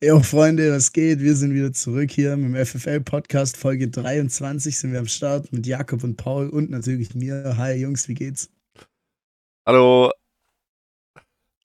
Jo, 0.00 0.20
Freunde, 0.20 0.70
was 0.72 0.92
geht? 0.92 1.18
Wir 1.20 1.34
sind 1.34 1.52
wieder 1.54 1.72
zurück 1.72 2.12
hier 2.12 2.36
mit 2.36 2.54
dem 2.54 2.64
FFL-Podcast. 2.64 3.56
Folge 3.56 3.88
23 3.88 4.78
sind 4.78 4.92
wir 4.92 5.00
am 5.00 5.08
Start 5.08 5.52
mit 5.52 5.66
Jakob 5.66 6.04
und 6.04 6.16
Paul 6.16 6.48
und 6.50 6.70
natürlich 6.70 7.16
mir. 7.16 7.56
Hi 7.56 7.74
Jungs, 7.74 8.06
wie 8.06 8.14
geht's? 8.14 8.48
Hallo, 9.66 10.12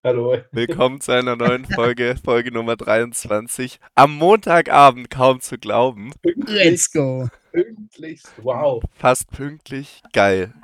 Hallo. 0.03 0.37
willkommen 0.51 0.99
zu 0.99 1.11
einer 1.11 1.35
neuen 1.35 1.65
Folge, 1.75 2.15
Folge 2.23 2.51
Nummer 2.51 2.75
23. 2.75 3.79
Am 3.93 4.15
Montagabend 4.17 5.11
kaum 5.11 5.39
zu 5.39 5.59
glauben. 5.59 6.11
Let's 6.23 6.91
go. 6.91 7.29
Pünktlichst. 7.51 8.31
Wow. 8.41 8.83
Fast 8.95 9.29
pünktlich. 9.29 10.01
Geil. 10.11 10.55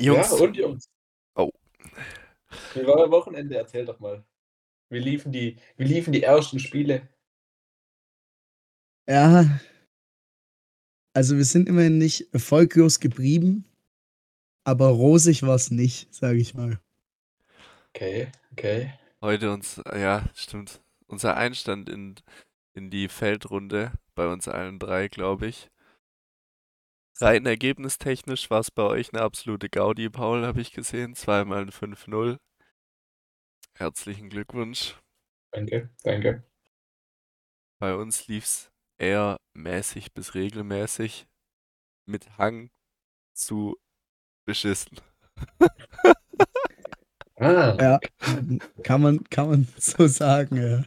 Jungs, 0.00 0.30
Ja, 0.30 0.36
und 0.38 0.56
Jungs. 0.56 0.88
Oh. 1.34 1.50
Wie 2.72 2.86
war 2.86 2.94
euer 2.96 3.10
Wochenende? 3.10 3.56
Erzähl 3.56 3.84
doch 3.84 4.00
mal. 4.00 4.24
Wie 4.88 4.98
liefen 4.98 5.32
die, 5.32 5.56
wie 5.76 5.84
liefen 5.84 6.12
die 6.12 6.22
ersten 6.22 6.58
Spiele? 6.58 7.08
Ja, 9.08 9.60
also 11.16 11.36
wir 11.36 11.44
sind 11.44 11.68
immerhin 11.68 11.98
nicht 11.98 12.32
erfolglos 12.34 13.00
geblieben, 13.00 13.64
aber 14.64 14.88
rosig 14.88 15.42
war 15.42 15.54
es 15.54 15.70
nicht, 15.70 16.12
sage 16.14 16.38
ich 16.38 16.54
mal. 16.54 16.80
Okay, 17.94 18.30
okay. 18.52 18.92
heute 19.22 19.52
uns, 19.52 19.80
ja, 19.94 20.28
stimmt, 20.34 20.82
unser 21.06 21.36
Einstand 21.36 21.88
in, 21.88 22.16
in 22.74 22.90
die 22.90 23.08
Feldrunde 23.08 23.92
bei 24.14 24.26
uns 24.26 24.46
allen 24.48 24.78
drei, 24.78 25.08
glaube 25.08 25.46
ich. 25.46 25.70
Rein 27.18 27.46
ergebnistechnisch 27.46 28.50
war 28.50 28.60
es 28.60 28.70
bei 28.70 28.82
euch 28.82 29.14
eine 29.14 29.22
absolute 29.22 29.70
Gaudi, 29.70 30.10
Paul, 30.10 30.44
habe 30.44 30.60
ich 30.60 30.72
gesehen. 30.72 31.14
Zweimal 31.14 31.62
ein 31.62 31.70
5-0. 31.70 32.36
Herzlichen 33.80 34.30
Glückwunsch. 34.30 34.96
Danke, 35.52 35.90
danke. 36.02 36.42
Bei 37.78 37.94
uns 37.94 38.26
lief's 38.26 38.70
eher 38.98 39.38
mäßig 39.54 40.12
bis 40.14 40.34
regelmäßig 40.34 41.26
mit 42.06 42.38
Hang 42.38 42.70
zu 43.34 43.76
beschissen. 44.44 44.98
Ah, 47.38 47.76
Ja, 47.78 48.00
kann 48.82 49.02
man, 49.02 49.22
kann 49.24 49.50
man 49.50 49.68
so 49.76 50.06
sagen, 50.06 50.56
ja. 50.56 50.84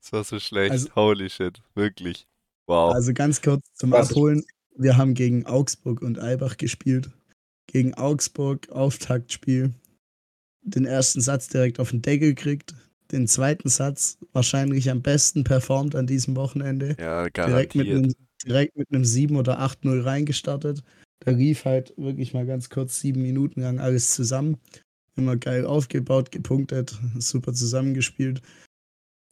Das 0.00 0.12
war 0.14 0.24
so 0.24 0.40
schlecht. 0.40 0.70
Also- 0.72 0.94
Holy 0.94 1.28
shit, 1.28 1.60
wirklich. 1.74 2.26
Wow. 2.66 2.94
Also 2.94 3.12
ganz 3.12 3.42
kurz 3.42 3.66
zum 3.74 3.90
Was? 3.90 4.08
Abholen. 4.10 4.46
Wir 4.76 4.96
haben 4.96 5.12
gegen 5.12 5.44
Augsburg 5.44 6.00
und 6.00 6.18
Eibach 6.18 6.56
gespielt. 6.56 7.10
Gegen 7.66 7.92
Augsburg 7.92 8.70
Auftaktspiel. 8.70 9.74
Den 10.62 10.84
ersten 10.84 11.20
Satz 11.20 11.48
direkt 11.48 11.80
auf 11.80 11.90
den 11.90 12.02
Deckel 12.02 12.34
gekriegt. 12.34 12.74
Den 13.10 13.26
zweiten 13.26 13.68
Satz 13.68 14.18
wahrscheinlich 14.32 14.90
am 14.90 15.00
besten 15.00 15.44
performt 15.44 15.94
an 15.94 16.06
diesem 16.06 16.36
Wochenende. 16.36 16.96
ja, 16.98 17.28
direkt 17.28 17.74
mit, 17.74 17.86
garantiert. 17.86 18.16
einem, 18.16 18.26
direkt 18.46 18.76
mit 18.76 18.92
einem 18.92 19.04
7 19.04 19.36
oder 19.36 19.60
8-0 19.60 20.04
reingestartet. 20.04 20.82
Da 21.20 21.30
lief 21.32 21.64
halt 21.64 21.94
wirklich 21.96 22.34
mal 22.34 22.46
ganz 22.46 22.70
kurz 22.70 23.00
sieben 23.00 23.22
Minuten 23.22 23.62
lang 23.62 23.80
alles 23.80 24.14
zusammen. 24.14 24.58
Immer 25.16 25.36
geil 25.36 25.66
aufgebaut, 25.66 26.30
gepunktet, 26.30 26.98
super 27.18 27.52
zusammengespielt. 27.52 28.42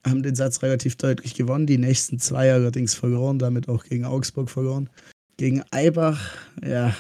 Haben 0.05 0.23
den 0.23 0.35
Satz 0.35 0.63
relativ 0.63 0.97
deutlich 0.97 1.35
gewonnen, 1.35 1.67
die 1.67 1.79
nächsten 1.79 2.19
zwei 2.19 2.53
allerdings 2.53 2.95
verloren, 2.95 3.39
damit 3.39 3.69
auch 3.69 3.85
gegen 3.85 4.05
Augsburg 4.05 4.51
verloren. 4.51 4.89
Gegen 5.37 5.63
Eibach, 5.71 6.35
ja, 6.65 6.97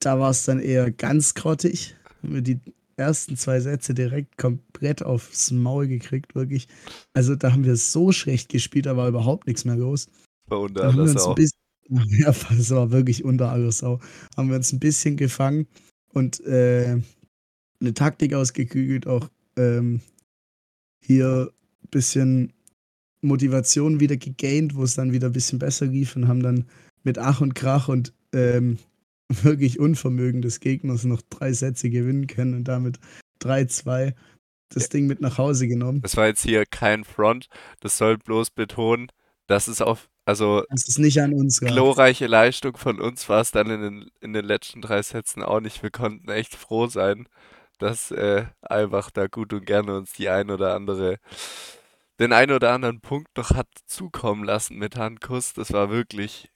da 0.00 0.18
war 0.18 0.30
es 0.30 0.44
dann 0.44 0.58
eher 0.58 0.90
ganz 0.90 1.34
grottig. 1.34 1.94
Haben 2.22 2.34
wir 2.34 2.42
die 2.42 2.60
ersten 2.96 3.36
zwei 3.36 3.60
Sätze 3.60 3.94
direkt 3.94 4.38
komplett 4.38 5.02
aufs 5.02 5.50
Maul 5.50 5.88
gekriegt, 5.88 6.34
wirklich. 6.34 6.68
Also 7.14 7.34
da 7.34 7.52
haben 7.52 7.64
wir 7.64 7.76
so 7.76 8.12
schlecht 8.12 8.48
gespielt, 8.48 8.86
da 8.86 8.96
war 8.96 9.08
überhaupt 9.08 9.46
nichts 9.46 9.64
mehr 9.64 9.76
los. 9.76 10.06
War 10.46 10.60
unter 10.60 10.82
Da 10.82 10.88
haben 10.88 10.96
wir 10.96 11.02
aller 11.02 11.12
uns 11.12 11.16
ein 11.16 11.18
Sau. 11.18 11.34
bisschen, 11.34 11.58
ja, 11.88 12.32
das 12.32 12.70
war 12.70 12.90
wirklich 12.90 13.24
unter 13.24 13.50
aller 13.50 13.72
Sau. 13.72 14.00
Haben 14.36 14.50
wir 14.50 14.56
uns 14.56 14.72
ein 14.72 14.80
bisschen 14.80 15.16
gefangen 15.16 15.66
und 16.12 16.40
äh, 16.44 17.00
eine 17.80 17.94
Taktik 17.94 18.34
ausgeklügelt, 18.34 19.06
auch 19.06 19.28
ähm, 19.56 20.00
hier 21.04 21.50
ein 21.82 21.88
bisschen 21.90 22.52
Motivation 23.22 24.00
wieder 24.00 24.16
gegaint, 24.16 24.74
wo 24.74 24.82
es 24.84 24.94
dann 24.94 25.12
wieder 25.12 25.28
ein 25.28 25.32
bisschen 25.32 25.58
besser 25.58 25.86
lief 25.86 26.16
und 26.16 26.28
haben 26.28 26.42
dann 26.42 26.66
mit 27.04 27.18
Ach 27.18 27.40
und 27.40 27.54
Krach 27.54 27.88
und 27.88 28.12
ähm, 28.32 28.78
wirklich 29.42 29.78
Unvermögen 29.78 30.42
des 30.42 30.60
Gegners 30.60 31.04
noch 31.04 31.22
drei 31.30 31.52
Sätze 31.52 31.90
gewinnen 31.90 32.26
können 32.26 32.54
und 32.54 32.64
damit 32.64 32.98
3-2 33.40 34.14
das 34.74 34.88
Ding 34.88 35.06
mit 35.06 35.20
nach 35.20 35.38
Hause 35.38 35.68
genommen. 35.68 36.00
Das 36.00 36.16
war 36.16 36.26
jetzt 36.26 36.42
hier 36.42 36.64
kein 36.66 37.04
Front. 37.04 37.48
Das 37.80 37.98
soll 37.98 38.18
bloß 38.18 38.50
betonen, 38.50 39.08
dass 39.46 39.68
es 39.68 39.80
auf, 39.80 40.08
also 40.24 40.64
Das 40.70 40.88
ist 40.88 40.98
nicht 40.98 41.20
an 41.20 41.34
uns. 41.34 41.60
glorreiche 41.60 42.26
Leistung 42.26 42.76
von 42.76 43.00
uns 43.00 43.28
war 43.28 43.40
es 43.40 43.50
dann 43.50 43.70
in 43.70 43.80
den, 43.82 44.10
in 44.20 44.32
den 44.32 44.44
letzten 44.44 44.80
drei 44.80 45.02
Sätzen 45.02 45.42
auch 45.42 45.60
nicht. 45.60 45.82
Wir 45.82 45.90
konnten 45.90 46.30
echt 46.30 46.54
froh 46.54 46.86
sein, 46.86 47.28
dass 47.78 48.10
äh, 48.12 48.46
Albach 48.62 49.10
da 49.10 49.26
gut 49.26 49.52
und 49.52 49.66
gerne 49.66 49.96
uns 49.96 50.12
die 50.12 50.28
ein 50.28 50.50
oder 50.50 50.74
andere, 50.74 51.18
den 52.18 52.32
ein 52.32 52.50
oder 52.50 52.72
anderen 52.72 53.00
Punkt 53.00 53.36
noch 53.36 53.50
hat 53.50 53.68
zukommen 53.86 54.44
lassen 54.44 54.78
mit 54.78 54.96
Handkuss. 54.96 55.52
Das 55.52 55.72
war 55.72 55.90
wirklich 55.90 56.50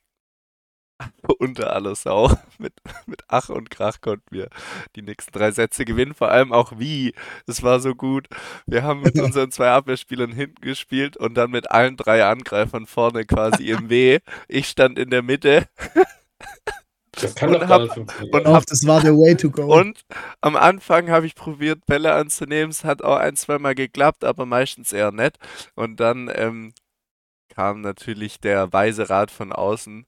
unter 1.39 1.73
aller 1.73 1.95
Sau. 1.95 2.31
Mit, 2.59 2.73
mit 3.07 3.23
Ach 3.29 3.51
und 3.51 3.69
Krach 3.69 4.01
konnten 4.01 4.25
wir 4.31 4.49
die 4.95 5.03
nächsten 5.03 5.31
drei 5.33 5.51
Sätze 5.51 5.85
gewinnen. 5.85 6.15
Vor 6.15 6.31
allem 6.31 6.53
auch 6.53 6.79
wie. 6.79 7.13
Es 7.47 7.63
war 7.63 7.81
so 7.81 7.95
gut. 7.95 8.29
Wir 8.67 8.83
haben 8.83 9.03
mit 9.03 9.15
unseren 9.21 9.51
zwei 9.51 9.71
Abwehrspielern 9.71 10.33
hinten 10.33 10.63
gespielt 10.63 11.19
und 11.19 11.35
dann 11.35 11.51
mit 11.51 11.71
allen 11.71 11.99
drei 11.99 12.25
Angreifern 12.25 12.87
vorne 12.87 13.27
quasi 13.27 13.71
im 13.71 13.91
W. 13.91 14.21
Ich 14.49 14.69
stand 14.69 14.99
in 14.99 15.11
der 15.11 15.23
Mitte 15.23 15.69
das 17.17 17.35
kann 17.35 17.55
Und 17.55 17.63
doch 17.63 17.69
hab- 17.69 17.97
und 17.97 18.47
Doch, 18.47 18.65
das 18.65 18.87
war 18.87 19.01
der 19.01 19.15
Way 19.15 19.37
to 19.37 19.51
go. 19.51 19.75
Und 19.75 20.05
am 20.41 20.57
Anfang 20.57 21.11
habe 21.11 21.27
ich 21.27 21.35
probiert, 21.35 21.87
Bälle 21.87 22.15
anzunehmen. 22.15 22.71
Es 22.71 22.85
hat 22.85 23.03
auch 23.03 23.17
ein, 23.17 23.37
zweimal 23.37 23.75
geklappt, 23.75 24.25
aber 24.25 24.47
meistens 24.47 24.93
eher 24.93 25.13
nett. 25.13 25.39
Und 25.75 25.99
dann 26.01 26.31
ähm, 26.35 26.75
kam 27.49 27.81
natürlich 27.81 28.41
der 28.41 28.73
weise 28.73 29.09
Rat 29.09 29.31
von 29.31 29.53
außen. 29.53 30.07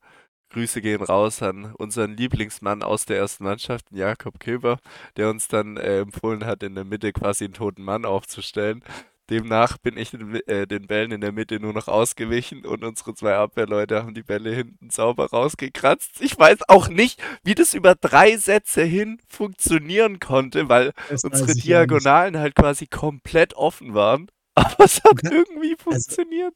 Grüße 0.51 0.81
gehen 0.81 1.03
raus 1.03 1.43
an 1.43 1.75
unseren 1.77 2.17
Lieblingsmann 2.17 2.83
aus 2.83 3.05
der 3.05 3.19
ersten 3.19 3.45
Mannschaft, 3.45 3.87
Jakob 3.91 4.41
Köber, 4.41 4.79
der 5.17 5.29
uns 5.31 5.49
dann 5.49 5.77
äh, 5.77 6.01
empfohlen 6.01 6.47
hat, 6.47 6.63
in 6.63 6.75
der 6.75 6.85
Mitte 6.85 7.13
quasi 7.13 7.45
einen 7.45 7.55
toten 7.55 7.83
Mann 7.83 8.05
aufzustellen. 8.05 8.83
Demnach 9.31 9.77
bin 9.77 9.99
ich 9.99 10.11
den, 10.13 10.37
äh, 10.47 10.67
den 10.67 10.87
Bällen 10.87 11.13
in 11.13 11.21
der 11.21 11.33
Mitte 11.33 11.61
nur 11.61 11.75
noch 11.75 11.87
ausgewichen 11.87 12.65
und 12.65 12.83
unsere 12.83 13.13
zwei 13.15 13.35
Abwehrleute 13.37 14.03
haben 14.03 14.15
die 14.15 14.23
Bälle 14.23 14.55
hinten 14.55 14.89
sauber 14.89 15.27
rausgekratzt. 15.29 16.23
Ich 16.23 16.39
weiß 16.39 16.61
auch 16.69 16.89
nicht, 16.89 17.21
wie 17.45 17.55
das 17.55 17.75
über 17.75 17.95
drei 17.95 18.39
Sätze 18.39 18.83
hin 18.85 19.19
funktionieren 19.29 20.19
konnte, 20.19 20.71
weil 20.71 20.93
Das 21.11 21.25
unsere 21.25 21.53
nicht. 21.53 21.67
Diagonalen 21.67 22.39
halt 22.39 22.55
quasi 22.55 22.87
komplett 22.87 23.53
offen 23.53 23.93
waren. 23.93 24.31
Aber 24.55 24.87
es 24.87 25.05
hat 25.05 25.23
kann- 25.23 25.31
irgendwie 25.33 25.77
funktioniert. 25.79 26.55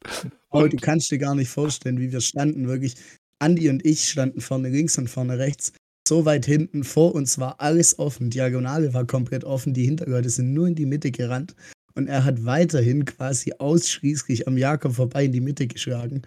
Aber 0.49 0.63
Und- 0.63 0.73
du 0.73 0.77
kannst 0.77 1.11
dir 1.11 1.19
gar 1.19 1.35
nicht 1.35 1.49
vorstellen, 1.49 1.99
wie 1.99 2.11
wir 2.11 2.21
standen. 2.21 2.67
Wirklich, 2.67 2.95
Andi 3.43 3.69
und 3.69 3.85
ich 3.85 4.09
standen 4.09 4.41
vorne 4.41 4.69
links 4.69 4.97
und 4.97 5.09
vorne 5.09 5.37
rechts. 5.37 5.73
So 6.07 6.25
weit 6.25 6.45
hinten, 6.45 6.83
vor 6.83 7.13
uns 7.15 7.37
war 7.39 7.61
alles 7.61 7.97
offen. 7.99 8.29
Diagonale 8.29 8.93
war 8.93 9.05
komplett 9.05 9.43
offen. 9.43 9.73
Die 9.73 9.85
Hinterleute 9.85 10.29
sind 10.29 10.53
nur 10.53 10.67
in 10.67 10.75
die 10.75 10.85
Mitte 10.85 11.11
gerannt. 11.11 11.55
Und 11.95 12.07
er 12.07 12.23
hat 12.25 12.43
weiterhin 12.43 13.05
quasi 13.05 13.53
ausschließlich 13.59 14.47
am 14.47 14.57
Jakob 14.57 14.93
vorbei 14.95 15.25
in 15.25 15.31
die 15.31 15.41
Mitte 15.41 15.67
geschlagen. 15.67 16.23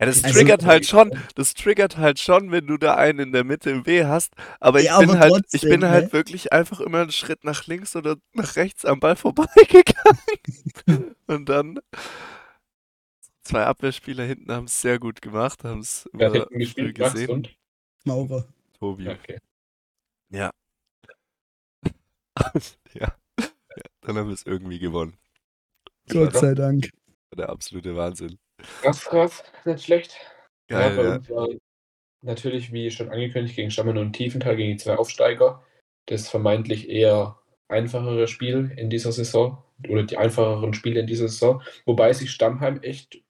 Ja, 0.00 0.06
das 0.06 0.24
Also- 0.24 0.38
triggert 0.38 0.64
halt 0.64 0.86
schon, 0.86 1.12
das 1.34 1.54
triggert 1.54 1.96
halt 1.98 2.18
schon, 2.18 2.50
wenn 2.50 2.66
du 2.66 2.76
da 2.76 2.94
einen 2.96 3.18
in 3.18 3.32
der 3.32 3.44
Mitte 3.44 3.70
im 3.70 3.84
W 3.86 4.04
hast. 4.04 4.32
Aber 4.60 4.80
ich 4.80 4.86
Ja, 4.86 4.98
bin 4.98 5.10
aber 5.10 5.18
halt, 5.18 5.32
ich 5.52 5.60
trotzdem, 5.60 5.70
bin 5.70 5.88
halt 5.88 6.06
ne? 6.06 6.12
wirklich 6.12 6.52
einfach 6.52 6.80
immer 6.80 7.02
einen 7.02 7.12
Schritt 7.12 7.44
nach 7.44 7.66
links 7.66 7.94
oder 7.96 8.16
nach 8.32 8.56
rechts 8.56 8.84
am 8.84 8.98
Ball 9.00 9.16
vorbeigegangen. 9.16 10.18
Und 11.26 11.48
dann 11.48 11.78
zwei 13.42 13.64
Abwehrspieler 13.64 14.24
hinten 14.24 14.52
haben 14.52 14.64
es 14.64 14.80
sehr 14.80 14.98
gut 14.98 15.20
gemacht, 15.22 15.64
haben 15.64 15.80
es 15.80 16.06
immer 16.12 16.30
hinten 16.32 16.48
früh 16.48 16.58
gespielt? 16.58 16.98
Max 16.98 17.12
gesehen. 17.12 17.30
und? 17.30 17.56
Maurer. 18.04 18.48
Tobi. 18.78 19.08
Okay. 19.08 19.38
Ja. 20.30 20.50
ja. 22.94 23.14
ja. 23.38 23.84
Dann 24.00 24.16
haben 24.16 24.28
wir 24.28 24.34
es 24.34 24.46
irgendwie 24.46 24.78
gewonnen. 24.78 25.16
Gott 26.08 26.34
sei 26.34 26.54
Dank. 26.54 26.90
Der 27.36 27.48
absolute 27.48 27.96
Wahnsinn. 27.96 28.38
Krass, 28.82 29.04
krass. 29.04 29.44
Nicht 29.64 29.84
schlecht. 29.84 30.16
Geil, 30.68 30.90
ja, 30.90 30.96
bei 30.96 31.08
ja. 31.08 31.14
uns 31.16 31.30
war 31.30 31.48
natürlich, 32.22 32.72
wie 32.72 32.90
schon 32.90 33.10
angekündigt, 33.10 33.56
gegen 33.56 33.70
Stammen 33.70 33.98
und 33.98 34.12
Tiefenthal, 34.12 34.56
gegen 34.56 34.72
die 34.72 34.82
zwei 34.82 34.96
Aufsteiger. 34.96 35.64
Das 36.06 36.28
vermeintlich 36.28 36.88
eher 36.88 37.38
einfachere 37.68 38.26
Spiel 38.26 38.72
in 38.76 38.90
dieser 38.90 39.12
Saison 39.12 39.62
oder 39.88 40.02
die 40.04 40.16
einfacheren 40.16 40.74
Spiele 40.74 41.00
in 41.00 41.06
dieser 41.06 41.28
Saison. 41.28 41.62
Wobei 41.86 42.12
sich 42.12 42.30
Stammheim 42.30 42.80
echt 42.82 43.22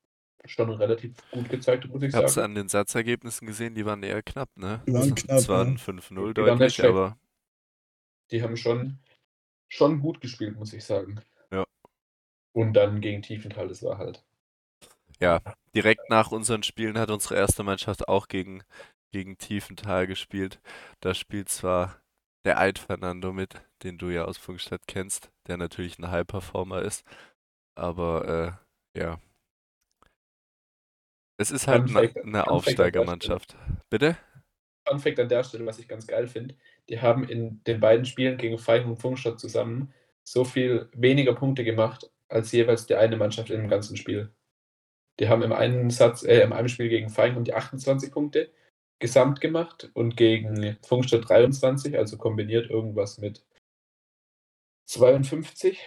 schon 0.47 0.71
relativ 0.71 1.15
gut 1.31 1.49
gezeigt 1.49 1.89
muss 1.89 2.03
ich 2.03 2.11
Ich 2.11 2.15
habe 2.15 2.27
es 2.27 2.35
sagen. 2.35 2.45
an 2.45 2.55
den 2.55 2.69
Satzergebnissen 2.69 3.47
gesehen, 3.47 3.75
die 3.75 3.85
waren 3.87 4.03
eher 4.03 4.23
knapp, 4.23 4.51
ne? 4.57 4.83
Die 4.87 4.93
waren 4.93 5.11
Also, 5.11 5.15
knapp, 5.15 5.39
Es 5.39 5.49
ja. 5.49 5.77
5-0 5.77 6.35
waren 6.37 6.59
nicht 6.59 6.73
deutlich, 6.73 6.75
schlecht. 6.75 6.85
aber 6.85 7.17
Die 8.33 8.43
haben 8.43 8.57
schon, 8.57 8.99
schon 9.69 10.01
gut 10.01 10.21
gespielt, 10.21 10.57
muss 10.57 10.73
ich 10.73 10.85
sagen. 10.85 11.21
Und 12.55 12.73
dann 12.73 13.03
gegen 13.03 13.21
Tiefenthal, 13.21 13.69
das 13.69 13.83
war 13.83 13.99
halt. 13.99 14.25
Ja, 15.21 15.41
direkt 15.75 16.09
nach 16.11 16.33
unseren 16.33 16.63
Spielen 16.63 16.99
hat 16.99 17.11
unsere 17.11 17.37
erste 17.37 17.63
Mannschaft 17.63 18.09
auch 18.09 18.29
gegen, 18.29 18.63
gegen 19.13 19.39
Tiefenthal 19.39 20.07
gespielt. 20.07 20.61
Da 21.01 21.15
spielt 21.15 21.49
zwar 21.49 21.97
der 22.45 22.59
Eid 22.59 22.79
Fernando 22.79 23.33
mit, 23.33 23.63
den 23.85 23.99
du 23.99 24.11
ja 24.11 24.25
aus 24.25 24.39
Funkstadt 24.39 24.83
kennst, 24.87 25.31
der 25.47 25.57
natürlich 25.59 25.99
ein 25.99 26.11
High-Performer 26.11 26.83
ist. 26.83 27.05
Aber 27.77 28.59
äh, 28.97 29.01
ja. 29.01 29.21
Es 31.37 31.51
ist 31.51 31.67
halt 31.67 31.89
Fun 31.89 31.97
eine, 31.97 32.09
Fact- 32.09 32.25
eine 32.25 32.47
Aufsteigermannschaft. 32.47 33.57
Bitte? 33.91 34.17
Fun 34.87 34.99
Fact 34.99 35.19
an 35.21 35.29
der 35.29 35.45
Stelle, 35.45 35.67
was 35.67 35.79
ich 35.79 35.89
ganz 35.89 36.07
geil 36.07 36.27
finde, 36.29 36.57
die 36.89 37.01
haben 37.01 37.25
in 37.29 37.63
den 37.65 37.81
beiden 37.81 38.05
Spielen 38.05 38.37
gegen 38.37 38.59
Feing 38.59 38.87
und 38.89 38.97
Funkstadt 38.97 39.39
zusammen 39.41 39.93
so 40.25 40.45
viel 40.45 40.89
weniger 40.93 41.35
Punkte 41.35 41.65
gemacht, 41.65 42.11
als 42.29 42.53
jeweils 42.53 42.87
die 42.87 42.95
eine 42.95 43.17
Mannschaft 43.17 43.51
im 43.51 43.69
ganzen 43.69 43.97
Spiel. 43.97 44.33
Die 45.21 45.29
haben 45.29 45.43
im 45.43 45.53
einen 45.53 45.91
Satz, 45.91 46.23
äh, 46.23 46.41
im 46.41 46.53
einen 46.53 46.69
Spiel 46.69 46.89
gegen 46.89 47.11
Feing 47.11 47.37
um 47.37 47.45
die 47.45 47.55
28 47.55 48.11
Punkte 48.11 48.51
gesamt 48.99 49.41
gemacht 49.41 49.91
und 49.95 50.17
gegen 50.17 50.77
Funkstadt 50.83 51.29
23, 51.29 51.99
also 51.99 52.17
kombiniert 52.19 52.71
irgendwas 52.71 53.19
mit 53.19 53.45
52, 54.87 55.81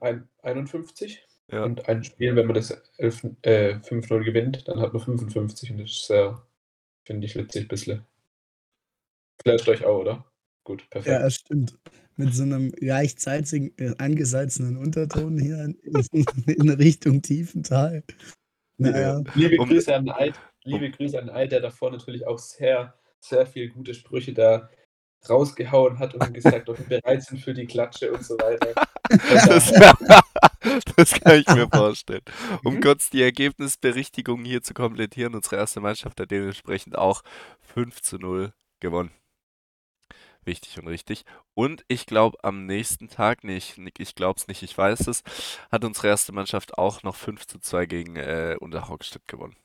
ein, 0.00 0.28
51. 0.42 1.26
Ja. 1.50 1.64
Und 1.64 1.88
ein 1.88 2.02
Spiel, 2.04 2.34
wenn 2.36 2.46
man 2.46 2.54
das 2.54 2.70
11, 2.98 3.24
äh, 3.42 3.74
5-0 3.80 4.24
gewinnt, 4.24 4.66
dann 4.68 4.80
hat 4.80 4.92
man 4.92 5.02
55 5.02 5.72
und 5.72 5.78
das 5.78 5.90
ist 5.90 6.06
sehr, 6.06 6.46
finde 7.04 7.26
ich, 7.26 7.36
witzig 7.36 7.64
ein 7.64 7.68
bisschen. 7.68 8.06
Vielleicht 9.42 9.68
euch 9.68 9.84
auch, 9.84 10.00
oder? 10.00 10.24
Gut, 10.64 10.88
perfekt. 10.90 11.12
Ja, 11.12 11.18
das 11.18 11.34
stimmt. 11.34 11.78
Mit 12.16 12.34
so 12.34 12.44
einem 12.44 12.70
gleichzeitigen, 12.72 13.76
äh, 13.78 13.94
angesalzenen 13.98 14.76
Unterton 14.76 15.38
hier 15.38 15.64
in, 15.64 15.76
in 16.46 16.68
Richtung 16.70 17.22
Tiefental. 17.22 18.04
Naja, 18.78 19.22
Liebe 19.34 19.56
Grüße 19.56 19.94
an 19.94 20.08
Eid, 20.08 20.34
liebe 20.64 20.90
Grüße 20.90 21.20
an 21.20 21.30
Eid, 21.30 21.52
der 21.52 21.60
davor 21.60 21.90
natürlich 21.90 22.26
auch 22.26 22.38
sehr, 22.38 22.94
sehr 23.20 23.46
viel 23.46 23.70
gute 23.70 23.94
Sprüche 23.94 24.32
da 24.32 24.70
rausgehauen 25.28 25.98
hat 25.98 26.14
und 26.14 26.34
gesagt, 26.34 26.68
ob 26.68 26.78
wir 26.78 27.00
bereit 27.00 27.22
sind 27.22 27.40
für 27.40 27.54
die 27.54 27.66
Klatsche 27.66 28.12
und 28.12 28.24
so 28.24 28.36
weiter. 28.38 28.74
Das, 30.96 31.12
kann 31.12 31.40
ich 31.40 31.46
mir 31.48 31.68
vorstellen. 31.72 32.22
Um 32.64 32.74
Mhm. 32.74 32.80
kurz 32.80 33.10
die 33.10 33.22
Ergebnisberichtigung 33.22 34.44
hier 34.44 34.62
zu 34.62 34.74
komplettieren, 34.74 35.34
unsere 35.34 35.56
erste 35.56 35.80
Mannschaft 35.80 36.20
hat 36.20 36.30
dementsprechend 36.30 36.96
auch 36.96 37.22
5 37.60 38.00
zu 38.02 38.18
0 38.18 38.52
gewonnen. 38.80 39.10
Wichtig 40.44 40.78
und 40.78 40.88
richtig. 40.88 41.24
Und 41.54 41.84
ich 41.86 42.04
glaube, 42.06 42.36
am 42.42 42.66
nächsten 42.66 43.08
Tag, 43.08 43.44
nicht, 43.44 43.78
ich 43.98 44.14
glaube 44.16 44.38
es 44.38 44.48
nicht, 44.48 44.62
ich 44.64 44.76
weiß 44.76 45.06
es, 45.06 45.22
hat 45.70 45.84
unsere 45.84 46.08
erste 46.08 46.32
Mannschaft 46.32 46.78
auch 46.78 47.02
noch 47.04 47.14
5 47.14 47.46
zu 47.46 47.60
2 47.60 47.86
gegen 47.86 48.16
äh, 48.16 48.56
Unterhaugstedt 48.58 49.28
gewonnen. 49.28 49.56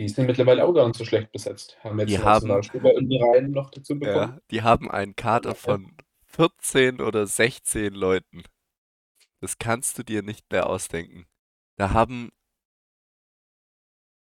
Die 0.00 0.08
sind 0.08 0.26
mittlerweile 0.26 0.64
auch 0.64 0.72
gar 0.72 0.88
nicht 0.88 0.96
so 0.98 1.04
schlecht 1.04 1.30
besetzt. 1.30 1.78
Haben 1.84 2.00
jetzt 2.00 2.10
Die 2.10 2.18
haben- 2.18 2.50
in 2.50 3.08
die 3.08 3.22
Reihen 3.22 3.52
noch 3.52 3.70
dazu 3.70 3.96
bekommen. 3.96 4.32
Ja, 4.32 4.38
die 4.50 4.62
haben 4.62 4.90
einen 4.90 5.14
Kader 5.14 5.54
von 5.54 5.96
14 6.26 7.00
oder 7.00 7.28
16 7.28 7.94
Leuten. 7.94 8.42
Das 9.44 9.58
kannst 9.58 9.98
du 9.98 10.02
dir 10.02 10.22
nicht 10.22 10.50
mehr 10.50 10.66
ausdenken. 10.66 11.26
Da 11.76 11.90
haben 11.90 12.32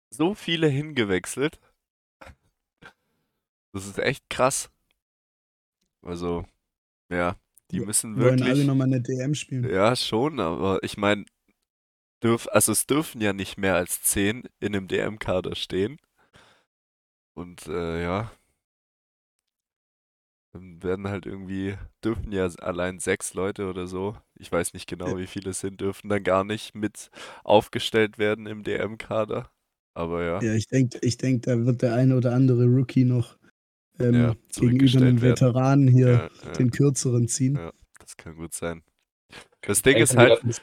so 0.09 0.35
viele 0.35 0.67
hingewechselt. 0.67 1.61
Das 3.71 3.85
ist 3.87 3.99
echt 3.99 4.29
krass. 4.29 4.69
Also, 6.01 6.45
ja, 7.09 7.37
die 7.71 7.79
Wir 7.79 7.85
müssen 7.85 8.17
wollen 8.17 8.41
alle 8.41 8.47
wirklich. 8.47 8.67
nochmal 8.67 8.87
eine 8.87 8.99
DM 8.99 9.33
spielen. 9.33 9.63
Ja, 9.69 9.95
schon, 9.95 10.41
aber 10.41 10.83
ich 10.83 10.97
meine, 10.97 11.23
dürf, 12.21 12.49
also 12.51 12.73
es 12.73 12.85
dürfen 12.85 13.21
ja 13.21 13.31
nicht 13.31 13.57
mehr 13.57 13.75
als 13.75 14.01
10 14.03 14.43
in 14.59 14.75
einem 14.75 14.89
DM-Kader 14.89 15.55
stehen. 15.55 16.01
Und 17.33 17.65
äh, 17.67 18.03
ja, 18.03 18.29
werden 20.53 21.07
halt 21.07 21.25
irgendwie, 21.25 21.75
dürfen 22.03 22.31
ja 22.31 22.45
allein 22.59 22.99
sechs 22.99 23.33
Leute 23.33 23.69
oder 23.69 23.87
so, 23.87 24.15
ich 24.35 24.51
weiß 24.51 24.73
nicht 24.73 24.87
genau, 24.87 25.17
wie 25.17 25.27
viele 25.27 25.51
es 25.51 25.59
sind, 25.59 25.81
dürfen 25.81 26.09
dann 26.09 26.23
gar 26.23 26.43
nicht 26.43 26.75
mit 26.75 27.09
aufgestellt 27.43 28.17
werden 28.17 28.45
im 28.45 28.63
DM-Kader. 28.63 29.49
Aber 29.95 30.23
ja, 30.23 30.41
Ja, 30.41 30.53
ich 30.53 30.67
denke, 30.67 30.99
ich 31.01 31.17
denk, 31.17 31.43
da 31.43 31.65
wird 31.65 31.81
der 31.81 31.93
eine 31.95 32.17
oder 32.17 32.33
andere 32.33 32.65
Rookie 32.65 33.05
noch 33.05 33.37
ähm, 33.99 34.13
Ja, 34.13 34.19
gegenüber 34.21 34.49
zurückgestellt 34.49 35.03
einem 35.03 35.21
werden. 35.21 35.31
Veteranen 35.31 35.87
hier 35.87 36.07
ja, 36.07 36.29
ja, 36.45 36.51
den 36.53 36.71
kürzeren 36.71 37.27
ziehen. 37.27 37.55
Ja. 37.55 37.71
das 37.99 38.17
kann 38.17 38.35
gut 38.35 38.53
sein. 38.53 38.83
Das 39.61 39.81
Ding 39.81 39.97
ist 39.97 40.17
halt, 40.17 40.41
die-. 40.43 40.53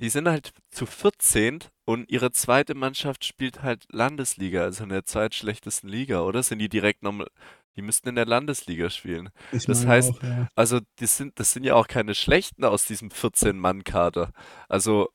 Die 0.00 0.08
sind 0.08 0.28
halt 0.28 0.52
zu 0.70 0.84
14 0.86 1.60
und 1.84 2.10
ihre 2.10 2.32
zweite 2.32 2.74
Mannschaft 2.74 3.24
spielt 3.24 3.62
halt 3.62 3.84
Landesliga, 3.90 4.62
also 4.62 4.82
in 4.82 4.90
der 4.90 5.04
zweitschlechtesten 5.04 5.88
Liga, 5.88 6.22
oder? 6.22 6.42
Sind 6.42 6.58
die 6.58 6.68
direkt 6.68 7.02
nochmal. 7.02 7.28
Die 7.78 7.82
müssten 7.82 8.08
in 8.08 8.16
der 8.16 8.26
Landesliga 8.26 8.90
spielen. 8.90 9.30
Ich 9.52 9.66
Das 9.66 9.86
heißt- 9.86 10.10
auch, 10.18 10.22
ja. 10.24 10.48
Also, 10.56 10.80
das 10.96 11.16
sind, 11.16 11.38
das 11.38 11.52
sind 11.52 11.62
ja 11.62 11.76
auch 11.76 11.86
keine 11.86 12.16
schlechten 12.16 12.64
aus 12.64 12.86
diesem 12.86 13.10
14-Mann-Kader. 13.10 14.32
Also, 14.68 15.10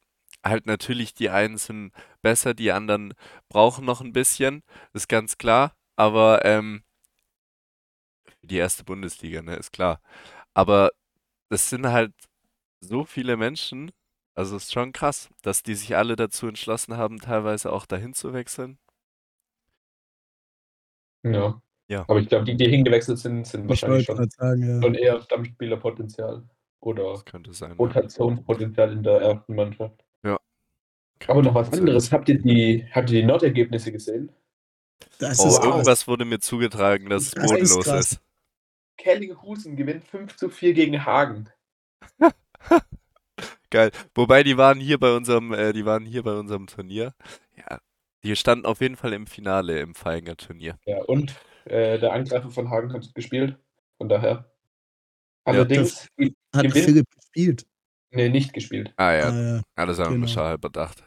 halt 0.45 0.65
natürlich, 0.65 1.13
die 1.13 1.29
einen 1.29 1.57
sind 1.57 1.91
besser, 2.21 2.53
die 2.53 2.71
anderen 2.71 3.15
brauchen 3.49 3.83
noch 3.83 3.99
ein 3.99 4.13
bisschen, 4.13 4.63
ist 4.93 5.09
ganz 5.09 5.37
klar. 5.37 5.75
Aber, 5.97 6.45
ähm, 6.45 6.83
die 8.43 8.55
erste 8.57 8.85
Bundesliga, 8.85 9.41
ne, 9.41 9.57
ist 9.57 9.73
klar. 9.73 10.01
Aber 10.53 10.91
das 11.49 11.69
sind 11.69 11.87
halt 11.87 12.13
so 12.79 13.03
viele 13.03 13.35
Menschen, 13.35 13.91
also 14.35 14.55
ist 14.55 14.71
schon 14.71 14.93
krass, 14.93 15.29
dass 15.41 15.63
die 15.63 15.75
sich 15.75 15.97
alle 15.97 16.15
dazu 16.15 16.47
entschlossen 16.47 16.95
haben, 16.95 17.19
teilweise 17.19 17.73
auch 17.73 17.85
dahin 17.85 18.13
zu 18.13 18.31
wechseln. 18.33 18.79
Ja. 21.23 21.61
Ja. 21.93 22.05
Aber 22.07 22.19
ich 22.19 22.27
glaube, 22.27 22.45
die, 22.45 22.55
die 22.55 22.67
hingewechselt 22.69 23.19
sind, 23.19 23.45
sind 23.47 23.63
Ich 23.63 23.69
wahrscheinlich 23.69 24.05
schon, 24.05 24.29
sagen, 24.29 24.61
ja. 24.67 24.81
schon 24.81 24.95
eher 24.95 25.21
Stammspielerpotenzial 25.21 26.43
oder 26.81 27.15
sein. 27.51 27.69
Ja. 27.71 27.75
Rotationspotenzial 27.77 28.91
in 28.93 29.03
der 29.03 29.21
ersten 29.21 29.55
Mannschaft. 29.55 30.03
Könnte 31.19 31.31
Aber 31.31 31.41
noch 31.43 31.55
was 31.55 31.69
sein. 31.69 31.79
anderes. 31.79 32.11
Habt 32.11 32.27
ihr 32.27 32.39
die, 32.41 32.85
habt 32.91 33.09
ihr 33.11 33.21
die 33.21 33.27
Nordergebnisse 33.27 33.91
gesehen? 33.93 34.31
Das 35.19 35.39
Oh, 35.39 35.47
ist 35.47 35.57
krass. 35.61 35.65
irgendwas 35.65 36.07
wurde 36.07 36.25
mir 36.25 36.39
zugetragen, 36.39 37.09
dass 37.09 37.23
es 37.27 37.31
Das 37.31 37.43
ist 37.45 37.49
bodenlos 37.51 37.85
krass. 37.85 38.11
ist. 38.13 38.21
Kellinghusen 38.97 39.75
gewinnt 39.77 40.03
5 40.05 40.35
zu 40.35 40.49
4 40.49 40.73
gegen 40.73 41.05
Hagen. 41.05 41.49
Geil. 43.69 43.91
Wobei 44.13 44.43
die 44.43 44.57
waren 44.57 44.79
hier 44.79 44.99
bei 44.99 45.15
unserem, 45.15 45.53
äh, 45.53 45.73
die 45.73 45.85
waren 45.85 46.05
hier 46.05 46.23
bei 46.23 46.33
unserem 46.33 46.67
Turnier. 46.67 47.13
Ja, 47.57 47.79
die 48.23 48.35
standen 48.35 48.65
auf 48.65 48.81
jeden 48.81 48.95
Fall 48.97 49.13
im 49.13 49.25
Finale 49.27 49.79
im 49.79 49.95
Feinger 49.95 50.35
Turnier. 50.37 50.77
Ja, 50.85 50.97
und 51.03 51.35
äh, 51.65 51.99
der 51.99 52.13
Angreifer 52.13 52.49
von 52.51 52.69
Hagen 52.69 52.91
hat 52.93 53.13
gespielt. 53.15 53.57
Von 53.97 54.09
daher. 54.09 54.49
Allerdings, 55.45 56.07
Hat 56.55 56.63
gewinnt- 56.63 56.85
Philipp 56.85 57.09
gespielt. 57.15 57.65
nee, 58.11 58.29
nicht 58.29 58.53
gespielt. 58.53 58.93
Ah 58.97 59.11
ja, 59.13 59.29
Ah, 59.29 59.55
ja. 59.57 59.61
alles 59.75 59.99
haben 59.99 60.11
wir 60.11 60.15
genau. 60.15 60.27
schon 60.27 60.43
halb 60.43 60.61
bedacht. 60.61 61.03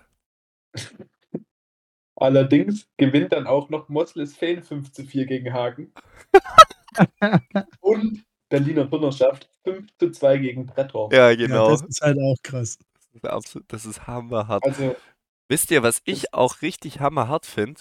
Allerdings 2.18 2.88
gewinnt 2.96 3.32
dann 3.32 3.46
auch 3.46 3.68
noch 3.68 3.88
Mosles 3.88 4.34
Feen 4.36 4.62
5 4.62 4.90
zu 4.92 5.04
4 5.04 5.26
gegen 5.26 5.52
Hagen. 5.52 5.92
und 7.80 8.24
Berliner 8.48 8.88
Turnerschaft 8.88 9.50
5 9.64 9.86
zu 9.98 10.10
2 10.12 10.38
gegen 10.38 10.66
Brettor. 10.66 11.12
Ja, 11.12 11.30
Ja, 11.30 11.36
genau. 11.36 11.70
das 11.70 11.82
ist 11.82 12.00
halt 12.00 12.18
auch 12.18 12.36
krass. 12.42 12.78
Das 13.12 13.22
ist 13.22 13.26
absolut, 13.26 13.72
das 13.72 13.84
ist 13.86 14.06
hammerhart. 14.06 14.64
Also, 14.64 14.96
Wisst 15.48 15.70
ihr, 15.70 15.82
was 15.82 16.00
ich 16.04 16.34
auch 16.34 16.60
richtig 16.62 17.00
hammerhart 17.00 17.46
finde? 17.46 17.80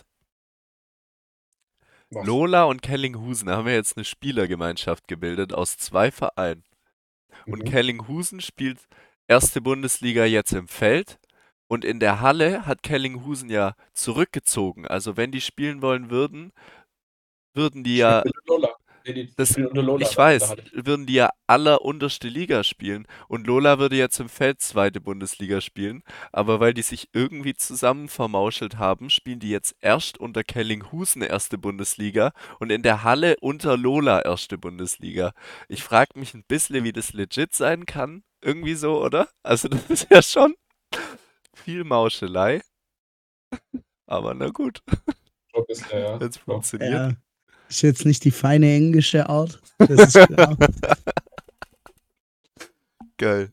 Was? 2.15 2.25
Lola 2.25 2.63
und 2.63 2.81
Kellinghusen 2.81 3.49
haben 3.49 3.67
ja 3.67 3.73
jetzt 3.75 3.97
eine 3.97 4.05
Spielergemeinschaft 4.05 5.07
gebildet 5.07 5.53
aus 5.53 5.77
zwei 5.77 6.11
Vereinen. 6.11 6.63
Und 7.45 7.59
Mhm. 7.59 7.69
Kellinghusen 7.69 8.41
spielt 8.41 8.79
erste 9.27 9.61
Bundesliga 9.61 10.25
jetzt 10.25 10.53
im 10.53 10.67
Feld. 10.67 11.19
Und 11.67 11.83
in 11.83 11.99
der 11.99 12.21
Halle 12.21 12.65
hat 12.65 12.83
Kellinghusen 12.83 13.49
ja 13.49 13.75
zurückgezogen. 13.93 14.87
Also 14.87 15.17
wenn 15.17 15.31
die 15.31 15.41
spielen 15.41 15.81
wollen 15.81 16.09
würden, 16.09 16.51
würden 17.53 17.83
die 17.83 17.97
ja, 17.97 18.23
Lola. 18.47 18.74
Nee, 19.07 19.29
das- 19.37 19.55
ich 20.01 20.17
weiß, 20.17 20.49
hat- 20.49 20.71
würden 20.73 21.05
die 21.05 21.13
ja 21.13 21.29
allerunterste 21.47 22.27
Liga 22.27 22.63
spielen. 22.63 23.07
Und 23.27 23.45
Lola 23.45 23.77
würde 23.77 23.95
jetzt 23.95 24.19
im 24.19 24.29
Feld 24.29 24.61
zweite 24.61 24.99
Bundesliga 24.99 25.61
spielen. 25.61 26.01
Aber 26.31 26.59
weil 26.59 26.73
die 26.73 26.81
sich 26.81 27.09
irgendwie 27.13 27.53
zusammen 27.53 28.09
vermauschelt 28.09 28.77
haben, 28.77 29.09
spielen 29.11 29.39
die 29.39 29.49
jetzt 29.51 29.75
erst 29.79 30.17
unter 30.19 30.43
Kellinghusen 30.43 31.21
erste 31.21 31.57
Bundesliga 31.59 32.31
und 32.59 32.71
in 32.71 32.81
der 32.81 33.03
Halle 33.03 33.35
unter 33.41 33.77
Lola 33.77 34.21
erste 34.21 34.57
Bundesliga. 34.57 35.33
Ich 35.69 35.83
frage 35.83 36.17
mich 36.19 36.33
ein 36.33 36.43
bisschen, 36.47 36.83
wie 36.83 36.91
das 36.93 37.13
legit 37.13 37.53
sein 37.53 37.85
kann. 37.85 38.23
Irgendwie 38.41 38.75
so, 38.75 39.03
oder? 39.03 39.27
Also 39.43 39.67
das 39.67 39.87
ist 39.89 40.07
ja 40.09 40.21
schon 40.23 40.55
viel 41.55 41.83
Mauschelei. 41.83 42.61
Aber 44.07 44.33
na 44.33 44.49
gut, 44.49 44.81
wenn 46.19 46.29
es 46.29 46.37
funktioniert. 46.37 46.91
Ja. 47.11 47.17
Ist 47.69 47.81
jetzt 47.81 48.05
nicht 48.05 48.23
die 48.23 48.31
feine 48.31 48.71
englische 48.73 49.27
Art. 49.29 49.61
Das 49.77 50.15
ist 50.15 50.27
klar. 50.27 50.55
Geil. 53.17 53.51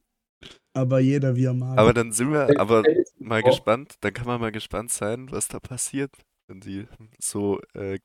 aber 0.75 1.00
jeder 1.00 1.37
wie 1.37 1.45
er 1.47 1.54
mag. 1.54 1.78
Aber 1.78 1.92
dann 1.95 2.12
sind 2.12 2.33
wir 2.33 2.59
aber 2.61 2.83
mal 3.19 3.40
Oh, 3.45 3.47
gespannt, 3.50 3.97
dann 4.00 4.12
kann 4.12 4.26
man 4.26 4.40
mal 4.40 4.52
gespannt 4.52 4.90
sein, 4.90 5.31
was 5.31 5.49
da 5.49 5.61
passiert, 5.61 6.11
wenn 6.49 6.61
sie 6.62 6.87
so 7.19 7.61
äh, 7.75 7.99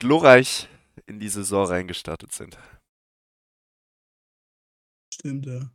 glorreich 0.00 0.68
in 1.06 1.20
die 1.20 1.28
Saison 1.28 1.66
reingestartet 1.66 2.32
sind. 2.32 2.58
Stimmt, 5.12 5.46
ja. 5.46 5.70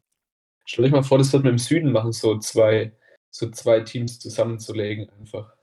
Stell 0.66 0.84
dich 0.86 0.94
mal 0.94 1.04
vor, 1.04 1.18
das 1.18 1.32
wird 1.34 1.44
mit 1.44 1.52
dem 1.52 1.58
Süden 1.58 1.92
machen, 1.92 2.12
so 2.14 2.38
zwei, 2.40 2.96
so 3.30 3.50
zwei 3.52 3.82
Teams 3.82 4.20
zusammenzulegen, 4.20 5.10
einfach. 5.20 5.54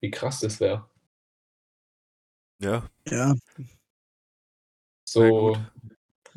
Wie 0.00 0.10
krass 0.10 0.40
das 0.40 0.60
wäre. 0.60 0.88
Ja, 2.60 2.88
Ja, 3.06 3.34
Sehr 5.04 5.28
So 5.28 5.52
gut. 5.52 5.58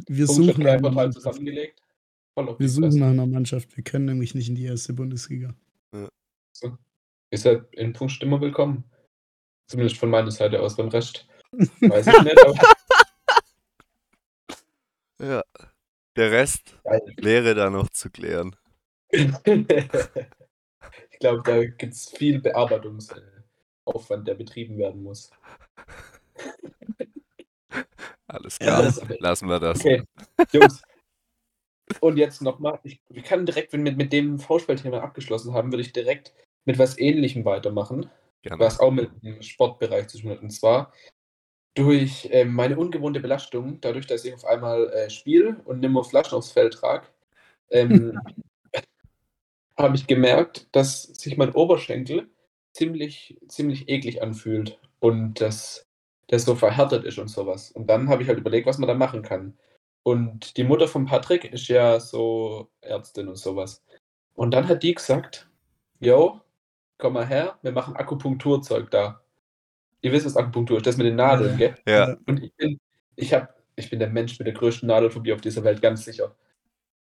wir 0.07 0.25
suchen, 0.27 0.63
nach 0.63 0.71
einer 0.73 0.89
Mannschaft. 0.91 1.13
zusammengelegt. 1.15 1.81
Wir 2.57 2.69
suchen 2.69 2.99
nach 2.99 3.09
einer 3.09 3.25
Mannschaft. 3.27 3.75
Wir 3.75 3.83
können 3.83 4.05
nämlich 4.05 4.33
nicht 4.33 4.47
in 4.49 4.55
die 4.55 4.65
erste 4.65 4.93
Bundesliga. 4.93 5.53
So. 6.53 6.77
Ihr 7.29 7.37
seid 7.37 7.73
in 7.75 7.91
Punkt 7.93 8.21
immer 8.23 8.39
willkommen. 8.39 8.83
Zumindest 9.67 9.97
von 9.99 10.09
meiner 10.09 10.31
Seite 10.31 10.61
aus. 10.61 10.75
Beim 10.77 10.87
Rest 10.87 11.27
weiß 11.51 12.07
ich 12.07 12.21
nicht, 12.23 12.39
aber 12.41 12.59
ja. 15.19 15.43
Der 16.15 16.31
Rest 16.31 16.77
wäre 17.17 17.53
da 17.55 17.69
noch 17.69 17.89
zu 17.89 18.09
klären. 18.11 18.55
ich 19.11 19.27
glaube, 21.19 21.41
da 21.43 21.65
gibt 21.65 21.93
es 21.93 22.09
viel 22.09 22.39
Bearbeitungsaufwand, 22.39 24.27
der 24.27 24.35
betrieben 24.35 24.77
werden 24.77 25.01
muss. 25.03 25.31
Alles 28.33 28.57
Ja, 28.59 28.65
klar, 28.65 28.83
das- 28.83 29.01
lassen 29.19 29.47
wir 29.47 29.59
das. 29.59 29.79
Okay, 29.79 30.03
Jungs. 30.51 30.81
Und 31.99 32.17
jetzt 32.17 32.41
nochmal, 32.41 32.79
ich, 32.83 32.99
wir 33.09 33.21
können 33.21 33.45
direkt, 33.45 33.71
wenn 33.73 33.85
wir 33.85 33.91
mit 33.91 34.11
dem 34.11 34.39
Vorspielthema 34.39 34.99
abgeschlossen 34.99 35.53
haben, 35.53 35.71
würde 35.71 35.83
ich 35.83 35.93
direkt 35.93 36.33
mit 36.65 36.79
was 36.79 36.97
Ähnlichem 36.97 37.45
weitermachen, 37.45 38.09
Gerne. 38.41 38.59
was 38.59 38.79
auch 38.79 38.91
mit 38.91 39.11
dem 39.21 39.41
Sportbereich 39.41 40.07
zu 40.07 40.19
tun 40.19 40.31
hat. 40.31 40.41
Und 40.41 40.49
zwar 40.49 40.91
durch 41.75 42.27
ähm, 42.31 42.53
meine 42.53 42.77
ungewohnte 42.77 43.19
Belastung, 43.19 43.79
dadurch, 43.81 44.07
dass 44.07 44.25
ich 44.25 44.33
auf 44.33 44.45
einmal 44.45 44.89
äh, 44.89 45.09
spiele 45.09 45.61
und 45.65 45.79
nimmer 45.81 46.03
Flaschen 46.03 46.37
aufs 46.37 46.51
Feld 46.51 46.73
trage, 46.73 47.07
ähm, 47.69 48.19
habe 49.77 49.95
ich 49.95 50.07
gemerkt, 50.07 50.67
dass 50.71 51.03
sich 51.03 51.37
mein 51.37 51.53
Oberschenkel 51.53 52.29
ziemlich, 52.73 53.37
ziemlich 53.47 53.89
eklig 53.89 54.21
anfühlt 54.23 54.79
und 54.99 55.41
dass 55.41 55.85
das 56.27 56.45
so 56.45 56.55
verhärtet 56.55 57.03
ist 57.05 57.19
und 57.19 57.27
sowas. 57.29 57.71
Und 57.71 57.87
dann 57.87 58.09
habe 58.09 58.23
ich 58.23 58.29
halt 58.29 58.39
überlegt, 58.39 58.67
was 58.67 58.77
man 58.77 58.87
da 58.87 58.93
machen 58.95 59.21
kann. 59.21 59.57
Und 60.03 60.57
die 60.57 60.63
Mutter 60.63 60.87
von 60.87 61.05
Patrick 61.05 61.45
ist 61.45 61.67
ja 61.67 61.99
so 61.99 62.69
Ärztin 62.81 63.27
und 63.27 63.37
sowas. 63.37 63.83
Und 64.35 64.51
dann 64.51 64.67
hat 64.67 64.83
die 64.83 64.93
gesagt, 64.93 65.49
yo, 65.99 66.41
komm 66.97 67.13
mal 67.13 67.27
her, 67.27 67.57
wir 67.61 67.71
machen 67.71 67.95
Akupunkturzeug 67.95 68.91
da. 68.91 69.21
Ihr 70.01 70.11
wisst, 70.11 70.25
was 70.25 70.37
Akupunktur 70.37 70.77
ist, 70.77 70.87
das 70.87 70.97
mit 70.97 71.07
den 71.07 71.15
Nadeln, 71.15 71.57
gell? 71.57 71.75
Ja, 71.87 72.17
Und 72.27 72.43
ich 72.43 72.53
bin, 72.55 72.79
ich 73.15 73.33
hab, 73.33 73.55
ich 73.75 73.89
bin 73.89 73.99
der 73.99 74.09
Mensch 74.09 74.37
mit 74.39 74.47
der 74.47 74.53
größten 74.53 74.87
Nadelphobie 74.87 75.33
auf 75.33 75.41
dieser 75.41 75.63
Welt, 75.63 75.81
ganz 75.81 76.03
sicher. 76.03 76.35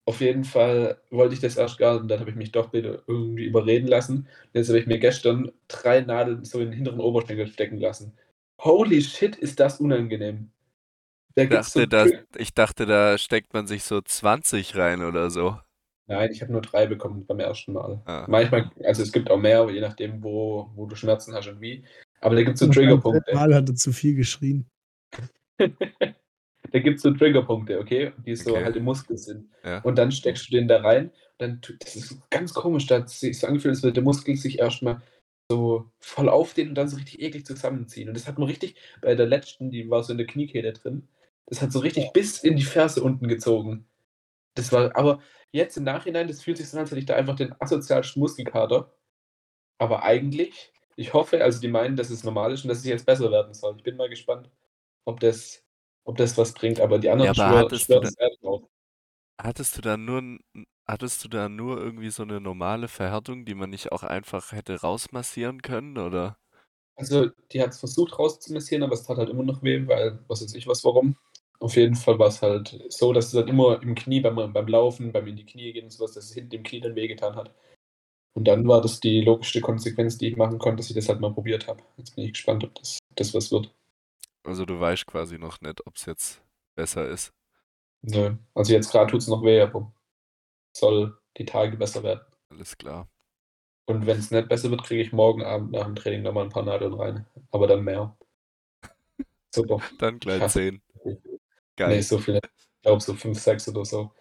Auf 0.07 0.21
jeden 0.21 0.45
Fall 0.45 1.01
wollte 1.11 1.35
ich 1.35 1.41
das 1.41 1.57
erst 1.57 1.79
gar 1.79 1.95
nicht 1.95 2.03
und 2.03 2.09
dann 2.09 2.21
habe 2.21 2.31
ich 2.31 2.37
mich 2.37 2.53
doch 2.53 2.71
bitte 2.71 3.03
irgendwie 3.09 3.45
überreden 3.45 3.89
lassen. 3.89 4.29
Jetzt 4.53 4.69
habe 4.69 4.79
ich 4.79 4.87
mir 4.87 4.99
gestern 4.99 5.51
drei 5.69 6.01
Nadeln 6.01 6.45
so 6.45 6.61
in 6.61 6.67
den 6.67 6.75
hinteren 6.75 7.01
Oberschenkel 7.01 7.49
stecken 7.49 7.79
lassen. 7.79 8.17
Holy 8.67 9.01
shit, 9.01 9.37
ist 9.37 9.61
das 9.61 9.81
unangenehm. 9.81 10.51
Da 11.35 11.43
ich 11.43 11.49
dachte, 11.51 11.71
so 11.81 11.87
da, 11.87 12.07
ich 12.37 12.55
dachte, 12.55 12.87
da 12.87 13.19
steckt 13.19 13.53
man 13.55 13.67
sich 13.67 13.85
so 13.85 14.01
20 14.01 14.77
rein 14.77 15.03
oder 15.03 15.31
so. 15.31 15.59
Nein, 16.09 16.31
ich 16.31 16.41
habe 16.41 16.53
nur 16.53 16.63
drei 16.63 16.87
bekommen 16.87 17.27
beim 17.27 17.41
ersten 17.41 17.73
Mal. 17.73 18.01
Ah. 18.07 18.27
Manchmal, 18.29 18.71
also 18.85 19.03
es 19.03 19.13
gibt 19.13 19.31
auch 19.31 19.39
mehr, 19.39 19.69
je 19.71 19.81
nachdem, 19.81 20.23
wo, 20.23 20.71
wo 20.75 20.87
du 20.87 20.95
Schmerzen 20.95 21.35
hast 21.35 21.49
und 21.49 21.61
wie. 21.61 21.85
Aber 22.21 22.37
da 22.37 22.43
gibt 22.43 22.55
es 22.55 22.61
so 22.61 22.69
Triggerpunkte. 22.69 23.35
Mal 23.35 23.55
hat 23.55 23.69
er 23.69 23.75
zu 23.75 23.93
viel 23.93 24.15
geschrien. 24.15 24.67
da 25.59 26.79
gibt 26.79 26.97
es 26.97 27.03
so 27.03 27.11
Triggerpunkte, 27.11 27.79
okay? 27.79 28.13
Die 28.25 28.37
so 28.37 28.53
Okay. 28.53 28.65
halt 28.65 28.77
im 28.77 28.85
Muskel 28.85 29.19
sind. 29.19 29.51
Ja. 29.65 29.81
Und 29.81 29.99
dann 29.99 30.13
steckst 30.13 30.47
du 30.47 30.53
den 30.53 30.69
da 30.69 30.81
rein. 30.81 31.07
Und 31.07 31.13
dann, 31.39 31.61
das 31.81 31.97
ist 31.97 32.31
ganz 32.31 32.55
komisch, 32.55 32.87
da 32.87 32.97
hat 32.97 33.11
sich 33.11 33.39
so 33.39 33.49
angefühlt, 33.49 33.75
als 33.75 33.83
würde 33.83 33.95
der 33.95 34.05
Muskel 34.05 34.37
sich 34.37 34.61
erstmal 34.61 35.03
so 35.49 35.91
voll 36.01 36.29
aufdehnen 36.29 36.71
und 36.71 36.75
dann 36.75 36.89
so 36.89 36.97
richtig 36.97 37.21
eklig 37.21 37.47
zusammenziehen. 37.47 38.09
Und 38.09 38.15
das 38.15 38.27
hat 38.27 38.39
man 38.39 38.49
richtig, 38.49 38.77
bei 39.01 39.15
der 39.15 39.27
letzten, 39.27 39.71
die 39.71 39.89
war 39.91 40.03
so 40.03 40.13
in 40.13 40.19
der 40.19 40.27
Kniekehle 40.27 40.73
drin, 40.73 41.09
das 41.47 41.63
hat 41.63 41.73
so 41.73 41.79
richtig 41.79 42.13
bis 42.13 42.43
in 42.43 42.57
die 42.57 42.65
Ferse 42.65 43.03
unten 43.03 43.29
gezogen. 43.29 43.87
Das 44.55 44.73
war, 44.73 44.97
aber 44.97 45.21
jetzt 45.53 45.77
im 45.77 45.85
Nachhinein, 45.85 46.29
das 46.29 46.43
fühlt 46.43 46.57
sich 46.57 46.69
so 46.69 46.77
an, 46.77 46.83
als 46.83 46.91
hätte 46.91 47.01
ich 47.01 47.07
da 47.07 47.15
einfach 47.15 47.37
den 47.37 47.55
asozialsten 47.61 48.21
Muskelkater. 48.21 48.93
Aber 49.79 50.03
eigentlich, 50.03 50.73
ich 50.97 51.13
hoffe, 51.13 51.45
also 51.45 51.61
die 51.61 51.69
meinen, 51.69 51.97
dass 51.97 52.11
es 52.11 52.25
normal 52.25 52.53
ist 52.53 52.65
und 52.65 52.69
dass 52.69 52.79
es 52.79 52.85
jetzt 52.85 53.07
besser 53.07 53.31
werden 53.31 53.55
soll. 53.55 53.77
Ich 53.77 53.83
bin 53.83 53.97
mal 53.97 54.09
gespannt, 54.09 54.51
ob 55.05 55.21
das, 55.21 55.63
ob 56.05 56.17
das 56.17 56.37
was 56.39 56.53
bringt. 56.53 56.81
Aber 56.81 56.99
die 56.99 57.11
anderen 57.11 57.35
Ja, 57.35 57.45
aber 57.45 57.53
schwör, 57.53 57.65
hattest 57.65 57.85
schwör 57.85 58.01
du 58.01 58.37
drauf. 58.41 58.63
Hattest 59.41 59.77
du 59.77 59.83
da 59.83 59.97
nur, 59.99 60.39
hattest 60.87 61.25
du 61.25 61.29
da 61.29 61.49
nur 61.49 61.79
irgendwie 61.79 62.11
so 62.11 62.23
eine 62.23 62.41
normale 62.41 62.89
Verhärtung, 62.89 63.45
die 63.45 63.55
man 63.55 63.71
nicht 63.71 63.93
auch 63.93 64.03
einfach 64.03 64.53
hätte 64.53 64.81
rausmassieren 64.81 65.63
können, 65.63 65.99
oder? 65.99 66.39
Also, 66.97 67.29
die 67.53 67.61
hat 67.61 67.71
es 67.71 67.79
versucht 67.79 68.19
rauszumassieren, 68.19 68.83
aber 68.83 68.95
es 68.95 69.03
tat 69.03 69.19
halt 69.19 69.29
immer 69.29 69.43
noch 69.43 69.63
weh, 69.63 69.87
weil, 69.87 70.19
was 70.29 70.43
weiß 70.43 70.55
ich 70.55 70.67
was, 70.67 70.85
warum. 70.85 71.17
Auf 71.59 71.77
jeden 71.77 71.95
Fall 71.95 72.19
war 72.19 72.29
es 72.29 72.43
halt 72.43 72.79
so, 72.89 73.13
dass 73.13 73.29
es 73.29 73.35
halt 73.35 73.49
immer 73.49 73.83
im 73.83 73.95
Knie, 73.95 74.21
beim, 74.21 74.53
beim 74.53 74.69
Laufen, 74.69 75.13
beim 75.13 75.27
in 75.27 75.37
die 75.37 75.47
Knie 75.47 75.73
gehen 75.73 75.85
und 75.85 75.91
sowas, 75.91 76.13
dass 76.13 76.27
es 76.27 76.35
hinten 76.35 76.55
im 76.55 76.63
Knie 76.63 76.81
dann 76.81 76.95
wehgetan 76.95 77.35
hat. 77.35 77.55
Und 78.35 78.45
dann 78.45 78.69
war 78.69 78.83
das 78.83 79.01
die 79.01 79.23
logischste 79.23 79.63
Konsequenz, 79.63 80.19
die 80.19 80.29
ich 80.29 80.37
machen 80.37 80.59
konnte, 80.59 80.79
dass 80.79 80.91
ich 80.91 80.97
das 80.97 81.09
halt 81.09 81.21
mal 81.21 81.33
probiert 81.33 81.67
habe. 81.67 81.83
Jetzt 81.97 82.15
bin 82.15 82.25
ich 82.25 82.35
gespannt, 82.35 82.65
ob 82.65 82.75
das, 82.75 82.99
das 83.15 83.33
was 83.33 83.51
wird. 83.51 83.75
Also 84.45 84.67
du 84.67 84.79
weißt 84.79 85.07
quasi 85.07 85.39
noch 85.39 85.61
nicht, 85.63 85.87
ob 85.87 85.97
es 85.97 86.05
jetzt 86.05 86.43
besser 86.75 87.09
ist. 87.09 87.33
Nö. 88.03 88.37
Also 88.55 88.73
jetzt 88.73 88.93
gerade 88.93 89.11
tut 89.11 89.23
es 89.23 89.29
noch 89.29 89.43
weh, 89.43 89.61
aber 89.61 89.91
soll 90.79 91.19
die 91.37 91.45
Tage 91.45 91.77
besser 91.77 92.03
werden. 92.03 92.21
Alles 92.51 92.77
klar. 92.77 93.09
Und 93.89 94.07
wenn 94.07 94.19
es 94.19 94.31
nicht 94.31 94.49
besser 94.49 94.71
wird, 94.71 94.83
kriege 94.85 95.03
ich 95.03 95.13
morgen 95.13 95.45
Abend 95.45 95.73
nach 95.73 95.85
dem 95.85 95.95
Training 95.95 96.23
nochmal 96.23 96.45
ein 96.45 96.51
paar 96.51 96.65
Nadeln 96.65 96.95
rein. 96.95 97.27
Aber 97.53 97.67
dann 97.67 97.85
mehr. 97.85 98.17
Super. 99.55 99.81
Dann 99.99 100.19
gleich 100.19 100.41
Krass. 100.41 100.53
10. 100.55 100.83
Nee, 101.05 101.17
Geil. 101.77 102.03
so 102.03 102.19
viele. 102.19 102.41
Ich 102.57 102.83
glaube 102.83 103.01
so 103.03 103.15
5, 103.15 103.39
6 103.39 103.69
oder 103.69 103.85
so. 103.85 104.13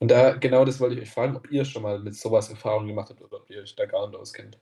Und 0.00 0.10
da, 0.10 0.34
genau 0.34 0.64
das 0.64 0.80
wollte 0.80 0.96
ich 0.96 1.02
euch 1.02 1.10
fragen, 1.10 1.36
ob 1.36 1.50
ihr 1.50 1.64
schon 1.64 1.82
mal 1.82 1.98
mit 2.00 2.14
sowas 2.16 2.50
Erfahrung 2.50 2.86
gemacht 2.86 3.10
habt 3.10 3.22
oder 3.22 3.38
ob 3.38 3.48
ihr 3.50 3.62
euch 3.62 3.74
da 3.76 3.86
gar 3.86 4.06
nicht 4.08 4.18
auskennt. 4.18 4.58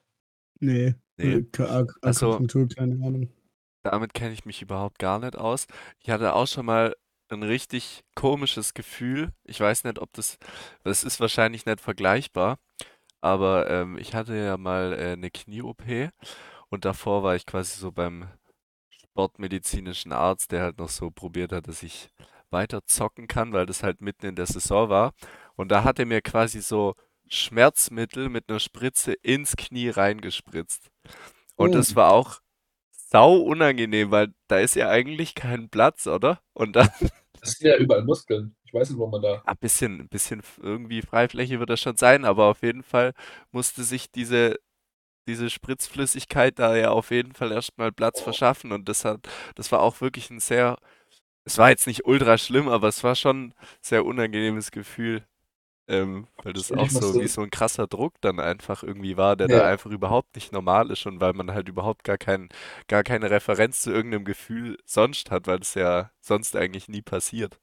Nee. 0.61 0.95
Nee. 1.17 1.45
Äh, 1.59 1.85
Also- 2.03 2.39
keine 2.77 2.95
Ahnung. 3.05 3.33
Damit 3.85 4.15
kenne 4.15 4.33
ich 4.33 4.45
mich 4.45 4.63
überhaupt 4.63 5.01
gar 5.01 5.19
nicht 5.19 5.37
aus. 5.37 5.67
Ich 5.99 6.11
hatte 6.11 6.35
auch 6.35 6.47
schon 6.47 6.67
mal 6.67 6.95
ein 7.33 7.43
richtig 7.43 8.05
komisches 8.15 8.75
Gefühl. 8.75 9.33
Ich 9.45 9.61
weiß 9.61 9.85
nicht, 9.85 9.99
ob 9.99 10.13
das, 10.13 10.39
das 10.85 11.05
ist 11.05 11.21
wahrscheinlich 11.21 11.67
nicht 11.67 11.81
vergleichbar, 11.81 12.59
aber 13.21 13.69
ähm, 13.71 13.99
ich 13.99 14.15
hatte 14.15 14.37
ja 14.37 14.57
mal 14.57 14.93
äh, 14.93 15.13
eine 15.13 15.31
Knie-OP 15.31 15.83
und 16.71 16.85
davor 16.85 17.23
war 17.23 17.37
ich 17.37 17.47
quasi 17.47 17.79
so 17.79 17.93
beim 17.93 18.29
sportmedizinischen 18.91 20.13
Arzt, 20.13 20.53
der 20.53 20.63
halt 20.63 20.79
noch 20.79 20.89
so 20.89 21.11
probiert 21.11 21.53
hat, 21.53 21.69
dass 21.69 21.83
ich 21.83 22.09
weiter 22.51 22.85
zocken 22.87 23.29
kann, 23.29 23.53
weil 23.53 23.67
das 23.67 23.83
halt 23.83 24.01
mitten 24.01 24.27
in 24.27 24.37
der 24.37 24.47
Saison 24.47 24.89
war. 24.89 25.13
Und 25.57 25.71
da 25.71 25.85
hat 25.85 25.99
er 25.99 26.07
mir 26.07 26.21
quasi 26.23 26.61
so 26.61 26.95
Schmerzmittel 27.29 28.29
mit 28.29 28.49
einer 28.49 28.61
Spritze 28.61 29.13
ins 29.15 29.57
Knie 29.57 29.89
reingespritzt. 29.89 30.91
Und 31.57 31.71
Oh. 31.71 31.75
das 31.75 31.97
war 31.97 32.13
auch 32.13 32.41
sau 32.91 33.37
unangenehm, 33.37 34.11
weil 34.11 34.35
da 34.49 34.59
ist 34.59 34.75
ja 34.75 34.89
eigentlich 34.89 35.35
kein 35.35 35.69
Platz, 35.69 36.07
oder? 36.07 36.41
Und 36.55 36.77
dann 36.77 36.91
Das 37.43 37.53
sind 37.53 37.69
ja 37.69 37.77
überall 37.77 38.05
Muskeln. 38.05 38.57
Ich 38.65 38.73
weiß 38.73 38.91
nicht, 38.91 38.99
wo 38.99 39.07
man 39.07 39.21
da. 39.23 39.45
ein 39.45 39.57
bisschen, 39.59 40.01
ein 40.01 40.09
bisschen 40.09 40.43
irgendwie 40.61 41.03
Freifläche 41.03 41.59
wird 41.59 41.71
das 41.71 41.81
schon 41.81 41.97
sein, 41.97 42.25
aber 42.25 42.47
auf 42.47 42.63
jeden 42.63 42.83
Fall 42.83 43.13
musste 43.51 43.83
sich 43.85 44.11
diese, 44.11 44.57
diese 45.29 45.51
Spritzflüssigkeit 45.51 46.59
da 46.59 46.77
ja 46.77 46.91
auf 46.91 47.11
jeden 47.13 47.35
Fall 47.35 47.53
erstmal 47.53 47.93
Platz 47.93 48.21
verschaffen 48.21 48.73
und 48.73 48.89
das 48.89 49.05
hat, 49.05 49.29
das 49.57 49.73
war 49.73 49.81
auch 49.83 50.01
wirklich 50.01 50.31
ein 50.31 50.41
sehr, 50.41 50.79
es 51.47 51.59
war 51.59 51.71
jetzt 51.71 51.87
nicht 51.89 52.07
ultra 52.07 52.39
schlimm, 52.39 52.69
aber 52.69 52.89
es 52.89 53.05
war 53.05 53.17
schon 53.17 53.49
ein 53.49 53.55
sehr 53.83 54.05
unangenehmes 54.07 54.73
Gefühl, 54.73 55.27
ähm, 55.89 56.27
weil 56.43 56.53
das 56.55 56.71
Stell 56.71 56.79
auch 56.79 56.91
so 56.91 57.19
wie 57.19 57.29
so 57.29 57.43
ein 57.43 57.51
krasser 57.51 57.87
Druck 57.87 58.15
dann 58.21 58.41
einfach 58.41 58.83
irgendwie 58.83 59.17
war, 59.17 59.37
der 59.37 59.49
da 59.49 59.65
Ja. 59.65 59.69
einfach 59.69 59.91
überhaupt 59.91 60.35
nicht 60.37 60.53
normal 60.53 60.91
ist 60.91 61.07
und 61.07 61.21
weil 61.21 61.33
man 61.35 61.53
halt 61.53 61.69
überhaupt 61.69 62.05
gar 62.05 62.19
kein, 62.19 62.49
gar 62.89 63.03
keine 63.05 63.31
Referenz 63.31 63.81
zu 63.83 63.91
irgendeinem 63.93 64.25
Gefühl 64.25 64.79
sonst 64.87 65.31
hat, 65.31 65.47
weil 65.47 65.59
das 65.61 65.75
ja 65.75 66.11
sonst 66.21 66.57
eigentlich 66.57 66.89
nie 66.89 67.03
passiert. 67.03 67.59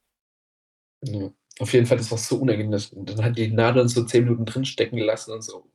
Ja. 1.03 1.31
Auf 1.59 1.73
jeden 1.73 1.85
Fall, 1.85 1.97
das 1.97 2.09
war 2.11 2.17
so 2.17 2.37
unangenehm. 2.37 2.71
Dann 3.05 3.21
hat 3.23 3.37
die 3.37 3.49
Nadeln 3.51 3.87
so 3.89 4.03
10 4.05 4.23
Minuten 4.23 4.45
drin 4.45 4.63
stecken 4.65 4.97
lassen 4.97 5.31
und 5.33 5.41
so. 5.41 5.69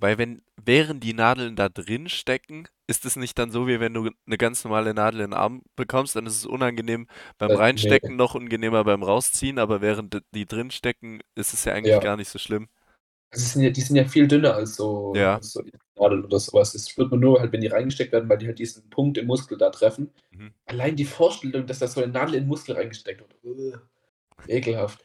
Weil 0.00 0.16
wenn, 0.18 0.42
während 0.56 1.02
die 1.02 1.12
Nadeln 1.14 1.56
da 1.56 1.68
drin 1.68 2.08
stecken, 2.08 2.68
ist 2.86 3.04
es 3.04 3.16
nicht 3.16 3.38
dann 3.38 3.50
so, 3.50 3.66
wie 3.66 3.80
wenn 3.80 3.94
du 3.94 4.10
eine 4.26 4.38
ganz 4.38 4.64
normale 4.64 4.94
Nadel 4.94 5.20
in 5.20 5.30
den 5.30 5.38
Arm 5.38 5.62
bekommst, 5.76 6.14
dann 6.16 6.26
ist 6.26 6.36
es 6.36 6.46
unangenehm 6.46 7.08
beim 7.38 7.50
Äh, 7.50 7.54
Reinstecken, 7.54 8.10
nee. 8.12 8.16
noch 8.16 8.34
unangenehmer 8.34 8.84
beim 8.84 9.02
Rausziehen, 9.02 9.58
aber 9.58 9.80
während 9.80 10.22
die 10.34 10.46
drin 10.46 10.70
stecken, 10.70 11.20
ist 11.34 11.52
es 11.54 11.64
ja 11.64 11.74
eigentlich 11.74 11.92
Ja. 11.94 11.98
gar 11.98 12.16
nicht 12.16 12.28
so 12.28 12.38
schlimm. 12.38 12.68
Also 13.30 13.44
die, 13.44 13.50
sind 13.50 13.62
ja, 13.62 13.70
die 13.70 13.80
sind 13.82 13.96
ja 13.96 14.04
viel 14.06 14.26
dünner 14.28 14.54
als 14.54 14.76
so, 14.76 15.12
Ja. 15.14 15.36
als 15.36 15.52
so 15.52 15.62
Nadeln 15.96 16.24
oder 16.24 16.38
sowas. 16.40 16.72
Das 16.72 16.88
spürt 16.88 17.10
man 17.10 17.20
nur 17.20 17.40
halt, 17.40 17.52
wenn 17.52 17.60
die 17.60 17.66
reingesteckt 17.66 18.12
werden, 18.12 18.28
weil 18.28 18.38
die 18.38 18.46
halt 18.46 18.58
diesen 18.58 18.88
Punkt 18.90 19.18
im 19.18 19.26
Muskel 19.26 19.58
da 19.58 19.70
treffen. 19.70 20.10
Mhm. 20.30 20.52
Allein 20.66 20.96
die 20.96 21.04
Vorstellung, 21.04 21.66
dass 21.66 21.80
da 21.80 21.88
so 21.88 22.02
eine 22.02 22.12
Nadel 22.12 22.36
in 22.36 22.42
den 22.44 22.48
Muskel 22.48 22.74
reingesteckt 22.76 23.22
wird. 23.42 23.80
Ekelhaft. 24.46 25.04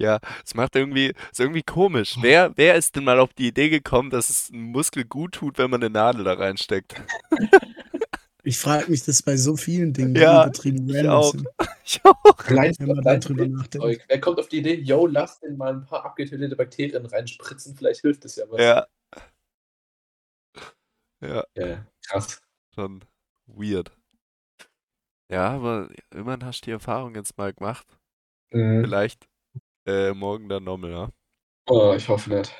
Ja, 0.00 0.18
es 0.44 0.54
macht 0.54 0.76
irgendwie, 0.76 1.12
ist 1.30 1.40
irgendwie 1.40 1.62
komisch. 1.62 2.16
Wer, 2.22 2.52
wer 2.56 2.74
ist 2.74 2.96
denn 2.96 3.04
mal 3.04 3.20
auf 3.20 3.34
die 3.34 3.48
Idee 3.48 3.68
gekommen, 3.68 4.08
dass 4.08 4.30
es 4.30 4.50
einem 4.50 4.62
Muskel 4.72 5.04
gut 5.04 5.32
tut, 5.32 5.58
wenn 5.58 5.68
man 5.70 5.82
eine 5.82 5.90
Nadel 5.90 6.24
da 6.24 6.32
reinsteckt? 6.34 6.94
Ich 8.42 8.58
frage 8.58 8.90
mich 8.90 9.04
das 9.04 9.22
bei 9.22 9.36
so 9.36 9.54
vielen 9.54 9.92
Dingen, 9.92 10.14
die 10.14 10.20
Ja, 10.20 10.44
übertrieben 10.46 10.88
ich 10.88 11.06
auch. 11.06 11.30
sind. 11.32 11.46
Ich 11.84 12.00
auch. 12.04 12.38
Allein, 12.46 12.74
Wenn 12.78 12.88
man 12.96 13.04
darüber 13.04 13.46
nachdenkt. 13.46 14.02
Wer 14.08 14.20
kommt 14.22 14.38
auf 14.40 14.48
die 14.48 14.60
Idee, 14.60 14.76
yo, 14.80 15.06
lass 15.06 15.40
den 15.40 15.58
mal 15.58 15.74
ein 15.74 15.84
paar 15.84 16.06
abgetötete 16.06 16.56
Bakterien 16.56 17.04
reinspritzen, 17.04 17.76
vielleicht 17.76 18.00
hilft 18.00 18.24
es 18.24 18.36
ja 18.36 18.44
was. 18.48 18.58
Ja. 18.58 18.86
Ja, 21.20 21.44
Ja, 21.54 21.86
krass. 22.06 22.40
schon 22.74 23.04
weird. 23.46 23.92
Ja, 25.30 25.50
aber 25.50 25.90
immerhin 26.10 26.46
hast 26.46 26.62
du 26.62 26.64
die 26.64 26.70
Erfahrung 26.72 27.14
jetzt 27.14 27.36
mal 27.36 27.52
gemacht. 27.52 27.86
Mhm. 28.52 28.84
Vielleicht 28.84 29.28
äh, 29.86 30.12
morgen 30.12 30.48
dann 30.48 30.64
nochmal, 30.64 30.90
ja. 30.90 31.10
Oh, 31.68 31.94
ich 31.96 32.08
hoffe 32.08 32.30
nicht. 32.34 32.54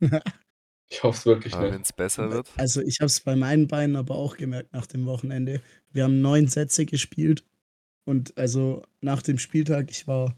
Ich 0.90 1.02
hoffe 1.02 1.16
es 1.16 1.24
wirklich 1.24 1.54
Aber 1.54 1.62
nicht. 1.62 1.72
wenn 1.72 1.80
es 1.80 1.92
besser 1.94 2.30
wird. 2.30 2.50
Also 2.58 2.82
ich 2.82 2.98
habe 3.00 3.06
es 3.06 3.18
bei 3.20 3.34
meinen 3.34 3.66
Beinen 3.66 3.96
aber 3.96 4.14
auch 4.14 4.36
gemerkt 4.36 4.74
nach 4.74 4.84
dem 4.84 5.06
Wochenende. 5.06 5.62
Wir 5.90 6.04
haben 6.04 6.20
neun 6.20 6.48
Sätze 6.48 6.84
gespielt 6.84 7.46
und 8.04 8.36
also 8.36 8.82
nach 9.00 9.22
dem 9.22 9.38
Spieltag, 9.38 9.90
ich 9.90 10.06
war 10.06 10.36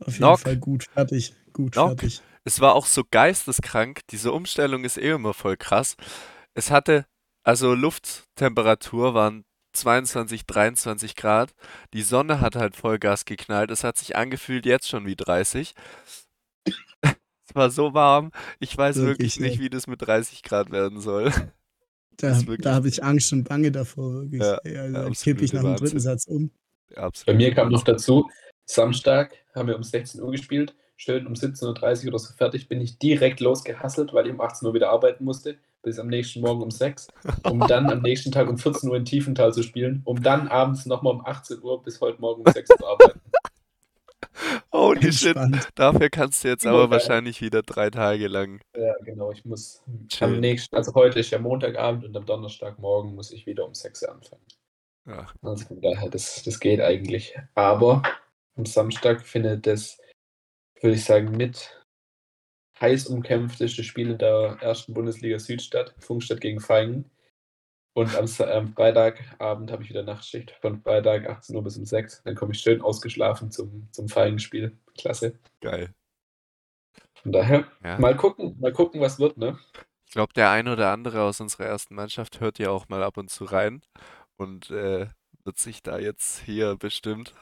auf 0.00 0.08
jeden 0.14 0.16
Knock. 0.24 0.40
Fall 0.40 0.56
gut 0.56 0.82
fertig. 0.92 1.34
Gut 1.52 1.74
Knock. 1.74 2.00
fertig. 2.00 2.20
Es 2.42 2.58
war 2.58 2.74
auch 2.74 2.86
so 2.86 3.04
geisteskrank. 3.08 4.00
Diese 4.10 4.32
Umstellung 4.32 4.82
ist 4.82 4.98
eh 4.98 5.10
immer 5.10 5.34
voll 5.34 5.56
krass. 5.56 5.94
Es 6.54 6.72
hatte, 6.72 7.06
also 7.44 7.72
Lufttemperatur 7.72 9.14
waren 9.14 9.44
22, 9.72 10.46
23 10.46 11.16
Grad. 11.16 11.54
Die 11.92 12.02
Sonne 12.02 12.40
hat 12.40 12.56
halt 12.56 12.76
Vollgas 12.76 13.24
geknallt. 13.24 13.70
Es 13.70 13.84
hat 13.84 13.98
sich 13.98 14.16
angefühlt 14.16 14.66
jetzt 14.66 14.88
schon 14.88 15.06
wie 15.06 15.16
30. 15.16 15.74
Es 17.48 17.56
war 17.56 17.70
so 17.70 17.92
warm. 17.92 18.30
Ich 18.60 18.78
weiß 18.78 18.96
wirklich, 18.96 19.36
Wirklich, 19.36 19.40
nicht, 19.40 19.56
ja. 19.56 19.60
wie 19.64 19.70
das 19.70 19.86
mit 19.86 20.00
30 20.00 20.42
Grad 20.42 20.70
werden 20.70 21.00
soll. 21.00 21.32
Da, 22.18 22.38
da 22.58 22.74
habe 22.74 22.88
ich 22.88 23.02
Angst 23.02 23.32
und 23.32 23.48
Bange 23.48 23.72
davor, 23.72 24.12
wirklich. 24.12 24.42
Ja, 24.42 24.58
Ey, 24.58 24.76
also, 24.76 24.96
ja, 24.96 25.04
da 25.04 25.10
kippe 25.10 25.44
ich 25.44 25.52
nach 25.54 25.62
dem 25.62 25.76
dritten. 25.76 25.98
Satz 25.98 26.26
um. 26.26 26.50
Absolut. 26.94 27.26
Bei 27.26 27.34
mir 27.34 27.52
kam 27.54 27.70
noch 27.70 27.82
dazu, 27.84 28.30
Samstag 28.64 29.34
haben 29.54 29.66
wir 29.66 29.76
um 29.76 29.82
16 29.82 30.22
Uhr 30.22 30.30
gespielt, 30.30 30.76
schön 30.96 31.26
um 31.26 31.32
17.30 31.32 32.02
Uhr 32.02 32.08
oder 32.08 32.18
so 32.18 32.32
fertig, 32.34 32.68
bin 32.68 32.80
ich 32.80 32.98
direkt 32.98 33.40
losgehasselt, 33.40 34.12
weil 34.12 34.26
ich 34.26 34.32
um 34.32 34.40
18 34.40 34.68
Uhr 34.68 34.74
wieder 34.74 34.90
arbeiten 34.90 35.24
musste, 35.24 35.56
bis 35.82 35.98
am 35.98 36.06
nächsten 36.08 36.40
Morgen 36.40 36.62
um 36.62 36.70
6, 36.70 37.08
um 37.44 37.60
dann 37.60 37.90
am 37.90 38.02
nächsten 38.02 38.32
Tag 38.32 38.48
um 38.48 38.58
14 38.58 38.88
Uhr 38.88 38.96
in 38.96 39.04
Tiefenthal 39.04 39.52
zu 39.52 39.62
spielen, 39.62 40.02
um 40.04 40.22
dann 40.22 40.48
abends 40.48 40.86
nochmal 40.86 41.14
um 41.14 41.26
18 41.26 41.62
Uhr 41.62 41.82
bis 41.82 42.00
heute 42.00 42.20
Morgen 42.20 42.42
um 42.46 42.52
6 42.52 42.70
Uhr 42.70 42.76
zu 42.76 42.86
arbeiten. 42.86 43.20
Holy 44.72 45.12
shit. 45.12 45.36
Dafür 45.74 46.08
kannst 46.08 46.42
du 46.44 46.48
jetzt 46.48 46.66
aber 46.66 46.82
geil. 46.82 46.90
wahrscheinlich 46.90 47.42
wieder 47.42 47.62
drei 47.62 47.90
Tage 47.90 48.26
lang. 48.28 48.60
Ja, 48.76 48.94
genau, 49.04 49.30
ich 49.30 49.44
muss 49.44 49.82
Chill. 50.08 50.28
am 50.28 50.40
nächsten, 50.40 50.74
also 50.74 50.94
heute 50.94 51.20
ist 51.20 51.30
ja 51.30 51.38
Montagabend 51.38 52.04
und 52.04 52.16
am 52.16 52.24
Donnerstagmorgen 52.24 53.14
muss 53.14 53.32
ich 53.32 53.46
wieder 53.46 53.66
um 53.66 53.74
6 53.74 54.02
Uhr 54.02 54.12
anfangen. 54.12 54.42
Ja, 55.06 55.26
Also 55.42 55.66
von 55.66 55.80
daher, 55.80 56.08
das, 56.08 56.42
das 56.44 56.60
geht 56.60 56.80
eigentlich. 56.80 57.36
Aber 57.54 58.02
am 58.56 58.64
Samstag 58.64 59.26
findet 59.26 59.66
das, 59.66 59.98
würde 60.80 60.96
ich 60.96 61.04
sagen, 61.04 61.36
mit 61.36 61.81
heiß 62.82 63.06
umkämpfteste 63.06 63.82
Spiel 63.84 64.10
in 64.10 64.18
der 64.18 64.58
ersten 64.60 64.92
Bundesliga 64.92 65.38
Süd 65.38 65.62
statt. 65.62 65.94
Funkstadt 66.00 66.42
gegen 66.42 66.60
Feigen. 66.60 67.10
Und 67.94 68.14
am 68.16 68.26
Freitagabend 68.26 69.70
habe 69.70 69.82
ich 69.82 69.90
wieder 69.90 70.02
Nachtschicht 70.02 70.50
von 70.62 70.80
Freitag 70.82 71.28
18 71.28 71.56
Uhr 71.56 71.62
bis 71.62 71.76
um 71.76 71.84
6. 71.84 72.22
Dann 72.24 72.34
komme 72.34 72.52
ich 72.52 72.60
schön 72.60 72.80
ausgeschlafen 72.82 73.50
zum, 73.50 73.88
zum 73.92 74.08
Feigenspiel. 74.08 74.76
Klasse. 74.98 75.38
geil. 75.60 75.94
Von 77.22 77.32
daher, 77.32 77.66
Ja. 77.84 77.98
mal 77.98 78.16
gucken, 78.16 78.56
mal 78.60 78.72
gucken, 78.72 79.00
was 79.00 79.18
wird, 79.20 79.36
ne? 79.38 79.58
Ich 80.06 80.12
glaube, 80.12 80.32
der 80.34 80.50
ein 80.50 80.68
oder 80.68 80.90
andere 80.90 81.22
aus 81.22 81.40
unserer 81.40 81.66
ersten 81.66 81.94
Mannschaft 81.94 82.40
hört 82.40 82.58
ja 82.58 82.70
auch 82.70 82.88
mal 82.88 83.02
ab 83.02 83.16
und 83.16 83.30
zu 83.30 83.44
rein 83.44 83.82
und 84.36 84.70
äh, 84.70 85.06
wird 85.44 85.58
sich 85.58 85.82
da 85.82 85.98
jetzt 85.98 86.40
hier 86.40 86.76
bestimmt. 86.76 87.34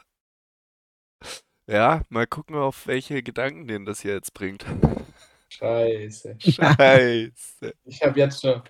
Ja, 1.67 2.01
mal 2.09 2.27
gucken, 2.27 2.55
auf 2.55 2.87
welche 2.87 3.23
Gedanken 3.23 3.67
den 3.67 3.85
das 3.85 4.01
hier 4.01 4.13
jetzt 4.13 4.33
bringt. 4.33 4.65
Scheiße. 5.51 6.37
Scheiße. 6.39 7.73
Ich 7.83 8.01
habe 8.01 8.19
jetzt 8.19 8.41
schon, 8.41 8.61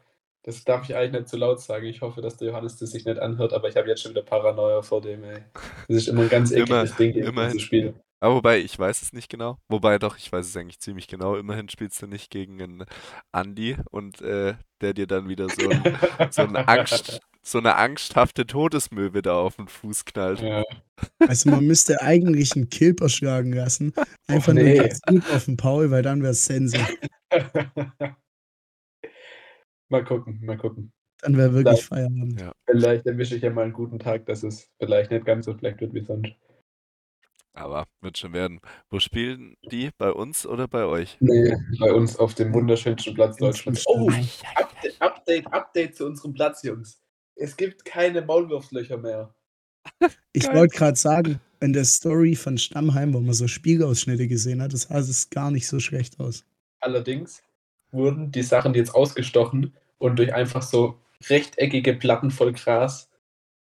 das 0.43 0.63
darf 0.63 0.89
ich 0.89 0.95
eigentlich 0.95 1.11
nicht 1.11 1.29
zu 1.29 1.37
laut 1.37 1.61
sagen. 1.61 1.85
Ich 1.85 2.01
hoffe, 2.01 2.21
dass 2.21 2.37
der 2.37 2.49
Johannes 2.49 2.77
das 2.77 2.91
sich 2.91 3.05
nicht 3.05 3.19
anhört, 3.19 3.53
aber 3.53 3.69
ich 3.69 3.75
habe 3.75 3.87
jetzt 3.87 4.01
schon 4.01 4.11
wieder 4.11 4.23
Paranoia 4.23 4.81
vor 4.81 5.01
dem, 5.01 5.23
ey. 5.23 5.43
Das 5.87 5.97
ist 5.97 6.07
immer 6.07 6.23
ein 6.23 6.29
ganz 6.29 6.51
ekliges 6.51 6.95
Ding, 6.95 7.13
immerhin. 7.13 7.51
dieses 7.51 7.61
Spiel. 7.61 7.93
Aber 8.19 8.35
wobei, 8.35 8.59
ich 8.59 8.77
weiß 8.77 9.01
es 9.01 9.13
nicht 9.13 9.29
genau. 9.29 9.57
Wobei 9.67 9.97
doch, 9.97 10.17
ich 10.17 10.31
weiß 10.31 10.47
es 10.47 10.57
eigentlich 10.57 10.79
ziemlich 10.79 11.07
genau. 11.07 11.35
Immerhin 11.35 11.69
spielst 11.69 12.01
du 12.01 12.07
nicht 12.07 12.29
gegen 12.29 12.61
einen 12.61 12.85
Andi 13.31 13.77
und 13.89 14.21
äh, 14.21 14.55
der 14.81 14.93
dir 14.93 15.07
dann 15.07 15.27
wieder 15.27 15.49
so, 15.49 15.69
ein, 15.69 15.97
so, 16.29 16.43
eine 16.43 16.67
Angst, 16.67 17.19
so 17.43 17.57
eine 17.57 17.75
angsthafte 17.75 18.45
Todesmöwe 18.45 19.21
da 19.21 19.33
auf 19.35 19.55
den 19.55 19.67
Fuß 19.67 20.05
knallt. 20.05 20.41
Ja. 20.41 20.63
Also 21.17 21.49
man 21.49 21.65
müsste 21.65 21.99
eigentlich 22.03 22.55
einen 22.55 22.69
Kilper 22.69 23.09
schlagen 23.09 23.53
lassen. 23.53 23.91
Einfach 24.27 24.53
nee. 24.53 24.75
nur 24.75 24.83
ganz 24.83 25.01
gut 25.01 25.23
auf 25.31 25.45
den 25.45 25.57
Paul, 25.57 25.89
weil 25.89 26.03
dann 26.03 26.21
wäre 26.21 26.33
es 26.33 26.45
Sense. 26.45 26.77
mal 29.89 30.03
gucken, 30.03 30.45
mal 30.45 30.59
gucken. 30.59 30.93
Dann 31.21 31.37
wäre 31.37 31.53
wirklich 31.53 31.83
Vielleicht- 31.83 31.87
Feierabend. 31.87 32.39
Ja. 32.39 32.51
Vielleicht 32.69 33.07
erwische 33.07 33.35
ich 33.35 33.41
ja 33.41 33.49
mal 33.49 33.63
einen 33.63 33.73
guten 33.73 33.97
Tag, 33.97 34.27
dass 34.27 34.43
es 34.43 34.69
vielleicht 34.79 35.09
nicht 35.09 35.25
ganz 35.25 35.45
so 35.45 35.57
schlecht 35.57 35.81
wird 35.81 35.95
wie 35.95 36.05
sonst. 36.05 36.33
Aber 37.53 37.87
wird 38.01 38.17
schon 38.17 38.33
werden. 38.33 38.61
Wo 38.89 38.99
spielen 38.99 39.55
die? 39.71 39.89
Bei 39.97 40.11
uns 40.11 40.45
oder 40.45 40.67
bei 40.67 40.85
euch? 40.85 41.17
Nee, 41.19 41.55
bei 41.79 41.91
uns 41.91 42.15
auf 42.17 42.33
dem 42.35 42.53
wunderschönsten 42.53 43.13
Platz 43.13 43.37
Deutschlands. 43.37 43.85
Oh. 43.87 44.07
Update, 44.55 45.01
Update, 45.01 45.47
Update 45.53 45.95
zu 45.95 46.05
unserem 46.05 46.33
Platz, 46.33 46.63
Jungs. 46.63 47.00
Es 47.35 47.57
gibt 47.57 47.85
keine 47.85 48.21
Maulwurfslöcher 48.21 48.97
mehr. 48.97 49.33
Ich 50.33 50.47
wollte 50.47 50.77
gerade 50.77 50.95
sagen, 50.97 51.41
in 51.59 51.73
der 51.73 51.83
Story 51.85 52.35
von 52.35 52.57
Stammheim, 52.57 53.13
wo 53.13 53.19
man 53.19 53.33
so 53.33 53.47
Spielausschnitte 53.47 54.27
gesehen 54.27 54.61
hat, 54.61 54.71
das 54.73 54.83
sah 54.83 54.99
es 54.99 55.29
gar 55.29 55.51
nicht 55.51 55.67
so 55.67 55.79
schlecht 55.79 56.19
aus. 56.19 56.45
Allerdings 56.79 57.43
wurden 57.91 58.31
die 58.31 58.43
Sachen 58.43 58.73
jetzt 58.73 58.95
ausgestochen 58.95 59.75
und 59.97 60.17
durch 60.19 60.33
einfach 60.33 60.61
so 60.61 60.99
rechteckige 61.29 61.93
Platten 61.95 62.31
voll 62.31 62.53
Gras 62.53 63.09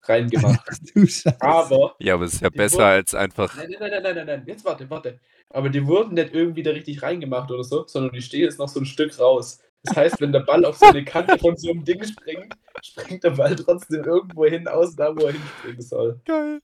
reingemacht. 0.02 0.60
du 0.94 1.06
Scheiße. 1.06 1.40
Aber, 1.40 1.96
Ja, 1.98 2.14
aber 2.14 2.24
es 2.26 2.34
ist 2.34 2.42
ja 2.42 2.50
besser 2.50 2.76
wurden- 2.78 2.84
als 2.86 3.14
einfach. 3.14 3.56
nein, 3.56 3.70
nein, 3.70 3.80
nein, 3.80 3.90
nein, 3.90 4.02
nein, 4.02 4.14
nein, 4.14 4.26
nein, 4.26 4.44
jetzt 4.46 4.64
warte, 4.64 4.88
warte. 4.90 5.18
Aber 5.50 5.70
die 5.70 5.86
wurden 5.86 6.14
nicht 6.14 6.32
irgendwie 6.32 6.62
da 6.62 6.70
richtig 6.70 7.02
reingemacht 7.02 7.50
oder 7.50 7.64
so, 7.64 7.86
sondern 7.86 8.12
die 8.12 8.22
stehen 8.22 8.42
jetzt 8.42 8.58
noch 8.58 8.68
so 8.68 8.78
ein 8.80 8.86
Stück 8.86 9.18
raus. 9.18 9.58
Das 9.84 9.96
heißt, 9.96 10.20
wenn 10.20 10.32
der 10.32 10.40
Ball 10.40 10.64
auf 10.64 10.78
so 10.78 10.86
eine 10.86 11.04
Kante 11.04 11.38
von 11.38 11.56
so 11.56 11.70
einem 11.70 11.84
Ding 11.84 12.02
springt, 12.04 12.54
springt 12.82 13.22
der 13.22 13.30
Ball 13.30 13.54
trotzdem 13.54 14.02
irgendwo 14.02 14.46
hin 14.46 14.66
aus, 14.66 14.96
da 14.96 15.14
wo 15.14 15.26
er 15.26 15.32
hinspringen 15.32 15.82
soll. 15.82 16.20
Geil. 16.24 16.60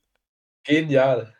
Genial. 0.63 1.35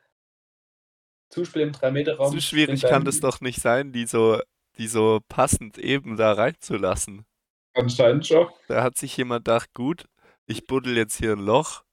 Zuspiel 1.29 1.63
im 1.63 1.71
3-Meter-Raum. 1.71 2.33
So 2.33 2.39
schwierig 2.39 2.81
kann 2.81 3.03
das 3.03 3.19
doch 3.19 3.41
nicht 3.41 3.61
sein, 3.61 3.91
die 3.91 4.05
so, 4.05 4.39
die 4.77 4.87
so 4.87 5.21
passend 5.27 5.77
eben 5.79 6.17
da 6.17 6.33
reinzulassen. 6.33 7.25
Anscheinend 7.73 8.27
schon. 8.27 8.47
Da 8.67 8.83
hat 8.83 8.97
sich 8.97 9.17
jemand 9.17 9.45
gedacht, 9.45 9.73
gut, 9.73 10.05
ich 10.45 10.67
buddel 10.67 10.97
jetzt 10.97 11.17
hier 11.17 11.33
ein 11.33 11.45
Loch. 11.45 11.83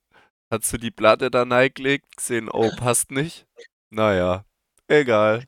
Hat 0.50 0.64
so 0.64 0.76
die 0.76 0.90
Platte 0.90 1.30
da 1.30 1.44
reingelegt, 1.44 2.16
gesehen, 2.16 2.48
oh, 2.50 2.70
passt 2.76 3.10
nicht. 3.10 3.46
Naja, 3.90 4.44
egal. 4.86 5.44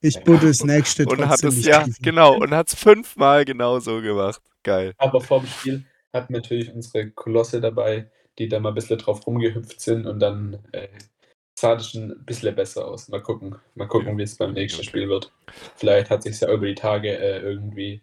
Ich 0.00 0.18
buddel 0.24 0.48
das 0.48 0.64
nächste 0.64 1.06
Und 1.06 1.26
hat 1.28 1.44
es, 1.44 1.64
ja, 1.64 1.84
tiefer. 1.84 1.98
genau, 2.02 2.36
und 2.36 2.50
hat 2.50 2.68
es 2.68 2.74
fünfmal 2.74 3.44
genau 3.44 3.78
so 3.78 4.00
gemacht. 4.00 4.42
Geil. 4.64 4.94
Aber 4.98 5.20
vorm 5.20 5.46
Spiel 5.46 5.84
hatten 6.12 6.32
wir 6.34 6.40
natürlich 6.40 6.72
unsere 6.72 7.10
Kolosse 7.10 7.60
dabei, 7.60 8.10
die 8.38 8.48
da 8.48 8.58
mal 8.60 8.70
ein 8.70 8.74
bisschen 8.74 8.98
drauf 8.98 9.26
rumgehüpft 9.26 9.80
sind 9.80 10.06
und 10.06 10.18
dann 10.20 10.58
äh, 10.72 10.88
sah 11.58 11.74
das 11.76 11.90
schon 11.90 12.10
ein 12.10 12.24
bisschen 12.24 12.54
besser 12.54 12.86
aus. 12.86 13.08
Mal 13.08 13.22
gucken, 13.22 13.54
mal 13.74 13.86
gucken, 13.86 14.08
Ja. 14.12 14.18
wie 14.18 14.22
es 14.22 14.36
beim 14.36 14.52
nächsten. 14.54 14.82
Spiel 14.82 15.08
wird. 15.08 15.32
Vielleicht 15.76 16.10
hat 16.10 16.22
sich 16.24 16.40
ja 16.40 16.52
über 16.52 16.66
die 16.66 16.74
Tage 16.74 17.16
äh, 17.16 17.38
irgendwie 17.40 18.02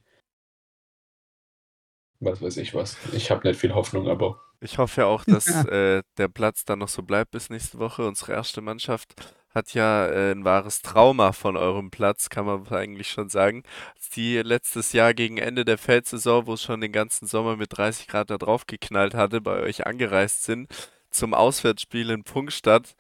was 2.21 2.41
weiß 2.41 2.57
ich 2.57 2.73
was. 2.75 2.97
Ich 3.13 3.31
habe 3.31 3.47
nicht 3.47 3.59
viel 3.59 3.73
Hoffnung, 3.73 4.07
aber 4.09 4.41
Ich 4.61 4.77
hoffe 4.77 5.01
ja 5.01 5.07
auch, 5.07 5.23
dass 5.23 5.47
äh, 5.65 6.03
der 6.17 6.27
Platz 6.27 6.65
dann 6.65 6.79
noch 6.79 6.89
so 6.89 7.03
bleibt 7.03 7.31
bis 7.31 7.49
nächste 7.49 7.79
Woche. 7.79 8.05
Unsere 8.05 8.33
erste 8.33 8.61
Mannschaft 8.61 9.15
hat 9.49 9.73
ja 9.73 10.07
äh, 10.07 10.31
ein 10.31 10.43
wahres 10.43 10.81
Trauma 10.81 11.31
von 11.31 11.57
eurem 11.57 11.91
Platz, 11.91 12.29
kann 12.29 12.45
man 12.45 12.67
eigentlich 12.67 13.09
schon 13.09 13.29
sagen. 13.29 13.63
Als 13.95 14.09
die 14.09 14.37
letztes 14.37 14.93
Jahr 14.93 15.13
gegen 15.13 15.37
Ende 15.37 15.65
der 15.65 15.77
Feldsaison, 15.77 16.45
wo 16.45 16.53
es 16.53 16.63
schon 16.63 16.81
den 16.81 16.91
ganzen 16.91 17.25
Sommer 17.25 17.55
mit 17.55 17.77
30 17.77 18.07
Grad 18.07 18.29
da 18.29 18.37
drauf 18.37 18.67
geknallt 18.67 19.13
hatte, 19.13 19.41
bei 19.41 19.61
euch 19.61 19.87
angereist 19.87 20.43
sind 20.43 20.69
zum 21.09 21.33
Auswärtsspiel 21.33 22.09
in 22.11 22.23
Punkstadt, 22.23 22.95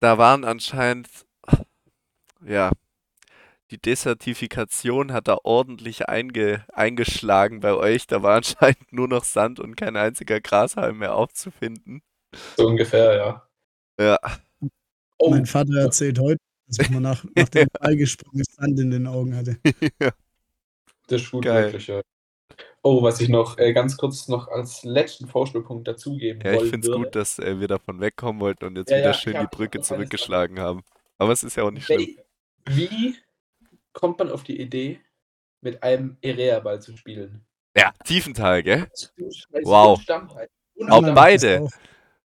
da 0.00 0.18
waren 0.18 0.44
anscheinend, 0.44 1.08
ja, 2.44 2.70
die 3.70 3.78
Desertifikation 3.78 5.12
hat 5.12 5.28
da 5.28 5.38
ordentlich 5.42 6.08
einge 6.08 6.64
eingeschlagen 6.72 7.60
bei 7.60 7.74
euch. 7.74 8.06
Da 8.06 8.22
war 8.22 8.36
anscheinend 8.36 8.92
nur 8.92 9.08
noch 9.08 9.24
Sand 9.24 9.60
und 9.60 9.76
kein 9.76 9.96
einziger 9.96 10.40
Grashalm 10.40 10.98
mehr 10.98 11.14
aufzufinden. 11.14 12.02
So 12.56 12.66
ungefähr, 12.66 13.16
ja. 13.16 13.48
Ja. 13.98 14.18
Oh. 15.18 15.30
Mein 15.30 15.46
Vater 15.46 15.78
erzählt 15.78 16.18
heute, 16.18 16.40
dass 16.68 16.90
man 16.90 17.02
nach, 17.02 17.24
nach 17.36 17.48
dem 17.48 17.68
Ball 17.80 17.96
gesprungen 17.96 18.44
Sand 18.44 18.78
in 18.78 18.90
den 18.90 19.06
Augen 19.06 19.34
hatte. 19.34 19.58
ja. 20.00 20.10
Das 21.08 21.22
ist 21.22 21.30
gut 21.30 21.44
Geil. 21.44 21.66
möglich, 21.66 21.86
ja. 21.86 22.02
Oh, 22.82 23.02
was 23.02 23.20
ich 23.20 23.28
noch 23.28 23.58
äh, 23.58 23.72
ganz 23.72 23.96
kurz 23.96 24.28
noch 24.28 24.48
als 24.48 24.84
letzten 24.84 25.26
Vorschlagpunkt 25.26 25.88
dazugeben 25.88 26.40
Ja, 26.44 26.52
ich 26.52 26.70
finde 26.70 26.88
es 26.88 26.94
gut, 26.94 27.16
dass 27.16 27.38
äh, 27.38 27.58
wir 27.58 27.66
davon 27.66 28.00
wegkommen 28.00 28.40
wollten 28.40 28.64
und 28.64 28.76
jetzt 28.76 28.90
ja, 28.90 28.98
wieder 28.98 29.06
ja, 29.06 29.14
schön 29.14 29.36
die 29.40 29.46
Brücke 29.50 29.80
zurückgeschlagen 29.80 30.60
haben. 30.60 30.82
Aber 31.18 31.32
es 31.32 31.42
ist 31.42 31.56
ja 31.56 31.64
auch 31.64 31.70
nicht 31.70 31.86
schlimm. 31.86 32.16
Wie 32.66 33.16
kommt 33.96 34.18
man 34.18 34.30
auf 34.30 34.44
die 34.44 34.60
Idee, 34.60 35.00
mit 35.62 35.82
einem 35.82 36.18
Erea-Ball 36.20 36.80
zu 36.80 36.96
spielen? 36.96 37.44
Ja, 37.76 37.92
Tiefenthal, 38.04 38.62
gell? 38.62 38.86
Wow. 39.62 40.00
Auch 40.88 41.14
beide. 41.14 41.68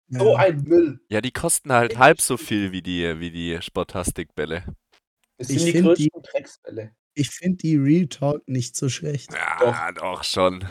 So 0.10 0.36
ein 0.36 0.64
Müll. 0.64 1.00
Ja, 1.10 1.20
die 1.20 1.32
kosten 1.32 1.72
halt 1.72 1.98
halb 1.98 2.22
so 2.22 2.38
viel 2.38 2.72
wie 2.72 2.82
die, 2.82 3.20
wie 3.20 3.32
die 3.32 3.62
Sportastikbälle. 3.62 4.64
Es 5.38 5.50
sind 5.50 5.58
ich 5.58 5.74
die 5.74 5.82
größten 5.82 6.10
die, 6.24 6.30
Drecksbälle. 6.32 6.96
Ich 7.14 7.30
finde 7.30 7.58
die 7.58 7.76
Real 7.76 8.08
Talk 8.08 8.48
nicht 8.48 8.76
so 8.76 8.88
schlecht. 8.88 9.34
Ja, 9.34 9.92
doch, 9.92 10.02
doch 10.02 10.24
schon. 10.24 10.66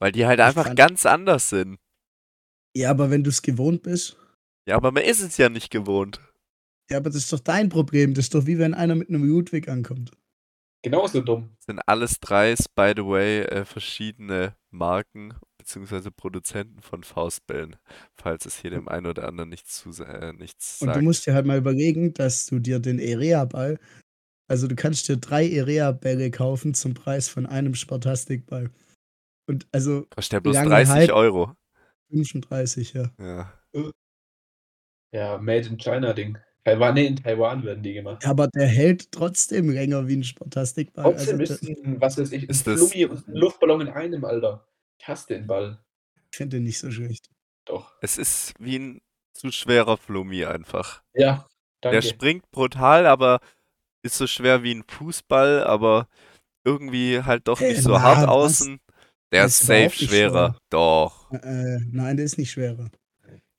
Weil 0.00 0.12
die 0.12 0.26
halt 0.26 0.40
ich 0.40 0.44
einfach 0.44 0.74
ganz 0.74 1.06
anders 1.06 1.48
sind. 1.48 1.78
Ja, 2.76 2.90
aber 2.90 3.10
wenn 3.10 3.22
du 3.22 3.30
es 3.30 3.42
gewohnt 3.42 3.82
bist. 3.82 4.16
Ja, 4.66 4.76
aber 4.76 4.90
man 4.90 5.04
ist 5.04 5.20
es 5.20 5.36
ja 5.36 5.48
nicht 5.48 5.70
gewohnt. 5.70 6.20
Ja, 6.90 6.98
aber 6.98 7.10
das 7.10 7.16
ist 7.16 7.32
doch 7.32 7.40
dein 7.40 7.68
Problem. 7.68 8.14
Das 8.14 8.26
ist 8.26 8.34
doch 8.34 8.46
wie 8.46 8.58
wenn 8.58 8.74
einer 8.74 8.94
mit 8.94 9.08
einem 9.08 9.24
Ludwig 9.24 9.68
ankommt. 9.68 10.10
Genauso 10.82 11.22
dumm. 11.22 11.56
Sind 11.60 11.80
alles 11.86 12.20
drei, 12.20 12.54
by 12.74 12.92
the 12.94 13.06
way, 13.06 13.40
äh, 13.40 13.64
verschiedene 13.64 14.54
Marken 14.70 15.32
bzw. 15.56 16.10
Produzenten 16.10 16.82
von 16.82 17.02
Faustbällen, 17.04 17.76
falls 18.20 18.44
es 18.44 18.58
hier 18.60 18.70
dem 18.70 18.86
einen 18.88 19.06
oder 19.06 19.26
anderen 19.26 19.48
nichts, 19.48 19.78
zu, 19.78 20.04
äh, 20.04 20.34
nichts 20.34 20.82
Und 20.82 20.88
sagt. 20.88 20.98
du 20.98 21.02
musst 21.02 21.26
dir 21.26 21.32
halt 21.32 21.46
mal 21.46 21.56
überlegen, 21.56 22.12
dass 22.12 22.44
du 22.44 22.58
dir 22.58 22.80
den 22.80 22.98
Erea-Ball, 22.98 23.78
also 24.46 24.68
du 24.68 24.74
kannst 24.76 25.08
dir 25.08 25.16
drei 25.16 25.48
Erea-Bälle 25.48 26.30
kaufen 26.30 26.74
zum 26.74 26.92
Preis 26.92 27.30
von 27.30 27.46
einem 27.46 27.74
Sportastikball. 27.74 28.70
Und 29.48 29.66
also. 29.72 30.06
Kostet 30.14 30.34
ja 30.34 30.40
bloß 30.40 30.56
30 30.56 30.92
halt 30.94 31.12
Euro. 31.12 31.54
35, 32.10 32.92
ja. 32.92 33.10
Ja. 33.18 33.52
Ja, 35.12 35.38
Made 35.38 35.68
in 35.68 35.78
China-Ding. 35.78 36.36
Taiwan, 36.64 36.94
nee, 36.94 37.06
in 37.06 37.16
Taiwan 37.16 37.62
werden 37.62 37.82
die 37.82 37.92
gemacht. 37.92 38.24
Ja, 38.24 38.30
aber 38.30 38.48
der 38.48 38.66
hält 38.66 39.12
trotzdem 39.12 39.70
länger 39.70 40.08
wie 40.08 40.16
ein 40.16 40.24
Sportastikball. 40.24 41.04
Trotzdem 41.04 41.40
also, 41.40 41.54
ist 41.54 41.62
ein, 41.62 42.00
was 42.00 42.16
weiß 42.16 42.32
ich, 42.32 42.48
ein 42.48 42.54
Flummi 42.54 43.04
und 43.04 43.28
ein 43.28 43.34
Luftballon 43.34 43.82
in 43.82 43.88
einem, 43.88 44.24
Alter. 44.24 44.66
Ich 44.98 45.06
hasse 45.06 45.28
den 45.28 45.46
Ball. 45.46 45.78
Ich 46.30 46.38
finde 46.38 46.56
den 46.56 46.64
nicht 46.64 46.78
so 46.78 46.90
schlecht. 46.90 47.28
Doch. 47.66 47.92
Es 48.00 48.16
ist 48.16 48.54
wie 48.58 48.78
ein 48.78 49.00
zu 49.34 49.52
schwerer 49.52 49.98
Flummi 49.98 50.46
einfach. 50.46 51.02
Ja, 51.12 51.46
danke. 51.82 51.96
Der 51.96 52.02
springt 52.02 52.50
brutal, 52.50 53.06
aber 53.06 53.40
ist 54.02 54.16
so 54.16 54.26
schwer 54.26 54.62
wie 54.62 54.74
ein 54.74 54.84
Fußball, 54.88 55.64
aber 55.64 56.08
irgendwie 56.64 57.22
halt 57.22 57.46
doch 57.46 57.60
nicht 57.60 57.78
äh, 57.78 57.82
so 57.82 57.90
na, 57.90 58.02
hart 58.02 58.28
außen. 58.28 58.80
Der 59.32 59.46
ist 59.46 59.58
safe 59.60 59.90
schwerer. 59.90 60.50
Schwer. 60.50 60.58
Doch. 60.70 61.30
Äh, 61.32 61.80
nein, 61.90 62.16
der 62.16 62.24
ist 62.24 62.38
nicht 62.38 62.52
schwerer. 62.52 62.90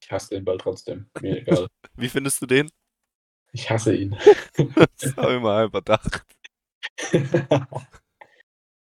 Ich 0.01 0.11
hasse 0.11 0.35
den 0.35 0.45
Ball 0.45 0.57
trotzdem. 0.57 1.07
Mir 1.21 1.37
egal. 1.37 1.67
wie 1.97 2.09
findest 2.09 2.41
du 2.41 2.45
den? 2.45 2.69
Ich 3.55 3.69
hasse 3.69 3.95
ihn. 3.95 4.17
das 4.99 5.15
habe 5.15 5.35
ich 5.35 5.41
mal 5.41 5.65
überdacht. 5.65 6.25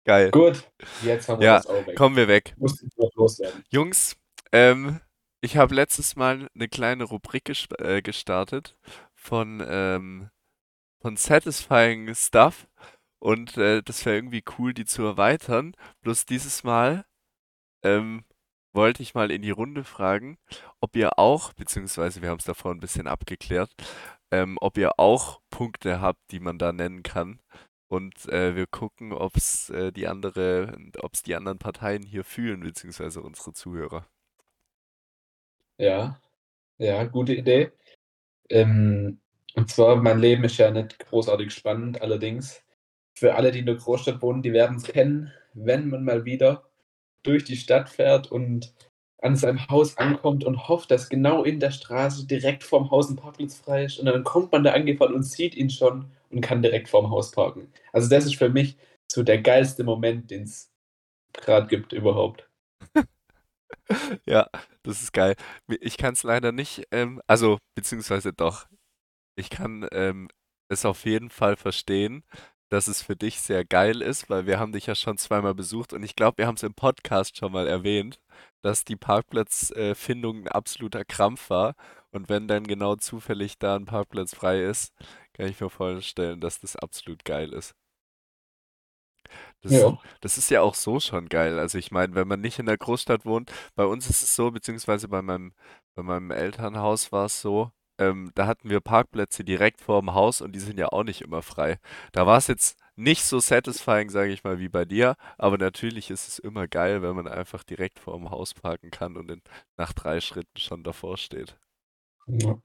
Geil. 0.06 0.32
Gut, 0.32 0.72
jetzt 1.04 1.28
haben 1.28 1.42
wir 1.42 1.46
ja, 1.46 1.58
das 1.58 1.68
auch 1.68 1.86
weg. 1.86 1.98
Kommen 1.98 2.16
wir 2.16 2.30
weg. 2.30 2.54
Muss 2.58 2.82
loswerden. 3.16 3.66
Jungs, 3.70 4.16
ähm, 4.54 5.02
ich 5.42 5.58
habe 5.58 5.76
letztes 5.76 6.16
Mal 6.16 6.50
eine 6.56 6.70
kleine 6.70 7.04
Rubrik 7.04 7.44
ges 7.44 7.68
äh, 7.80 8.02
gestartet 8.02 8.78
von, 9.14 9.62
ähm, 9.68 10.30
von 11.02 11.18
Satisfying 11.18 12.16
Stuff 12.16 12.66
und 13.20 13.58
äh, 13.58 13.84
das 13.84 14.06
wäre 14.06 14.16
irgendwie 14.16 14.46
cool, 14.58 14.74
die 14.74 14.86
zu 14.86 15.04
erweitern. 15.04 15.76
Bloß 16.00 16.26
dieses 16.26 16.64
Mal 16.64 17.04
ähm, 17.84 18.24
wollte 18.72 19.04
ich 19.04 19.16
mal 19.16 19.32
in 19.32 19.42
die 19.42 19.52
Runde 19.52 19.84
fragen, 19.84 20.38
ob 20.80 20.96
ihr 20.96 21.20
auch, 21.20 21.52
beziehungsweise 21.52 22.22
wir 22.22 22.30
haben 22.30 22.40
es 22.40 22.46
davor 22.46 22.72
ein 22.72 22.80
bisschen 22.80 23.08
abgeklärt, 23.08 23.76
ähm, 24.32 24.58
ob 24.62 24.78
ihr 24.78 25.00
auch 25.00 25.42
Punkte 25.50 26.02
habt, 26.02 26.20
die 26.32 26.40
man 26.40 26.58
da 26.58 26.72
nennen 26.72 27.04
kann. 27.04 27.40
Und 27.88 28.28
äh, 28.30 28.56
wir 28.56 28.68
gucken, 28.68 29.12
ob 29.12 29.36
es 29.36 29.70
äh, 29.70 29.92
die 29.92 30.08
andere, 30.08 30.78
ob 31.00 31.14
es 31.14 31.24
die 31.24 31.36
anderen 31.36 31.60
Parteien 31.60 32.04
hier 32.04 32.24
fühlen, 32.24 32.62
beziehungsweise 32.62 33.22
unsere 33.22 33.54
Zuhörer. 33.54 34.08
Ja, 35.78 36.22
ja, 36.78 37.04
gute 37.06 37.34
Idee. 37.34 37.72
Ähm, 38.50 39.20
und 39.56 39.70
zwar, 39.70 39.98
mein 39.98 40.20
Leben 40.20 40.44
ist 40.46 40.58
ja 40.58 40.72
nicht 40.72 41.00
großartig 41.00 41.52
spannend, 41.54 42.02
allerdings 42.02 42.64
für 43.14 43.36
alle, 43.36 43.52
die 43.52 43.60
in 43.60 43.66
der 43.66 43.76
Großstadt 43.76 44.22
wohnen, 44.22 44.42
die 44.42 44.54
werden 44.54 44.78
es 44.78 44.84
kennen, 44.84 45.32
wenn 45.54 45.90
man 45.90 46.04
mal 46.04 46.26
wieder 46.26 46.64
durch 47.24 47.44
die 47.44 47.58
Stadt 47.58 47.90
fährt 47.90 48.32
und 48.32 48.74
an 49.22 49.36
seinem 49.36 49.68
Haus 49.70 49.98
ankommt 49.98 50.44
und 50.44 50.68
hofft, 50.68 50.92
dass 50.92 51.10
genau 51.10 51.44
in 51.44 51.60
der 51.60 51.72
Straße 51.72 52.26
direkt 52.26 52.64
vorm 52.64 52.90
Haus 52.90 53.10
ein 53.10 53.16
Parkplatz 53.16 53.60
frei 53.60 53.86
ist. 53.86 54.00
Und 54.00 54.08
dann 54.08 54.24
kommt 54.24 54.52
man 54.52 54.64
da 54.64 54.74
angefahren 54.74 55.14
und 55.14 55.24
sieht 55.24 55.56
ihn 55.56 55.70
schon 55.70 56.12
und 56.32 56.42
kann 56.42 56.62
direkt 56.62 56.90
vorm 56.90 57.10
Haus 57.10 57.32
parken. 57.32 57.72
Also 57.94 58.10
das 58.10 58.26
ist 58.26 58.36
für 58.36 58.50
mich 58.50 58.78
so 59.12 59.24
der 59.24 59.42
geilste 59.42 59.84
Moment, 59.84 60.32
den 60.32 60.44
es 60.44 60.72
gerade 61.34 61.68
gibt 61.68 61.94
überhaupt. 61.94 62.50
ja, 64.26 64.50
das 64.84 65.02
ist 65.02 65.14
geil. 65.14 65.36
Ich 65.82 65.98
kann 65.98 66.14
es 66.14 66.24
leider 66.24 66.52
nicht, 66.52 66.88
ähm, 66.92 67.22
also 67.28 67.60
beziehungsweise 67.76 68.34
doch. 68.34 68.68
Ich 69.36 69.50
kann 69.50 69.88
ähm, 69.92 70.30
es 70.70 70.86
auf 70.86 71.06
jeden 71.06 71.30
Fall 71.30 71.58
verstehen, 71.58 72.24
dass 72.70 72.88
es 72.88 73.02
für 73.02 73.16
dich 73.16 73.42
sehr 73.42 73.66
geil 73.66 74.02
ist, 74.02 74.30
weil 74.30 74.46
wir 74.46 74.60
haben 74.60 74.72
dich 74.72 74.88
ja 74.88 74.96
schon 74.96 75.18
zweimal 75.18 75.54
besucht 75.54 75.94
und 75.94 76.04
ich 76.04 76.16
glaube, 76.16 76.38
wir 76.40 76.48
haben 76.48 76.56
es 76.56 76.64
im 76.64 76.74
Podcast 76.74 77.38
schon 77.38 77.52
mal 77.52 77.68
erwähnt, 77.68 78.20
dass 78.62 78.86
die 78.86 78.96
Parkplatzfindung 78.96 80.44
ein 80.44 80.48
absoluter 80.48 81.06
Krampf 81.06 81.50
war. 81.50 81.76
Und 82.12 82.30
wenn 82.30 82.48
dann 82.48 82.66
genau 82.66 82.96
zufällig 82.96 83.58
da 83.58 83.76
ein 83.76 83.86
Parkplatz 83.86 84.36
frei 84.36 84.64
ist, 84.64 84.94
kann 85.34 85.48
ich 85.48 85.60
mir 85.60 85.70
vorstellen, 85.70 86.42
dass 86.42 86.60
das 86.60 86.76
absolut 86.76 87.26
geil 87.26 87.54
ist. 87.54 87.76
Das, 89.62 89.72
ja. 89.72 89.98
das 90.22 90.38
ist 90.38 90.50
ja 90.50 90.62
auch 90.62 90.76
so 90.76 91.00
schon 91.00 91.30
geil. 91.30 91.60
Also 91.60 91.78
ich 91.78 91.92
meine, 91.92 92.16
wenn 92.16 92.28
man 92.28 92.42
nicht 92.42 92.60
in 92.60 92.66
der 92.66 92.78
Großstadt 92.78 93.26
wohnt, 93.26 93.52
bei 93.76 93.86
uns 93.86 94.10
ist 94.10 94.22
es 94.22 94.36
so, 94.36 94.52
beziehungsweise 94.52 95.08
bei 95.08 95.22
meinem, 95.22 95.54
bei 95.96 96.04
meinem 96.04 96.32
Elternhaus 96.32 97.12
war 97.12 97.26
es 97.26 97.42
so, 97.42 97.72
ähm, 98.02 98.32
da 98.34 98.48
hatten 98.48 98.70
wir 98.70 98.80
Parkplätze 98.80 99.44
direkt 99.44 99.80
vor 99.80 100.02
dem 100.02 100.14
Haus 100.16 100.42
und 100.42 100.54
die 100.54 100.60
sind 100.60 100.80
ja 100.80 100.88
auch 100.88 101.04
nicht 101.04 101.22
immer 101.22 101.44
frei. 101.44 101.78
Da 102.12 102.26
war 102.26 102.38
es 102.38 102.48
jetzt 102.48 102.80
nicht 102.96 103.24
so 103.24 103.40
satisfying, 103.40 104.10
sage 104.10 104.32
ich 104.32 104.44
mal, 104.44 104.60
wie 104.60 104.70
bei 104.70 104.86
dir, 104.86 105.16
aber 105.38 105.58
natürlich 105.58 106.10
ist 106.10 106.28
es 106.28 106.40
immer 106.40 106.68
geil, 106.68 107.04
wenn 107.04 107.16
man 107.16 107.28
einfach 107.28 107.64
direkt 107.64 108.00
vor 108.00 108.18
dem 108.18 108.32
Haus 108.32 108.54
parken 108.56 108.90
kann 108.90 109.18
und 109.18 109.30
in, 109.30 109.42
nach 109.78 109.94
drei 109.94 110.20
Schritten 110.20 110.58
schon 110.58 110.84
davor 110.84 111.18
steht. 111.18 111.58
Ja. 112.28 112.60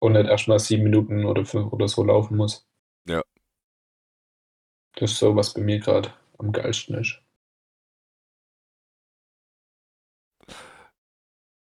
Und 0.00 0.12
nicht 0.12 0.26
erst 0.26 0.48
mal 0.48 0.58
sieben 0.58 0.84
Minuten 0.84 1.24
oder, 1.26 1.44
fünf 1.44 1.72
oder 1.72 1.86
so 1.86 2.02
laufen 2.02 2.36
muss. 2.36 2.66
Ja. 3.06 3.22
Das 4.94 5.12
ist 5.12 5.18
so, 5.18 5.36
was 5.36 5.54
bei 5.54 5.60
mir 5.60 5.78
gerade 5.78 6.12
am 6.38 6.52
geilsten 6.52 6.96
ist. 6.96 7.21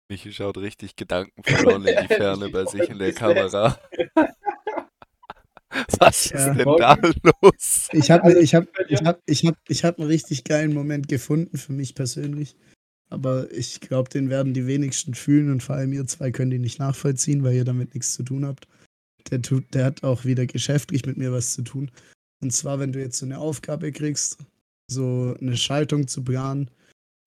Michi 0.08 0.32
schaut 0.32 0.58
richtig 0.58 0.96
gedankenverloren 0.96 1.86
in 1.86 1.96
die 2.02 2.06
Ferne 2.14 2.48
bei 2.50 2.64
sich 2.66 2.88
in 2.88 2.98
der 2.98 3.12
Kamera. 3.12 3.78
Was 5.98 6.30
ja. 6.30 6.38
ist 6.38 6.58
denn 6.58 6.76
da 6.78 6.96
los? 7.42 7.88
Ich 7.92 8.10
habe 8.10 8.32
ich 8.38 8.54
hab, 8.54 8.66
ich 8.88 9.02
hab, 9.02 9.20
ich 9.26 9.44
hab, 9.44 9.56
ich 9.68 9.84
hab 9.84 9.98
einen 9.98 10.08
richtig 10.08 10.44
geilen 10.44 10.72
Moment 10.72 11.08
gefunden 11.08 11.58
für 11.58 11.72
mich 11.72 11.94
persönlich. 11.94 12.56
Aber 13.08 13.50
ich 13.52 13.80
glaube, 13.80 14.08
den 14.08 14.30
werden 14.30 14.54
die 14.54 14.66
wenigsten 14.66 15.14
fühlen 15.14 15.50
und 15.50 15.62
vor 15.62 15.76
allem 15.76 15.92
ihr 15.92 16.06
zwei 16.06 16.30
können 16.30 16.50
die 16.50 16.58
nicht 16.58 16.78
nachvollziehen, 16.78 17.44
weil 17.44 17.54
ihr 17.54 17.64
damit 17.64 17.94
nichts 17.94 18.14
zu 18.14 18.22
tun 18.22 18.44
habt. 18.44 18.66
Der, 19.30 19.42
tut, 19.42 19.74
der 19.74 19.84
hat 19.86 20.02
auch 20.02 20.24
wieder 20.24 20.46
geschäftlich 20.46 21.04
mit 21.04 21.16
mir 21.16 21.32
was 21.32 21.52
zu 21.52 21.62
tun. 21.62 21.90
Und 22.40 22.52
zwar, 22.52 22.78
wenn 22.78 22.92
du 22.92 23.00
jetzt 23.00 23.18
so 23.18 23.26
eine 23.26 23.38
Aufgabe 23.38 23.92
kriegst, 23.92 24.38
so 24.88 25.36
eine 25.40 25.56
Schaltung 25.56 26.08
zu 26.08 26.22
planen, 26.22 26.70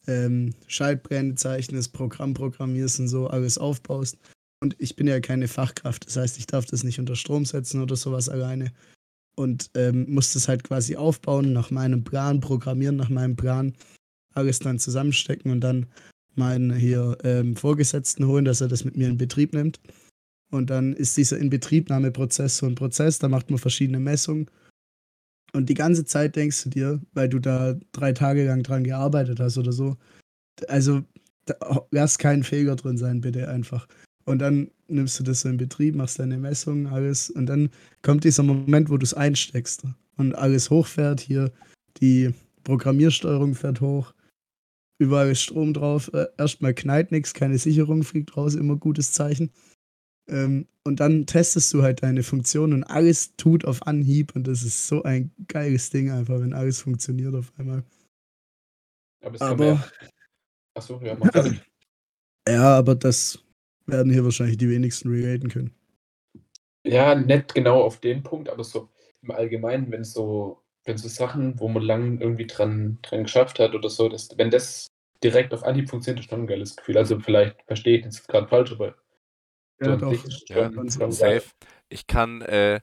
ähm, 0.10 0.54
Schaltpläne 0.67 1.36
zeichnest, 1.36 1.93
Programm 1.93 2.34
programmierst 2.34 3.00
und 3.00 3.08
so, 3.08 3.28
alles 3.28 3.58
aufbaust. 3.58 4.17
Und 4.62 4.76
ich 4.80 4.95
bin 4.95 5.08
ja 5.08 5.19
keine 5.22 5.48
Fachkraft, 5.48 6.06
das 6.06 6.17
heißt, 6.17 6.38
ich 6.38 6.48
darf 6.48 6.65
das 6.65 6.84
nicht 6.84 7.00
unter 7.00 7.15
Strom 7.15 7.45
setzen 7.45 7.82
oder 7.82 7.95
sowas 7.95 8.28
alleine. 8.28 8.74
Und 9.36 9.69
ähm, 9.76 10.06
muss 10.10 10.34
das 10.34 10.50
halt 10.50 10.65
quasi 10.65 10.98
aufbauen, 10.98 11.54
nach 11.54 11.72
meinem 11.72 12.04
Plan, 12.04 12.41
programmieren 12.41 12.98
nach 12.98 13.10
meinem 13.10 13.38
Plan, 13.38 13.74
alles 14.34 14.60
dann 14.60 14.80
zusammenstecken 14.80 15.52
und 15.52 15.62
dann 15.62 15.86
meinen 16.36 16.74
hier 16.76 17.17
ähm, 17.24 17.56
Vorgesetzten 17.56 18.28
holen, 18.28 18.45
dass 18.45 18.60
er 18.60 18.67
das 18.67 18.84
mit 18.84 18.98
mir 18.98 19.08
in 19.08 19.17
Betrieb 19.17 19.54
nimmt. 19.54 19.80
Und 20.52 20.69
dann 20.69 20.93
ist 20.93 21.15
dieser 21.15 21.38
Inbetriebnahmeprozess 21.38 22.58
so 22.58 22.65
ein 22.65 22.76
Prozess, 22.76 23.19
da 23.19 23.30
macht 23.30 23.50
man 23.50 23.60
verschiedene 23.60 24.00
Messungen. 24.00 24.50
Und 25.54 25.70
die 25.70 25.74
ganze 25.74 26.06
Zeit 26.06 26.36
denkst 26.36 26.64
du 26.64 26.70
dir, 26.70 27.02
weil 27.14 27.30
du 27.30 27.40
da 27.40 27.76
drei 27.92 28.14
Tage 28.14 28.46
lang 28.46 28.64
dran 28.64 28.84
gearbeitet 28.84 29.40
hast 29.40 29.58
oder 29.58 29.72
so, 29.72 29.98
also 30.68 31.02
da, 31.46 31.56
lass 31.92 32.18
keinen 32.18 32.44
Fehler 32.44 32.76
drin 32.76 32.98
sein, 32.98 33.22
bitte 33.22 33.48
einfach. 33.50 33.88
Und 34.26 34.40
dann 34.40 34.70
nimmst 34.88 35.20
du 35.20 35.24
das 35.24 35.42
so 35.42 35.50
in 35.50 35.58
Betrieb, 35.58 35.96
machst 35.96 36.20
deine 36.20 36.38
Messungen, 36.38 36.88
alles. 36.88 37.30
Und 37.30 37.48
dann 37.48 37.70
kommt 38.02 38.24
dieser 38.24 38.44
Moment, 38.44 38.90
wo 38.90 38.98
du 38.98 39.04
es 39.04 39.14
einsteckst 39.14 39.84
und 40.18 40.36
alles 40.36 40.70
hochfährt. 40.70 41.20
Hier 41.20 41.52
die 42.00 42.34
Programmiersteuerung 42.64 43.56
fährt 43.56 43.82
hoch. 43.82 44.14
Überall 45.00 45.32
ist 45.32 45.42
Strom 45.42 45.74
drauf. 45.74 46.12
Äh, 46.14 46.28
erstmal 46.38 46.74
knallt 46.74 47.12
nichts, 47.12 47.34
keine 47.34 47.58
Sicherung 47.58 48.04
fliegt 48.04 48.36
raus, 48.36 48.54
immer 48.54 48.76
gutes 48.76 49.14
Zeichen. 49.14 49.50
Ähm, 50.30 50.68
und 50.84 51.00
dann 51.00 51.26
testest 51.26 51.74
du 51.74 51.84
halt 51.84 52.04
deine 52.04 52.24
Funktion 52.24 52.74
und 52.74 52.84
alles 52.84 53.36
tut 53.36 53.65
auf 53.65 53.86
Anhieb. 53.86 54.36
Und 54.36 54.48
das 54.48 54.63
ist 54.63 54.88
so 54.88 55.04
ein 55.04 55.32
geiles 55.48 55.89
Ding 55.89 56.10
einfach, 56.10 56.39
wenn 56.39 56.54
alles 56.54 56.82
funktioniert 56.82 57.36
auf 57.36 57.52
einmal. 57.58 57.84
Aber, 59.22 59.42
aber 59.42 59.84
Achso, 60.76 61.00
ja, 61.04 61.15
mach 61.20 61.30
ja, 62.48 62.78
aber 62.78 62.96
das 62.96 63.44
werden 63.86 64.13
hier 64.13 64.24
wahrscheinlich 64.24 64.58
die 64.58 64.70
wenigsten 64.70 65.10
relaten 65.10 65.50
können. 65.50 65.74
Ja, 66.86 67.15
nicht 67.15 67.54
genau 67.54 67.82
auf 67.82 68.00
den 68.00 68.24
Punkt, 68.24 68.50
aber 68.50 68.63
so 68.63 68.89
im 69.22 69.32
Allgemeinen, 69.32 69.92
wenn 69.92 70.06
so, 70.06 70.63
wenn 70.86 70.98
so 70.98 71.10
Sachen, 71.10 71.60
wo 71.60 71.68
man 71.68 71.84
lang 71.84 72.22
irgendwie 72.22 72.48
dran, 72.48 73.00
dran 73.02 73.24
geschafft 73.24 73.60
hat 73.60 73.76
oder 73.76 73.89
so, 73.89 74.08
dass, 74.08 74.30
wenn 74.38 74.50
das 74.50 74.88
direkt 75.22 75.54
auf 75.54 75.63
Anhieb 75.63 75.89
funktioniert, 75.89 76.24
ist 76.24 76.30
schon 76.30 76.44
ein 76.44 76.48
geiles 76.48 76.78
Gefühl. 76.78 76.98
Also 76.98 77.20
vielleicht 77.20 77.62
verstehe 77.63 77.98
ich 77.98 78.06
das 78.06 78.26
gerade 78.26 78.48
falsch, 78.48 78.72
aber 78.72 78.96
Ja, 79.82 79.96
doch. 79.96 80.13
Ja, 80.50 80.70
geil. 80.70 81.12
Safe. 81.12 81.44
Ich 81.89 82.08
kann, 82.08 82.42
äh, 82.42 82.82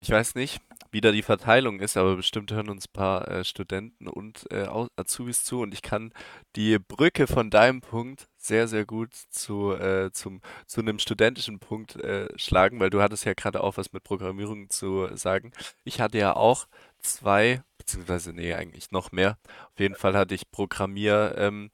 ich 0.00 0.10
weiß 0.10 0.34
nicht, 0.34 0.60
wie 0.90 1.00
da 1.00 1.12
die 1.12 1.22
Verteilung 1.22 1.80
ist, 1.80 1.96
aber 1.96 2.16
bestimmt 2.16 2.52
hören 2.52 2.68
uns 2.68 2.86
ein 2.86 2.92
paar 2.92 3.28
äh, 3.28 3.44
Studenten 3.44 4.08
und 4.08 4.50
äh, 4.50 4.66
Azubis 4.96 5.44
zu 5.44 5.60
und 5.60 5.72
ich 5.72 5.80
kann 5.82 6.12
die 6.56 6.78
Brücke 6.78 7.26
von 7.26 7.50
deinem 7.50 7.80
Punkt 7.80 8.26
sehr, 8.36 8.68
sehr 8.68 8.84
gut 8.84 9.14
zu, 9.14 9.72
äh, 9.72 10.10
zum, 10.12 10.40
zu 10.66 10.80
einem 10.80 10.98
studentischen 10.98 11.60
Punkt 11.60 11.96
äh, 11.96 12.28
schlagen, 12.36 12.80
weil 12.80 12.90
du 12.90 13.00
hattest 13.00 13.24
ja 13.24 13.34
gerade 13.34 13.62
auch 13.62 13.76
was 13.76 13.92
mit 13.92 14.02
Programmierung 14.02 14.68
zu 14.70 15.08
sagen. 15.16 15.52
Ich 15.84 16.00
hatte 16.00 16.18
ja 16.18 16.34
auch 16.36 16.66
zwei, 16.98 17.62
beziehungsweise 17.78 18.32
nee, 18.32 18.54
eigentlich 18.54 18.90
noch 18.90 19.12
mehr. 19.12 19.38
Auf 19.72 19.80
jeden 19.80 19.94
Fall 19.94 20.14
hatte 20.14 20.34
ich 20.34 20.50
Programmierkurse 20.50 21.70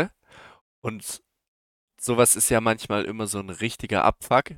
ähm, 0.00 0.10
und 0.80 1.22
sowas 2.02 2.36
ist 2.36 2.50
ja 2.50 2.60
manchmal 2.60 3.04
immer 3.04 3.26
so 3.26 3.38
ein 3.38 3.50
richtiger 3.50 4.04
Abfuck. 4.04 4.56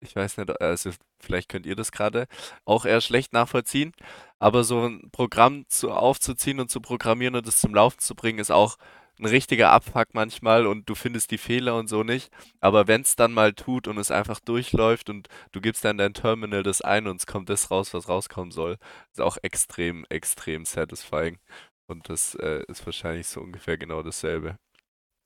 Ich 0.00 0.14
weiß 0.14 0.36
nicht, 0.36 0.60
also 0.60 0.90
vielleicht 1.18 1.48
könnt 1.48 1.66
ihr 1.66 1.76
das 1.76 1.92
gerade 1.92 2.26
auch 2.64 2.84
eher 2.84 3.00
schlecht 3.00 3.32
nachvollziehen, 3.32 3.92
aber 4.38 4.62
so 4.64 4.86
ein 4.86 5.10
Programm 5.12 5.64
zu, 5.68 5.90
aufzuziehen 5.92 6.60
und 6.60 6.70
zu 6.70 6.80
programmieren 6.80 7.36
und 7.36 7.48
es 7.48 7.60
zum 7.60 7.74
Laufen 7.74 7.98
zu 8.00 8.14
bringen, 8.14 8.38
ist 8.38 8.50
auch 8.50 8.76
ein 9.18 9.26
richtiger 9.26 9.70
Abfuck 9.70 10.08
manchmal 10.12 10.66
und 10.66 10.88
du 10.88 10.94
findest 10.94 11.30
die 11.30 11.38
Fehler 11.38 11.76
und 11.76 11.88
so 11.88 12.02
nicht. 12.02 12.30
Aber 12.60 12.86
wenn 12.88 13.02
es 13.02 13.16
dann 13.16 13.32
mal 13.32 13.52
tut 13.54 13.88
und 13.88 13.96
es 13.98 14.10
einfach 14.10 14.40
durchläuft 14.40 15.08
und 15.08 15.28
du 15.52 15.60
gibst 15.60 15.84
dann 15.84 15.98
dein 15.98 16.14
Terminal 16.14 16.62
das 16.62 16.80
ein 16.80 17.06
und 17.06 17.20
es 17.20 17.26
kommt 17.26 17.48
das 17.48 17.70
raus, 17.70 17.94
was 17.94 18.08
rauskommen 18.08 18.50
soll, 18.50 18.76
ist 19.12 19.20
auch 19.20 19.38
extrem, 19.42 20.04
extrem 20.08 20.64
satisfying. 20.64 21.38
Und 21.86 22.08
das 22.08 22.34
äh, 22.36 22.64
ist 22.68 22.84
wahrscheinlich 22.86 23.28
so 23.28 23.40
ungefähr 23.40 23.78
genau 23.78 24.02
dasselbe. 24.02 24.58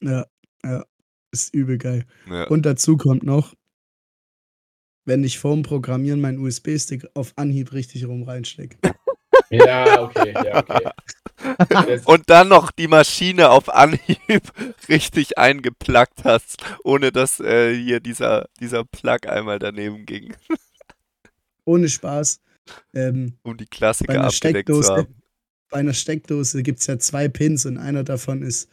Ja, 0.01 0.27
ja. 0.65 0.85
Ist 1.31 1.55
übel 1.55 1.79
geil. 1.79 2.07
Ja. 2.29 2.47
Und 2.49 2.65
dazu 2.65 2.97
kommt 2.97 3.23
noch, 3.23 3.55
wenn 5.05 5.25
ich 5.25 5.39
vorm 5.39 5.63
Programmieren 5.63 6.21
meinen 6.21 6.39
USB-Stick 6.39 7.07
auf 7.15 7.33
Anhieb 7.37 7.73
richtig 7.73 8.07
rum 8.07 8.23
reinstecke. 8.23 8.79
Ja, 9.51 10.03
okay, 10.03 10.35
ja, 10.35 10.59
okay. 10.59 12.01
Und 12.05 12.29
dann 12.29 12.49
noch 12.49 12.71
die 12.71 12.89
Maschine 12.89 13.51
auf 13.51 13.73
Anhieb 13.73 14.43
richtig 14.89 15.39
eingeplackt 15.39 16.25
hast, 16.25 16.63
ohne 16.85 17.13
dass 17.13 17.41
äh, 17.41 17.75
hier 17.75 18.01
dieser, 18.01 18.49
dieser 18.61 18.85
Plug 18.85 19.27
einmal 19.27 19.59
daneben 19.59 20.05
ging, 20.05 20.35
Ohne 21.65 21.89
Spaß. 21.89 22.41
Ähm, 22.93 23.39
um 23.43 23.57
die 23.57 23.67
Klassiker 23.67 24.25
abgedeckt 24.25 24.33
zu 24.33 24.83
Steckdose, 24.83 24.97
haben. 24.97 25.23
bei 25.71 25.79
einer 25.79 25.95
Steckdose 25.95 26.63
gibt 26.63 26.81
es 26.81 26.87
ja 26.87 26.99
zwei 26.99 27.29
Pins 27.29 27.65
und 27.65 27.79
einer 27.79 28.05
davon 28.05 28.43
ist 28.43 28.69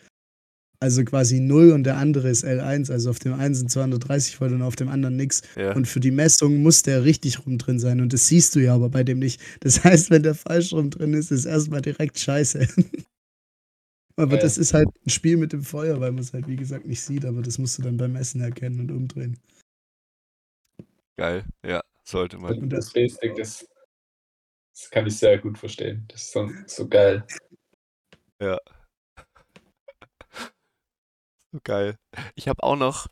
also 0.80 1.04
quasi 1.04 1.40
0 1.40 1.72
und 1.72 1.84
der 1.84 1.98
andere 1.98 2.30
ist 2.30 2.44
L1. 2.46 2.92
Also 2.92 3.10
auf 3.10 3.20
dem 3.20 3.34
einen 3.34 3.56
sind 3.56 3.72
230 3.72 4.40
Volt 4.40 4.52
und 4.52 4.62
auf 4.62 4.76
dem 4.76 4.90
anderen 4.90 5.16
nichts. 5.16 5.42
Ja. 5.56 5.76
Und 5.76 5.88
für 5.88 6.00
die 6.00 6.12
Messung 6.12 6.62
muss 6.62 6.82
der 6.82 7.04
richtig 7.04 7.46
rum 7.46 7.58
drin 7.58 7.80
sein. 7.80 8.02
Und 8.02 8.14
das 8.14 8.28
siehst 8.28 8.56
du 8.56 8.60
ja 8.60 8.76
aber 8.76 8.90
bei 8.90 9.04
dem 9.04 9.20
nicht. 9.20 9.42
Das 9.62 9.84
heißt, 9.84 10.10
wenn 10.10 10.24
der 10.24 10.36
falsch 10.36 10.74
rum 10.74 10.90
drin 10.90 11.14
ist, 11.14 11.32
ist 11.32 11.46
erstmal 11.46 11.82
direkt 11.82 12.20
scheiße. 12.20 12.68
aber 14.18 14.36
Ja. 14.36 14.42
das 14.42 14.58
ist 14.58 14.74
halt 14.74 14.88
ein 15.06 15.10
Spiel 15.10 15.38
mit 15.38 15.54
dem 15.54 15.64
Feuer, 15.64 16.00
weil 16.00 16.12
man 16.12 16.24
es 16.24 16.34
halt, 16.34 16.48
wie 16.48 16.56
gesagt, 16.56 16.86
nicht 16.86 17.02
sieht. 17.02 17.26
Aber 17.26 17.42
das 17.42 17.58
musst 17.58 17.78
du 17.78 17.82
dann 17.82 17.98
beim 17.98 18.14
Messen 18.14 18.42
erkennen 18.42 18.80
und 18.80 18.92
umdrehen. 18.92 19.38
Geil, 21.18 21.46
ja, 21.66 21.82
sollte 22.04 22.38
man. 22.38 22.58
Und 22.58 22.70
das 22.70 22.92
Basic, 22.92 23.36
das, 23.36 23.66
das 24.74 24.90
kann 24.92 25.08
ich 25.08 25.18
sehr 25.18 25.38
gut 25.38 25.58
verstehen. 25.58 26.06
Das 26.10 26.24
ist 26.24 26.34
so, 26.34 26.50
so 26.68 26.88
geil. 26.88 27.26
So 28.42 28.58
geil. 31.64 31.98
Ich 32.36 32.48
habe 32.48 32.64
auch 32.64 32.76
noch, 32.76 33.08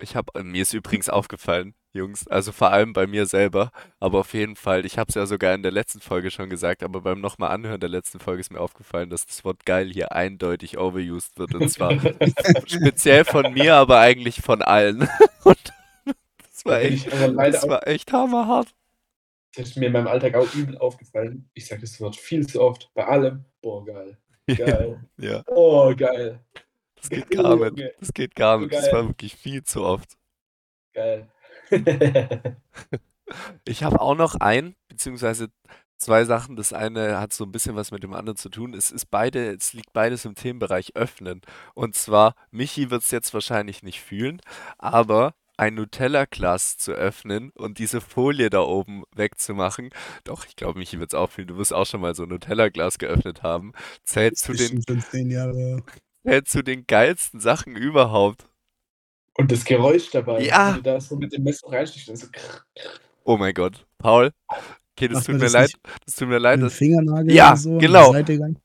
ich 0.00 0.16
habe, 0.16 0.42
mir 0.42 0.62
ist 0.62 0.72
übrigens 0.74 1.08
aufgefallen, 1.08 1.74
Jungs, 1.92 2.28
also 2.28 2.52
vor 2.52 2.70
allem 2.70 2.92
bei 2.92 3.06
mir 3.06 3.26
selber, 3.26 3.72
aber 3.98 4.20
auf 4.20 4.34
jeden 4.34 4.56
Fall, 4.56 4.84
ich 4.84 4.98
habe 4.98 5.08
es 5.08 5.14
ja 5.14 5.24
sogar 5.26 5.54
in 5.54 5.62
der 5.62 5.72
letzten 5.72 6.00
Folge 6.00 6.30
schon 6.30 6.50
gesagt, 6.50 6.82
aber 6.82 7.00
beim 7.00 7.20
nochmal 7.20 7.50
Anhören 7.50 7.80
der 7.80 7.88
letzten 7.88 8.20
Folge 8.20 8.40
ist 8.40 8.52
mir 8.52 8.60
aufgefallen, 8.60 9.10
dass 9.10 9.26
das 9.26 9.44
Wort 9.44 9.64
geil 9.64 9.90
hier 9.90 10.12
eindeutig 10.12 10.78
overused 10.78 11.38
wird 11.38 11.54
und 11.54 11.68
zwar 11.70 11.92
speziell 12.66 13.24
von 13.24 13.52
mir, 13.54 13.74
aber 13.76 13.98
eigentlich 14.00 14.42
von 14.42 14.62
allen. 14.62 15.08
Und 15.44 15.72
das 16.04 16.64
war 16.64 16.80
echt, 16.80 17.10
das 17.10 17.64
auch, 17.64 17.68
war 17.68 17.86
echt 17.86 18.12
hammerhart. 18.12 18.68
das 19.54 19.68
ist 19.70 19.76
mir 19.76 19.86
in 19.86 19.92
meinem 19.92 20.08
Alltag 20.08 20.34
auch 20.34 20.52
übel 20.54 20.76
aufgefallen. 20.78 21.48
Ich 21.54 21.66
sage 21.66 21.80
das 21.82 22.00
Wort 22.00 22.16
viel 22.16 22.46
zu 22.46 22.60
oft. 22.60 22.90
Bei 22.94 23.06
allem. 23.06 23.44
Boah, 23.62 23.84
geil. 23.84 24.18
Geil. 24.56 25.00
Ja, 25.18 25.42
Oh, 25.46 25.94
geil. 25.94 26.40
Das 27.00 27.10
geht 27.10 27.30
gar 27.30 27.56
nicht. 27.70 27.94
Das 28.00 28.12
geht 28.12 28.34
gar 28.34 28.58
nicht. 28.58 28.72
Das 28.72 28.92
war 28.92 29.08
wirklich 29.08 29.36
viel 29.36 29.62
zu 29.62 29.82
oft. 29.82 30.16
Geil. 30.92 31.28
Ich 33.66 33.82
habe 33.82 34.00
auch 34.00 34.14
noch 34.14 34.36
ein, 34.36 34.74
beziehungsweise 34.88 35.48
zwei 35.98 36.24
Sachen. 36.24 36.56
Das 36.56 36.72
eine 36.72 37.18
hat 37.20 37.32
so 37.32 37.44
ein 37.44 37.52
bisschen 37.52 37.76
was 37.76 37.90
mit 37.90 38.02
dem 38.02 38.14
anderen 38.14 38.36
zu 38.36 38.48
tun. 38.48 38.74
Es 38.74 38.90
ist 38.90 39.10
beide, 39.10 39.52
es 39.54 39.72
liegt 39.72 39.92
beides 39.92 40.24
im 40.24 40.34
Themenbereich 40.34 40.96
Öffnen. 40.96 41.42
Und 41.74 41.94
zwar, 41.94 42.34
Michi 42.50 42.90
wird 42.90 43.02
es 43.02 43.10
jetzt 43.10 43.34
wahrscheinlich 43.34 43.82
nicht 43.82 44.00
fühlen, 44.00 44.40
aber 44.78 45.34
ein 45.56 45.74
Nutella-Glas 45.74 46.78
zu 46.78 46.92
öffnen 46.92 47.50
und 47.50 47.78
diese 47.78 48.00
Folie 48.00 48.48
da 48.48 48.60
oben 48.60 49.02
wegzumachen. 49.14 49.90
Doch, 50.22 50.46
ich 50.46 50.54
glaube, 50.54 50.78
Michi 50.78 51.00
wird 51.00 51.12
es 51.12 51.18
auch 51.18 51.30
fühlen. 51.30 51.48
Du 51.48 51.56
wirst 51.56 51.72
auch 51.74 51.84
schon 51.84 52.00
mal 52.00 52.14
so 52.14 52.22
ein 52.22 52.28
Nutella-Glas 52.28 52.98
geöffnet 52.98 53.42
haben. 53.42 53.72
Zählt 54.04 54.38
zu 54.38 54.52
den, 54.52 54.82
schon 54.88 55.00
zehn 55.00 55.30
Jahre. 55.30 55.82
Her. 56.28 56.34
zählt 56.44 56.48
zu 56.48 56.62
den 56.62 56.86
geilsten 56.86 57.40
Sachen 57.40 57.76
überhaupt. 57.76 58.46
Und 59.36 59.52
das 59.52 59.64
Geräusch 59.64 60.10
dabei, 60.10 60.42
Ja. 60.44 60.68
wenn 60.68 60.76
du 60.76 60.82
da 60.82 61.00
so 61.00 61.16
mit 61.16 61.32
dem 61.32 61.44
Messer 61.44 61.68
reinstichst, 61.70 62.16
so 62.16 62.26
Oh 63.24 63.36
mein 63.36 63.54
Gott. 63.54 63.86
Paul, 63.98 64.32
okay, 64.98 65.08
das 65.08 65.14
Macht 65.16 65.26
tut 65.26 65.32
man 65.34 65.38
mir 65.38 65.44
das 65.44 65.52
leid. 65.52 65.72
Das 66.04 66.14
tut 66.16 66.28
mir 66.28 66.38
leid. 66.38 66.62
Das, 66.62 66.74
Fingernagel 66.74 67.32
Ja, 67.32 67.48
oder 67.48 67.56
so 67.56 67.78
genau. 67.78 68.14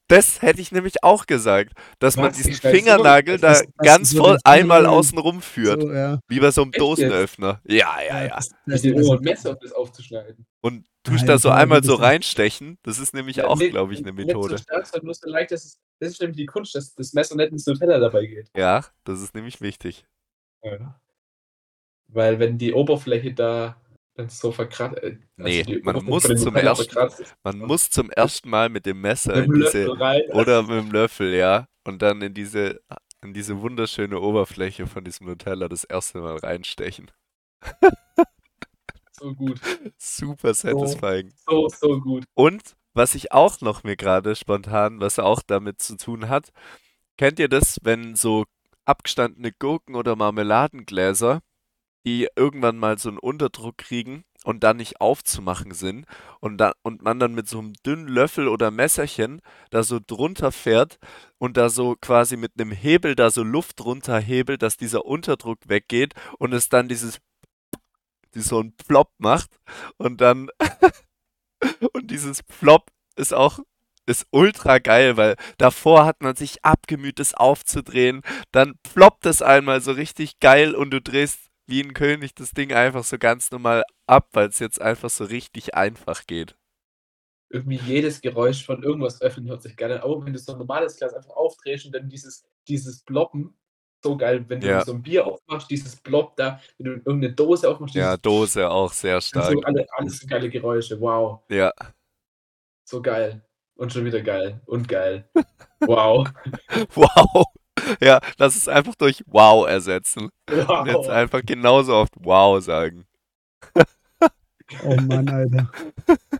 Das 0.08 0.41
hätte 0.41 0.62
ich 0.62 0.72
nämlich 0.72 1.04
auch 1.04 1.26
gesagt, 1.26 1.74
dass 2.00 2.17
man 2.17 2.28
Was? 2.28 2.38
diesen 2.38 2.54
weiß 2.54 2.63
nicht, 2.63 2.76
Fingernagel 2.76 3.38
da 3.39 3.50
dass 3.50 3.62
du 3.63 3.67
ganz 3.78 4.10
so 4.12 4.24
voll 4.24 4.38
einmal 4.43 4.86
außen 4.86 5.17
rum 5.17 5.41
führt, 5.41 5.82
So, 5.82 5.91
ja. 5.91 6.19
wie 6.28 6.39
bei 6.39 6.52
so 6.52 6.62
einem 6.63 6.72
Echt 6.72 6.82
jetzt? 6.82 6.89
Dosenöffner. 6.89 7.62
Ja, 7.65 7.96
ja, 8.08 8.24
ja. 8.26 8.36
Das, 8.36 8.50
mit 8.65 8.76
das, 8.76 8.82
dem 8.82 8.96
das, 8.98 9.08
oh, 9.08 9.17
Messer, 9.19 9.50
um 9.52 9.58
das 9.62 9.72
aufzuschneiden. 9.72 10.46
Und 10.62 10.86
tust 11.04 11.19
Nein, 11.19 11.28
da 11.28 11.38
so 11.38 11.50
einmal 11.50 11.84
so 11.84 11.96
ja- 11.98 12.04
reinstechen. 12.04 12.78
Das 12.84 13.00
ist 13.00 13.13
nämlich 13.13 13.43
auch, 13.43 13.58
nicht- 13.58 13.72
glaube 13.72 13.93
ich, 13.93 14.00
eine 14.00 14.13
Methode. 14.13 14.58
so 14.58 14.63
stark, 14.63 14.86
sondern 14.88 15.06
nur 15.06 15.13
so 15.15 15.30
leicht, 15.30 15.52
dass 15.52 15.65
es, 15.65 15.78
das 16.00 16.12
ist 16.12 16.22
nämlich 16.22 16.38
die 16.38 16.46
Kunst, 16.46 16.76
dass 16.76 16.93
das 16.96 17.13
Messer 17.13 17.36
nicht 17.36 17.52
ins 17.52 17.65
Nutella 17.65 18.00
dabei 18.00 18.26
geht. 18.26 18.50
Ja, 18.56 18.86
das 19.04 19.22
ist 19.22 19.36
nämlich 19.36 19.62
wichtig. 19.62 20.06
Ja. 20.63 21.00
Weil 22.08 22.39
wenn 22.39 22.58
die 22.58 22.74
Oberfläche 22.74 23.34
da 23.34 23.76
dann 24.15 24.30
so 24.30 24.52
verkratzt 24.52 24.97
äh, 25.04 25.17
Nee, 25.38 25.63
die 25.63 25.80
man 25.82 26.04
muss 26.06 26.23
zum 26.23 26.56
ersten- 26.56 26.99
ist, 27.23 27.36
Man 27.43 27.60
muss 27.60 27.89
zum 27.89 28.10
ersten 28.12 28.49
Mal 28.49 28.69
mit 28.69 28.86
dem 28.86 29.02
Messer 29.02 29.36
mit 29.36 29.45
in 29.45 29.52
dem 29.54 29.62
diese 29.62 29.84
Löffel 29.86 30.02
rein. 30.02 30.21
oder 30.34 30.62
mit 30.63 30.71
dem 30.71 30.91
Löffel, 30.91 31.34
ja. 31.34 31.67
und 31.86 32.02
dann 32.02 32.21
in 32.21 32.34
diese, 32.34 32.80
in 33.23 33.34
diese 33.34 33.60
wunderschöne 33.62 34.19
Oberfläche 34.19 34.86
von 34.88 35.04
diesem 35.04 35.28
Nutella 35.28 35.67
das 35.67 35.84
erste 35.84 36.19
Mal 36.19 36.38
reinstechen. 36.38 37.10
So 39.12 39.34
gut. 39.34 39.60
Super 39.97 40.54
satisfying. 40.54 41.32
So, 41.47 41.69
so 41.69 41.99
gut. 42.02 42.26
Und 42.34 42.62
was 42.93 43.15
ich 43.15 43.32
auch 43.32 43.62
noch 43.62 43.84
mir 43.84 43.95
gerade 43.95 44.36
spontan, 44.36 44.99
was 44.99 45.17
auch 45.19 45.41
damit 45.45 45.82
zu 45.82 45.97
tun 45.97 46.30
hat, 46.30 46.52
kennt 47.17 47.39
ihr 47.39 47.47
das, 47.47 47.80
wenn 47.84 48.15
so 48.15 48.45
abgestandene 48.86 49.52
Gurken 49.54 49.95
oder 49.95 50.15
Marmeladengläser, 50.15 51.41
die 52.06 52.28
irgendwann 52.36 52.78
mal 52.78 52.98
so 52.98 53.10
einen 53.10 53.18
Unterdruck 53.18 53.78
kriegen 53.78 54.24
und 54.44 54.63
dann 54.63 54.78
nicht 54.78 55.00
aufzumachen 55.00 55.74
sind 55.74 56.06
und, 56.39 56.58
da, 56.58 56.74
und 56.82 57.02
man 57.02 57.20
dann 57.20 57.34
mit 57.34 57.48
so 57.48 57.60
einem 57.60 57.74
dünnen 57.86 58.08
Löffel 58.08 58.48
oder 58.48 58.72
Messerchen 58.72 59.42
da 59.70 59.84
so 59.84 60.00
drunter 60.06 60.52
fährt 60.52 61.00
und 61.38 61.58
da 61.58 61.70
so 61.70 61.96
quasi 61.96 62.38
mit 62.38 62.54
einem 62.60 62.72
Hebel 62.72 63.16
da 63.16 63.30
so 63.30 63.44
Luft 63.44 63.80
drunter 63.80 64.20
hebelt, 64.20 64.62
dass 64.62 64.78
dieser 64.78 65.06
Unterdruck 65.06 65.60
weggeht 65.68 66.13
und 66.39 66.54
es 66.54 66.70
dann 66.70 66.88
dieses 66.88 67.20
die 68.36 68.42
so 68.42 68.60
einen 68.60 68.76
Plop 68.76 69.12
macht 69.20 69.60
und 69.98 70.20
dann 70.20 70.50
und 71.94 72.10
dieses 72.10 72.44
Plop 72.44 72.92
ist 73.16 73.34
auch 73.34 73.60
ist 74.06 74.28
ultra 74.32 74.80
geil, 74.80 75.16
weil 75.16 75.38
davor 75.58 76.06
hat 76.06 76.22
man 76.22 76.36
sich 76.36 76.66
abgemüht, 76.66 77.20
das 77.20 77.34
aufzudrehen, 77.34 78.22
dann 78.52 78.74
ploppt 78.84 79.26
es 79.26 79.42
einmal 79.42 79.80
so 79.80 79.94
richtig 79.94 80.42
geil 80.42 80.76
und 80.76 80.92
du 80.92 81.02
drehst 81.02 81.53
wie 81.67 81.82
ein 81.82 81.93
König 81.93 82.36
das 82.36 82.52
Ding 82.52 82.73
einfach 82.73 83.04
so 83.04 83.17
ganz 83.17 83.52
normal 83.52 83.84
ab, 84.08 84.30
weil 84.34 84.49
es 84.49 84.60
jetzt 84.60 84.82
einfach 84.82 85.10
so 85.10 85.23
richtig 85.26 85.76
einfach 85.76 86.26
geht. 86.28 86.58
Irgendwie 87.49 87.78
jedes 87.78 88.19
Geräusch 88.21 88.65
von 88.65 88.82
irgendwas 88.82 89.21
öffnen 89.21 89.47
hört 89.47 89.62
sich 89.62 89.76
geil 89.78 89.91
an. 89.91 89.99
Aber 90.02 90.26
wenn 90.26 90.34
du 90.34 90.39
so 90.39 90.54
ein 90.54 90.58
normales 90.58 90.97
Glas 90.97 91.13
einfach 91.13 91.36
aufdrehst 91.36 91.86
und 91.86 91.93
dann 91.93 92.10
dieses, 92.10 92.43
dieses 92.67 93.04
Ploppen, 93.04 93.56
so 94.04 94.17
geil, 94.17 94.43
wenn 94.49 94.60
du 94.60 94.67
Ja. 94.67 94.84
so 94.84 94.93
ein 94.93 95.04
Bier 95.04 95.26
aufmachst, 95.26 95.69
dieses 95.69 95.95
Plop 95.97 96.36
da, 96.36 96.60
wenn 96.78 96.86
du 96.86 96.91
irgendeine 97.06 97.34
Dose 97.34 97.69
aufmachst, 97.69 97.95
Ja, 97.95 98.17
Dose 98.17 98.69
auch 98.69 98.91
sehr 98.91 99.21
stark. 99.21 99.54
so 99.54 99.62
alle, 99.62 99.86
alles 99.97 100.17
so 100.19 100.28
geile 100.28 100.49
Geräusche. 100.49 100.99
Wow, 100.99 101.41
Ja, 101.49 101.71
so 102.86 103.02
geil. 103.02 103.43
Und 103.76 103.91
schon 103.91 104.06
wieder 104.06 104.21
geil. 104.21 104.62
Und 104.65 104.88
geil. 104.88 105.30
Wow. 105.86 106.26
wow. 106.95 107.45
Ja, 108.02 108.22
lass 108.38 108.56
es 108.56 108.67
einfach 108.67 108.96
durch 108.96 109.24
wow 109.28 109.67
ersetzen. 109.67 110.30
Und 110.72 110.86
jetzt 110.88 111.08
Wow. 111.08 111.10
einfach 111.10 111.41
genauso 111.46 111.96
oft 111.96 112.13
wow 112.17 112.62
sagen. 112.63 113.06
Oh 114.84 114.96
Mann, 114.98 115.30
Alter. 115.30 115.72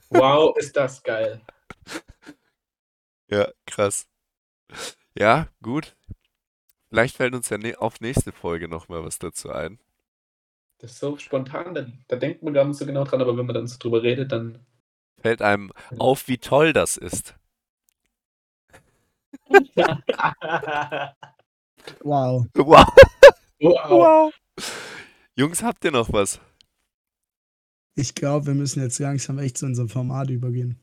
Wow, 0.10 0.58
ist 0.58 0.76
das 0.76 1.04
geil. 1.04 1.42
Ja, 3.30 3.52
krass. 3.66 4.08
Ja, 5.18 5.48
gut. 5.62 5.96
Vielleicht 6.90 7.18
fällt 7.18 7.36
uns 7.36 7.50
ja 7.50 7.58
ne 7.58 7.76
auf 7.78 8.00
nächste 8.02 8.32
Folge 8.32 8.68
nochmal 8.68 9.04
was 9.04 9.20
dazu 9.20 9.52
ein. 9.52 9.80
Das 10.80 10.92
ist 10.92 11.00
so 11.00 11.18
spontan, 11.18 11.74
da, 11.74 11.88
da 12.08 12.16
denkt 12.16 12.44
man 12.44 12.54
gar 12.54 12.66
nicht 12.66 12.78
so 12.78 12.86
genau 12.86 13.06
dran, 13.06 13.22
aber 13.22 13.38
wenn 13.38 13.46
man 13.46 13.56
dann 13.56 13.68
so 13.68 13.78
drüber 13.80 14.04
redet, 14.04 14.32
dann. 14.32 14.60
Fällt 15.22 15.42
einem 15.42 15.72
auf, 15.98 16.28
wie 16.28 16.38
toll 16.38 16.74
das 16.74 16.98
ist. 16.98 17.36
Wow. 22.02 22.46
Wow. 22.56 22.88
wow. 23.60 23.90
wow. 23.90 24.34
Jungs, 25.36 25.62
habt 25.64 25.84
ihr 25.84 25.92
noch 25.92 26.14
was? 26.14 26.40
Ich 27.96 28.16
glaube, 28.16 28.48
wir 28.48 28.54
müssen 28.54 28.82
jetzt 28.82 29.00
langsam 29.00 29.38
echt 29.38 29.58
zu 29.58 29.66
unserem 29.66 29.90
Format 29.90 30.30
übergehen. 30.30 30.80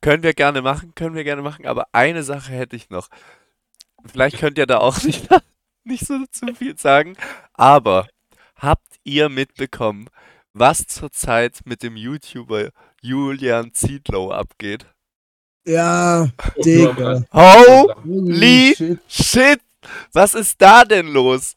Können 0.00 0.22
wir 0.22 0.34
gerne 0.34 0.62
machen, 0.62 0.94
können 0.94 1.14
wir 1.14 1.24
gerne 1.24 1.42
machen, 1.42 1.66
aber 1.66 1.86
eine 1.92 2.22
Sache 2.22 2.52
hätte 2.52 2.76
ich 2.76 2.90
noch. 2.90 3.08
Vielleicht 4.04 4.38
könnt 4.38 4.58
ihr 4.58 4.66
da 4.66 4.78
auch 4.78 5.02
nicht, 5.04 5.28
nicht 5.84 6.06
so 6.06 6.24
zu 6.30 6.54
viel 6.54 6.78
sagen, 6.78 7.16
aber 7.54 8.08
habt 8.56 8.98
ihr 9.04 9.28
mitbekommen, 9.28 10.08
was 10.52 10.86
zurzeit 10.86 11.60
mit 11.64 11.82
dem 11.82 11.96
YouTuber 11.96 12.70
Julian 13.00 13.72
Zietlow 13.72 14.30
abgeht? 14.30 14.86
Ja, 15.64 16.28
Digga. 16.64 17.24
Holy 17.32 18.74
Shit. 18.76 18.98
shit! 19.08 19.60
Was 20.12 20.34
ist 20.34 20.60
da 20.60 20.84
denn 20.84 21.08
los? 21.08 21.54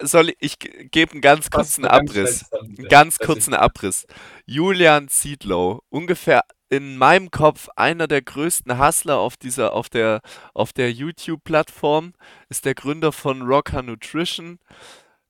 Soll 0.00 0.30
ich, 0.30 0.36
ich 0.40 0.58
ge- 0.58 0.88
gebe 0.90 1.12
einen 1.12 1.20
ganz 1.20 1.48
kurzen 1.48 1.84
Abriss. 1.84 2.44
Einen 2.50 2.88
ganz 2.88 3.18
kurzen 3.18 3.54
Abriss. 3.54 4.06
Julian 4.44 5.06
Zietlow, 5.08 5.80
ungefähr 5.90 6.42
in 6.68 6.96
meinem 6.98 7.30
Kopf 7.30 7.68
einer 7.76 8.08
der 8.08 8.22
größten 8.22 8.80
Hustler 8.84 9.18
auf 9.18 9.36
dieser, 9.36 9.72
auf 9.72 9.88
der, 9.88 10.22
auf 10.54 10.72
der 10.72 10.90
YouTube-Plattform, 10.92 12.14
ist 12.48 12.64
der 12.64 12.74
Gründer 12.74 13.12
von 13.12 13.42
Rocker 13.42 13.82
Nutrition, 13.82 14.58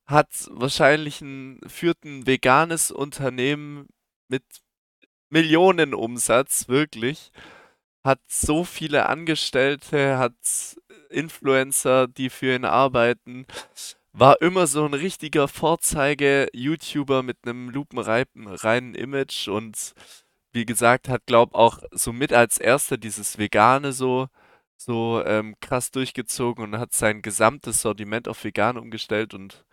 hat 0.07 0.29
wahrscheinlich 0.51 1.21
ein, 1.21 1.61
führt 1.67 2.03
ein 2.07 2.27
veganes 2.27 2.91
Unternehmen 2.91 3.89
mit 4.29 4.45
Millionenumsatz, 5.29 6.69
wirklich. 6.69 7.31
Hat 8.07 8.21
so 8.29 8.63
viele 8.63 9.09
Angestellte, 9.09 10.17
hat 10.17 10.33
Influencer, 11.11 12.07
die 12.07 12.31
für 12.31 12.55
ihn 12.55 12.65
arbeiten. 12.65 13.47
War 14.13 14.41
immer 14.41 14.69
so 14.69 14.85
ein 14.85 14.95
richtiger 14.95 15.49
Vorzeige-YouTuber 15.49 17.25
mit 17.25 17.39
einem 17.43 17.69
lupenreinen 17.69 18.95
Image 18.95 19.49
und 19.49 19.93
wie 20.53 20.65
gesagt, 20.65 21.09
hat, 21.09 21.23
glaub 21.27 21.53
auch 21.57 21.81
so 21.91 22.13
mit 22.13 22.33
als 22.33 22.59
erster 22.59 22.97
dieses 22.97 23.39
Vegane 23.39 23.93
so, 23.93 24.29
so 24.77 25.21
ähm, 25.25 25.57
krass 25.61 25.91
durchgezogen 25.91 26.63
und 26.63 26.79
hat 26.79 26.93
sein 26.93 27.23
gesamtes 27.23 27.83
Sortiment 27.83 28.29
auf 28.29 28.45
vegan 28.45 28.79
umgestellt 28.79 29.35
und 29.35 29.65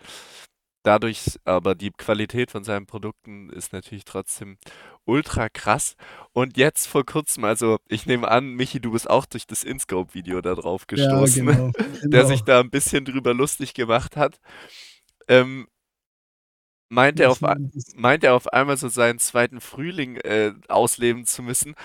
dadurch, 0.84 1.40
aber 1.46 1.76
die 1.76 1.92
Qualität 1.92 2.52
von 2.52 2.64
seinen 2.64 2.86
Produkten 2.86 3.50
ist 3.50 3.74
natürlich 3.74 4.06
trotzdem 4.06 4.58
ultra 5.06 5.50
krass. 5.50 5.96
Und 6.34 6.58
jetzt 6.58 6.88
vor 6.88 7.06
kurzem, 7.06 7.46
also 7.46 7.80
ich 7.88 8.06
nehme 8.06 8.28
an, 8.30 8.54
Michi, 8.54 8.80
du 8.80 8.92
bist 8.92 9.10
auch 9.10 9.26
durch 9.26 9.48
das 9.48 9.64
InScope-Video 9.64 10.42
da 10.42 10.56
drauf 10.56 10.86
Ja, 10.92 10.96
gestoßen 10.96 11.46
genau. 11.46 11.72
der 12.04 12.10
genau. 12.10 12.26
sich 12.28 12.42
da 12.44 12.60
ein 12.60 12.70
bisschen 12.70 13.06
drüber 13.06 13.34
lustig 13.34 13.74
gemacht 13.74 14.16
hat, 14.18 14.40
ähm, 15.28 15.68
meint, 16.90 17.20
er 17.20 17.32
auf, 17.32 17.42
meint 17.96 18.24
er 18.24 18.36
auf 18.36 18.48
einmal 18.48 18.78
so 18.78 18.88
seinen 18.88 19.20
zweiten 19.20 19.62
Frühling 19.62 20.18
äh, 20.18 20.54
ausleben 20.68 21.26
zu 21.26 21.42
müssen. 21.44 21.76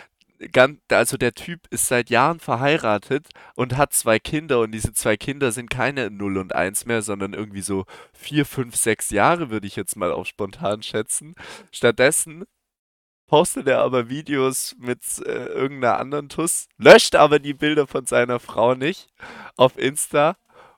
Gan- 0.52 0.80
also 0.90 1.16
der 1.16 1.34
Typ 1.34 1.66
ist 1.70 1.88
seit 1.88 2.10
Jahren 2.10 2.38
verheiratet 2.40 3.28
und 3.54 3.76
hat 3.76 3.92
zwei 3.92 4.18
Kinder 4.18 4.60
und 4.60 4.72
diese 4.72 4.92
zwei 4.92 5.16
Kinder 5.16 5.52
sind 5.52 5.70
keine 5.70 6.10
0 6.10 6.38
und 6.38 6.54
1 6.54 6.86
mehr, 6.86 7.02
sondern 7.02 7.32
irgendwie 7.34 7.62
so 7.62 7.84
4, 8.14 8.46
5, 8.46 8.76
6 8.76 9.10
Jahre, 9.10 9.50
würde 9.50 9.66
ich 9.66 9.76
jetzt 9.76 9.96
mal 9.96 10.12
auf 10.12 10.26
spontan 10.28 10.82
schätzen. 10.82 11.34
Stattdessen 11.72 12.44
postet 13.26 13.66
er 13.68 13.80
aber 13.80 14.08
Videos 14.08 14.74
mit 14.78 15.00
äh, 15.26 15.46
irgendeiner 15.46 15.98
anderen 15.98 16.28
Tuss, 16.28 16.68
löscht 16.78 17.14
aber 17.14 17.38
die 17.38 17.54
Bilder 17.54 17.86
von 17.86 18.06
seiner 18.06 18.40
Frau 18.40 18.74
nicht 18.74 19.08
auf 19.56 19.76
Insta 19.78 20.36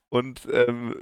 und 0.09 0.49
ähm, 0.53 0.97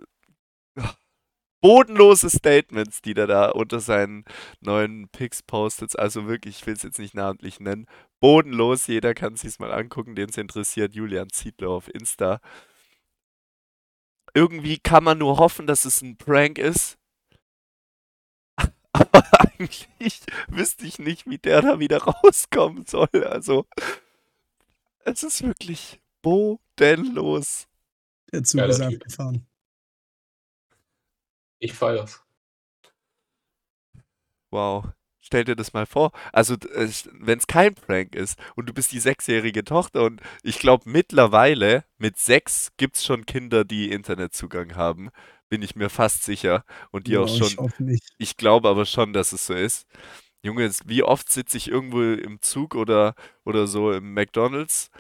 bodenlose 1.61 2.31
Statements, 2.31 3.03
die 3.03 3.15
der 3.15 3.27
da 3.27 3.51
unter 3.51 3.81
seinen 3.81 4.25
neuen 4.61 5.09
Pics 5.09 5.43
postet. 5.43 5.99
Also 5.99 6.27
wirklich, 6.27 6.61
ich 6.61 6.67
will 6.67 6.75
es 6.75 6.83
jetzt 6.83 6.99
nicht 6.99 7.15
namentlich 7.15 7.61
nennen. 7.61 7.87
Bodenlos, 8.21 8.87
jeder 8.87 9.15
kann 9.15 9.37
sich's 9.37 9.59
mal 9.59 9.73
angucken, 9.73 10.15
den 10.15 10.29
es 10.29 10.37
interessiert. 10.37 10.95
Julian 10.95 11.31
Ziedler 11.31 11.71
auf 11.71 11.93
Insta. 11.93 12.41
Irgendwie 14.35 14.79
kann 14.79 15.05
man 15.05 15.19
nur 15.19 15.39
hoffen, 15.39 15.67
dass 15.67 15.85
es 15.85 16.03
ein 16.03 16.17
Prank 16.17 16.59
ist. 16.59 16.99
Aber 18.93 19.25
eigentlich 19.41 20.21
wüsste 20.49 20.87
ich 20.87 20.99
nicht, 20.99 21.29
wie 21.29 21.39
der 21.39 21.63
da 21.63 21.79
wieder 21.79 21.99
rauskommen 22.03 22.87
soll. 22.87 23.25
Also, 23.25 23.67
es 25.05 25.23
ist 25.23 25.43
wirklich 25.43 26.01
bodenlos. 26.23 27.67
Der 28.33 28.45
Zug 28.45 28.61
Geiler 28.61 28.71
ist 28.71 28.81
abgefahren. 28.81 29.48
Ich 31.61 31.73
feier's. 31.73 32.21
Wow. 34.51 34.85
Stell 35.21 35.45
dir 35.45 35.57
das 35.57 35.73
mal 35.73 35.85
vor. 35.87 36.13
Also, 36.33 36.57
wenn 37.13 37.39
es 37.39 37.47
kein 37.47 37.75
Prank 37.75 38.15
ist 38.15 38.39
und 38.55 38.69
du 38.69 38.73
bist 38.73 38.93
die 38.93 39.01
sechsjährige 39.01 39.65
Tochter 39.65 40.05
und 40.05 40.21
ich 40.43 40.59
glaube 40.59 40.89
mittlerweile 40.89 41.85
mit 41.99 42.19
sechs 42.19 42.71
gibt 42.77 42.97
es 42.97 43.05
schon 43.05 43.27
Kinder, 43.27 43.65
die 43.65 43.91
Internetzugang 43.91 44.75
haben, 44.77 45.11
bin 45.49 45.61
ich 45.63 45.77
mir 45.77 45.91
fast 45.91 46.23
sicher. 46.25 46.65
Und 46.93 47.07
die 47.09 47.17
Ja, 47.17 47.19
auch 47.19 47.29
schon, 47.29 47.61
Ich 47.89 48.01
ich 48.19 48.37
glaube 48.37 48.69
aber 48.69 48.87
schon, 48.87 49.13
dass 49.13 49.33
es 49.33 49.47
so 49.47 49.55
ist. 49.55 49.87
Junge, 50.43 50.71
wie 50.87 51.03
oft 51.03 51.31
sitze 51.31 51.57
ich 51.59 51.69
irgendwo 51.69 52.03
im 52.03 52.41
Zug 52.43 52.75
oder, 52.77 53.15
oder 53.45 53.67
so 53.67 53.93
im 53.93 54.15
McDonald's 54.15 54.91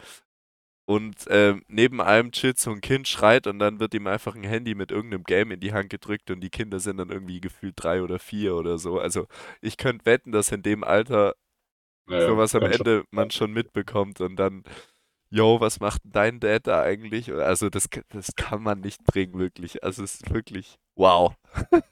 und 0.89 1.27
ähm, 1.29 1.63
neben 1.69 2.01
einem 2.01 2.33
chillt 2.33 2.59
so 2.59 2.71
ein 2.71 2.81
Kind, 2.81 3.07
schreit 3.09 3.47
und 3.47 3.59
dann 3.59 3.79
wird 3.79 3.93
ihm 3.93 4.07
einfach 4.07 4.35
ein 4.35 4.43
Handy 4.45 4.75
mit 4.75 4.91
irgendeinem 4.91 5.25
Game 5.25 5.51
in 5.51 5.61
die 5.61 5.75
Hand 5.75 5.91
gedrückt 5.91 6.31
und 6.31 6.41
die 6.41 6.49
Kinder 6.49 6.81
sind 6.81 6.97
dann 6.97 7.11
irgendwie 7.11 7.41
gefühlt 7.43 7.75
drei 7.77 8.03
oder 8.03 8.19
vier 8.19 8.57
oder 8.57 8.79
so. 8.79 8.99
Also 8.99 9.27
ich 9.61 9.77
könnte 9.77 10.07
wetten, 10.07 10.33
dass 10.33 10.51
in 10.51 10.63
dem 10.63 10.85
Alter 10.85 11.35
Naja, 12.07 12.27
sowas 12.27 12.55
am 12.55 12.65
kann 12.65 12.73
schon. 12.73 12.89
Ende 12.89 13.05
man 13.11 13.31
schon 13.31 13.53
mitbekommt 13.53 14.21
und 14.23 14.37
dann 14.37 14.65
yo, 15.31 15.61
was 15.61 15.81
macht 15.81 16.03
dein 16.05 16.41
Dad 16.41 16.67
da 16.67 16.83
eigentlich? 16.83 17.33
Also 17.33 17.71
das, 17.71 17.89
das 18.11 18.35
kann 18.37 18.63
man 18.63 18.81
nicht 18.81 19.05
bringen, 19.05 19.39
wirklich. 19.39 19.85
Also 19.85 20.05
es 20.05 20.17
ist 20.17 20.31
wirklich, 20.35 20.79
wow. 20.97 21.35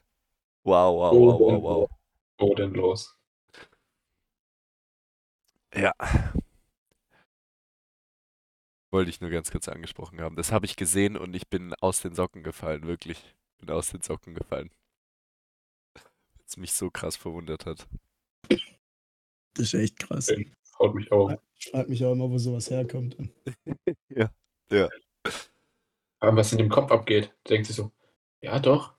wow, 0.64 0.92
wow, 0.98 1.18
wow, 1.20 1.40
wow, 1.40 1.62
wow. 1.62 1.90
Bodenlos. 2.38 3.16
Ja. 5.74 5.92
Wollte 8.96 9.10
ich 9.10 9.20
nur 9.20 9.28
ganz 9.28 9.50
kurz 9.50 9.68
angesprochen 9.68 10.22
haben. 10.22 10.36
Das 10.36 10.52
habe 10.52 10.64
ich 10.64 10.74
gesehen 10.74 11.18
und 11.18 11.36
ich 11.36 11.48
bin 11.48 11.74
aus 11.82 12.00
den 12.00 12.14
Socken 12.14 12.42
gefallen, 12.42 12.86
wirklich. 12.86 13.36
Bin 13.58 13.68
aus 13.68 13.90
den 13.90 14.00
Socken 14.00 14.32
gefallen. 14.32 14.70
Was 16.42 16.56
mich 16.56 16.72
so 16.72 16.88
krass 16.88 17.14
verwundert 17.14 17.66
hat. 17.66 17.86
Das 18.48 18.58
ist 19.58 19.74
echt 19.74 19.98
krass. 19.98 20.30
Ey, 20.30 20.50
haut 20.78 20.94
mich 20.94 21.12
auf. 21.12 21.30
Ich 21.58 21.72
frage 21.72 21.90
mich 21.90 22.02
auch 22.06 22.12
immer, 22.12 22.30
wo 22.30 22.38
sowas 22.38 22.70
herkommt. 22.70 23.18
ja, 24.08 24.30
ja. 24.70 24.88
Aber 26.20 26.36
was 26.38 26.52
in 26.52 26.58
dem 26.58 26.70
Kopf 26.70 26.90
abgeht, 26.90 27.34
denkt 27.50 27.66
sich 27.66 27.76
so, 27.76 27.92
ja 28.40 28.58
doch, 28.60 28.94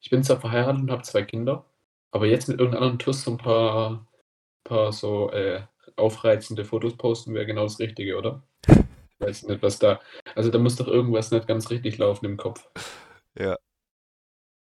ich 0.00 0.10
bin 0.10 0.24
zwar 0.24 0.40
verheiratet 0.40 0.82
und 0.82 0.90
habe 0.90 1.02
zwei 1.02 1.22
Kinder, 1.22 1.64
aber 2.10 2.26
jetzt 2.26 2.48
mit 2.48 2.58
irgendeinem 2.58 2.82
anderen 2.82 2.98
Tuss 2.98 3.22
so 3.22 3.30
ein 3.30 3.38
paar, 3.38 4.08
paar 4.64 4.92
so 4.92 5.30
äh, 5.30 5.62
aufreizende 5.94 6.64
Fotos 6.64 6.96
posten 6.96 7.32
wäre 7.32 7.46
genau 7.46 7.62
das 7.62 7.78
Richtige, 7.78 8.18
oder? 8.18 8.42
weiß 9.26 9.44
nicht, 9.44 9.62
was 9.62 9.78
da. 9.78 10.00
Also 10.34 10.50
da 10.50 10.58
muss 10.58 10.76
doch 10.76 10.88
irgendwas 10.88 11.30
nicht 11.30 11.46
ganz 11.46 11.70
richtig 11.70 11.98
laufen 11.98 12.26
im 12.26 12.36
Kopf. 12.36 12.68
Ja. 13.38 13.56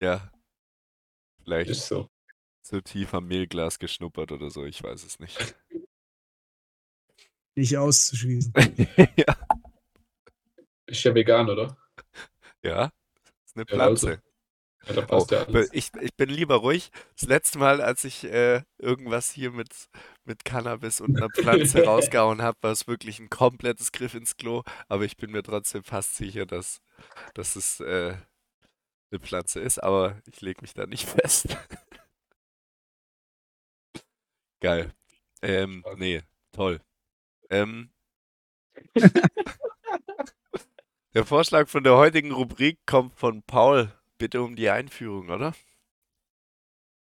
Ja. 0.02 0.32
Vielleicht 1.44 1.70
Ist 1.72 1.88
so. 1.88 2.08
so 2.62 2.82
tief 2.82 3.14
am 3.14 3.28
Mehlglas 3.28 3.80
geschnuppert 3.80 4.32
oder 4.32 4.50
so, 4.50 4.66
ich 4.66 4.82
weiß 4.82 5.04
es 5.04 5.20
nicht. 5.20 5.38
Nicht 7.54 7.76
auszuschließen. 7.76 8.54
ja. 9.18 9.36
Ist 10.86 11.04
ja 11.04 11.14
vegan, 11.14 11.50
oder? 11.50 11.78
Ja. 12.64 12.90
Ist 13.46 13.58
eine 13.58 13.66
Ja, 13.70 13.86
also. 13.86 14.16
Ja, 14.88 15.06
Oh, 15.10 15.26
ja 15.30 15.46
ich, 15.72 15.92
ich 16.02 16.16
bin 16.16 16.30
lieber 16.30 16.56
ruhig. 16.56 16.92
Das 17.20 17.30
letzte 17.30 17.60
Mal, 17.60 17.82
als 17.82 18.04
ich 18.04 18.24
äh, 18.24 18.64
irgendwas 18.80 19.32
hier 19.32 19.52
mit, 19.52 19.90
mit 20.26 20.44
Cannabis 20.44 21.02
und 21.02 21.18
einer 21.18 21.30
Pflanze 21.30 21.84
rausgehauen 21.86 22.42
habe, 22.42 22.58
war 22.62 22.72
es 22.72 22.88
wirklich 22.88 23.20
ein 23.20 23.30
komplettes 23.30 23.92
Griff 23.92 24.14
ins 24.16 24.38
Klo. 24.38 24.64
Aber 24.88 25.06
ich 25.06 25.18
bin 25.18 25.32
mir 25.32 25.44
trotzdem 25.44 25.84
fast 25.84 26.16
sicher, 26.16 26.46
dass, 26.46 26.82
dass 27.36 27.56
es 27.56 27.80
äh, 27.82 28.16
eine 29.12 29.20
Pflanze 29.20 29.60
ist. 29.60 29.80
Aber 29.84 30.20
ich 30.26 30.42
lege 30.42 30.62
mich 30.62 30.74
da 30.74 30.86
nicht 30.88 31.08
fest. 31.10 31.58
Geil. 34.62 34.94
Ähm, 35.42 35.84
nee, 35.98 36.22
toll. 36.52 36.82
Ähm, 37.50 37.92
der 41.14 41.26
Vorschlag 41.26 41.68
von 41.68 41.84
der 41.84 41.96
heutigen 41.98 42.32
Rubrik 42.32 42.80
kommt 42.86 43.16
von 43.16 43.44
Paul. 43.44 43.92
Bitte 44.22 44.44
um 44.44 44.56
die 44.56 44.70
Einführung, 44.70 45.32
oder? 45.32 45.56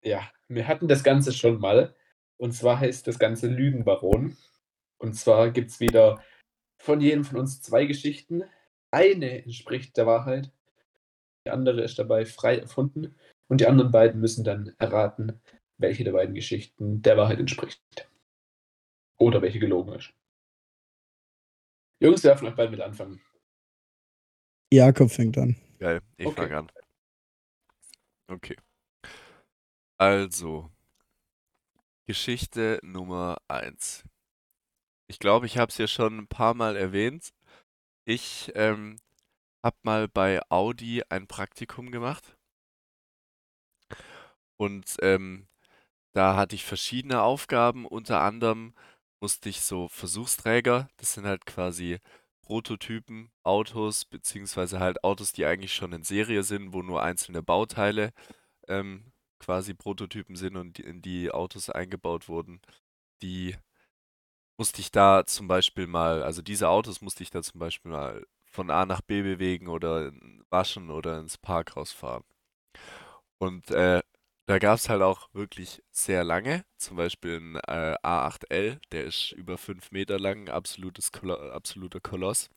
Ja, 0.03 0.31
wir 0.49 0.67
hatten 0.67 0.87
das 0.87 1.03
Ganze 1.03 1.33
schon 1.33 1.59
mal. 1.59 1.95
Und 2.39 2.51
zwar 2.51 2.79
heißt 2.79 3.07
das 3.07 3.17
Ganze 3.17 3.47
Lügenbaron. 3.47 4.37
Und 4.99 5.13
zwar 5.15 5.49
gibt 5.49 5.71
es 5.71 5.79
wieder 5.79 6.23
von 6.79 7.01
jedem 7.01 7.23
von 7.23 7.39
uns 7.39 7.59
zwei 7.59 7.85
Geschichten. 7.85 8.43
Eine 8.91 9.43
entspricht 9.43 9.97
der 9.97 10.05
Wahrheit, 10.05 10.51
die 11.43 11.49
andere 11.49 11.81
ist 11.81 11.97
dabei 11.97 12.23
frei 12.27 12.59
erfunden. 12.59 13.15
Und 13.47 13.61
die 13.61 13.65
anderen 13.65 13.91
beiden 13.91 14.21
müssen 14.21 14.43
dann 14.43 14.75
erraten, 14.77 15.41
welche 15.79 16.03
der 16.03 16.11
beiden 16.11 16.35
Geschichten 16.35 17.01
der 17.01 17.17
Wahrheit 17.17 17.39
entspricht. 17.39 17.81
Oder 19.17 19.41
welche 19.41 19.57
gelogen 19.57 19.93
ist. 19.93 20.13
Jungs, 21.99 22.23
wer 22.23 22.37
von 22.37 22.49
euch 22.49 22.55
beiden 22.55 22.73
mit 22.73 22.81
anfangen? 22.81 23.19
Jakob 24.71 25.09
fängt 25.09 25.35
an. 25.39 25.55
Geil, 25.79 26.01
ich 26.17 26.27
Okay. 26.27 26.35
fange 26.35 26.57
an. 26.57 26.71
Okay. 28.29 28.55
Also, 29.99 30.69
Geschichte 32.05 32.79
Nummer 32.83 33.37
1. 33.47 34.03
Ich 35.09 35.19
glaube, 35.19 35.45
ich 35.45 35.57
habe 35.57 35.69
es 35.71 35.77
ja 35.77 35.87
schon 35.87 36.17
ein 36.17 36.27
paar 36.27 36.53
Mal 36.53 36.75
erwähnt. 36.75 37.33
Ich 38.05 38.51
ähm, 38.55 38.97
habe 39.63 39.77
mal 39.83 40.07
bei 40.07 40.41
Audi 40.49 41.03
ein 41.09 41.27
Praktikum 41.27 41.91
gemacht. 41.91 42.37
Und 44.57 44.97
ähm, 45.01 45.47
da 46.13 46.35
hatte 46.35 46.55
ich 46.55 46.65
verschiedene 46.65 47.21
Aufgaben. 47.21 47.85
Unter 47.85 48.21
anderem 48.21 48.73
musste 49.21 49.49
ich 49.49 49.61
so 49.61 49.87
Versuchsträger, 49.87 50.89
das 50.97 51.13
sind 51.13 51.25
halt 51.25 51.45
quasi 51.45 51.99
Prototypen, 52.47 53.29
Autos, 53.43 54.05
beziehungsweise 54.05 54.79
halt 54.79 55.03
Autos, 55.03 55.33
die 55.33 55.45
eigentlich 55.45 55.73
schon 55.73 55.91
in 55.91 56.03
Serie 56.03 56.43
sind, 56.43 56.71
wo 56.73 56.81
nur 56.81 57.03
einzelne 57.03 57.43
Bauteile 57.43 58.13
ähm, 58.69 59.11
quasi 59.39 59.73
Prototypen 59.73 60.37
sind 60.37 60.55
und 60.55 60.79
in 60.79 61.01
die 61.01 61.29
Autos 61.31 61.69
eingebaut 61.69 62.29
wurden. 62.29 62.61
Die 63.21 63.57
musste 64.57 64.79
ich 64.81 64.91
da 64.91 65.25
zum 65.25 65.49
Beispiel 65.49 65.87
mal, 65.87 66.23
also 66.23 66.41
diese 66.41 66.69
Autos 66.69 67.01
musste 67.01 67.23
ich 67.23 67.31
da 67.31 67.43
zum 67.43 67.59
Beispiel 67.59 67.91
mal 67.91 68.25
von 68.45 68.71
A 68.71 68.85
nach 68.85 69.01
B 69.01 69.23
bewegen 69.23 69.67
oder 69.67 70.13
waschen 70.49 70.89
oder 70.89 71.19
ins 71.19 71.37
Parkhaus 71.37 71.91
fahren. 71.91 72.23
Und 73.39 73.69
äh, 73.71 74.01
da 74.47 74.59
gab 74.59 74.77
es 74.79 74.89
halt 74.89 75.01
auch 75.01 75.29
wirklich 75.33 75.83
sehr 75.91 76.23
lange, 76.23 76.65
zum 76.77 76.97
Beispiel 76.97 77.37
ein 77.39 77.55
äh, 77.57 77.95
A8L, 78.03 78.79
der 78.91 79.03
ist 79.05 79.33
über 79.33 79.57
5 79.57 79.91
Meter 79.91 80.19
lang, 80.19 80.49
absolutes 80.49 81.11
Kolo 81.11 81.35
absoluter 81.51 81.99
Koloss. 81.99 82.49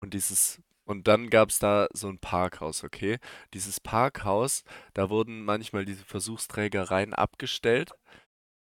Und 0.00 0.14
dieses, 0.14 0.62
und 0.84 1.08
dann 1.08 1.30
gab 1.30 1.50
es 1.50 1.58
da 1.58 1.88
so 1.94 2.08
ein 2.08 2.18
Parkhaus, 2.18 2.84
okay? 2.84 3.18
Dieses 3.54 3.80
Parkhaus, 3.80 4.64
da 4.94 5.10
wurden 5.10 5.44
manchmal 5.44 5.84
diese 5.86 6.04
Versuchsträger 6.04 6.90
rein 6.90 7.14
abgestellt. 7.14 7.92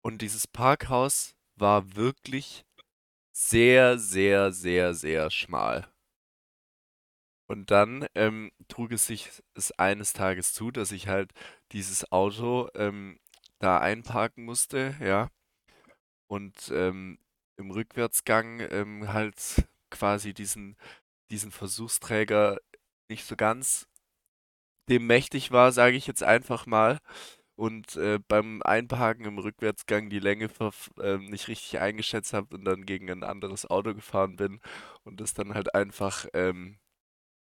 Und 0.04 0.22
dieses 0.22 0.47
Parkhaus 0.47 1.36
war 1.56 1.95
wirklich 1.95 2.66
sehr, 3.34 3.97
sehr, 3.99 4.51
sehr, 4.54 4.93
sehr 4.93 5.32
schmal. 5.32 5.93
Und 7.48 7.72
dann 7.72 8.06
ähm, 8.16 8.52
trug 8.68 8.91
es 8.94 9.08
sich 9.08 9.30
es 9.56 9.72
eines 9.74 10.14
Tages 10.14 10.54
zu, 10.54 10.72
dass 10.72 10.91
ich 10.91 11.08
halt 11.08 11.32
dieses 11.72 12.12
Auto 12.12 12.70
ähm, 12.76 13.20
da 13.60 13.80
einparken 13.80 14.46
musste, 14.46 14.96
ja. 15.02 15.30
Und 16.28 16.72
ähm, 16.74 17.20
im 17.58 17.72
Rückwärtsgang 17.72 18.60
ähm, 18.72 19.14
halt 19.14 19.36
quasi 19.91 20.34
diesen, 20.34 20.78
diesen 21.32 21.52
Versuchsträger 21.52 22.60
nicht 23.10 23.26
so 23.26 23.36
ganz 23.36 23.88
dem 24.89 25.08
mächtig 25.08 25.52
war, 25.52 25.72
sage 25.72 25.96
ich 25.98 26.08
jetzt 26.08 26.24
einfach 26.24 26.66
mal. 26.66 27.00
Und 27.56 27.96
äh, 27.98 28.20
beim 28.28 28.62
Einparken 28.64 29.26
im 29.26 29.38
Rückwärtsgang 29.39 30.10
die 30.10 30.20
Länge 30.20 30.48
verf- 30.48 30.91
ähm, 31.02 31.26
nicht 31.28 31.48
richtig 31.50 31.80
eingeschätzt 31.80 32.34
habe 32.34 32.56
und 32.56 32.66
dann 32.66 32.86
gegen 32.86 33.10
ein 33.12 33.24
anderes 33.24 33.66
Auto 33.70 33.94
gefahren 33.96 34.36
bin 34.38 34.60
und 35.04 35.22
es 35.22 35.34
dann 35.36 35.54
halt 35.54 35.76
einfach 35.76 36.26
ähm, 36.34 36.80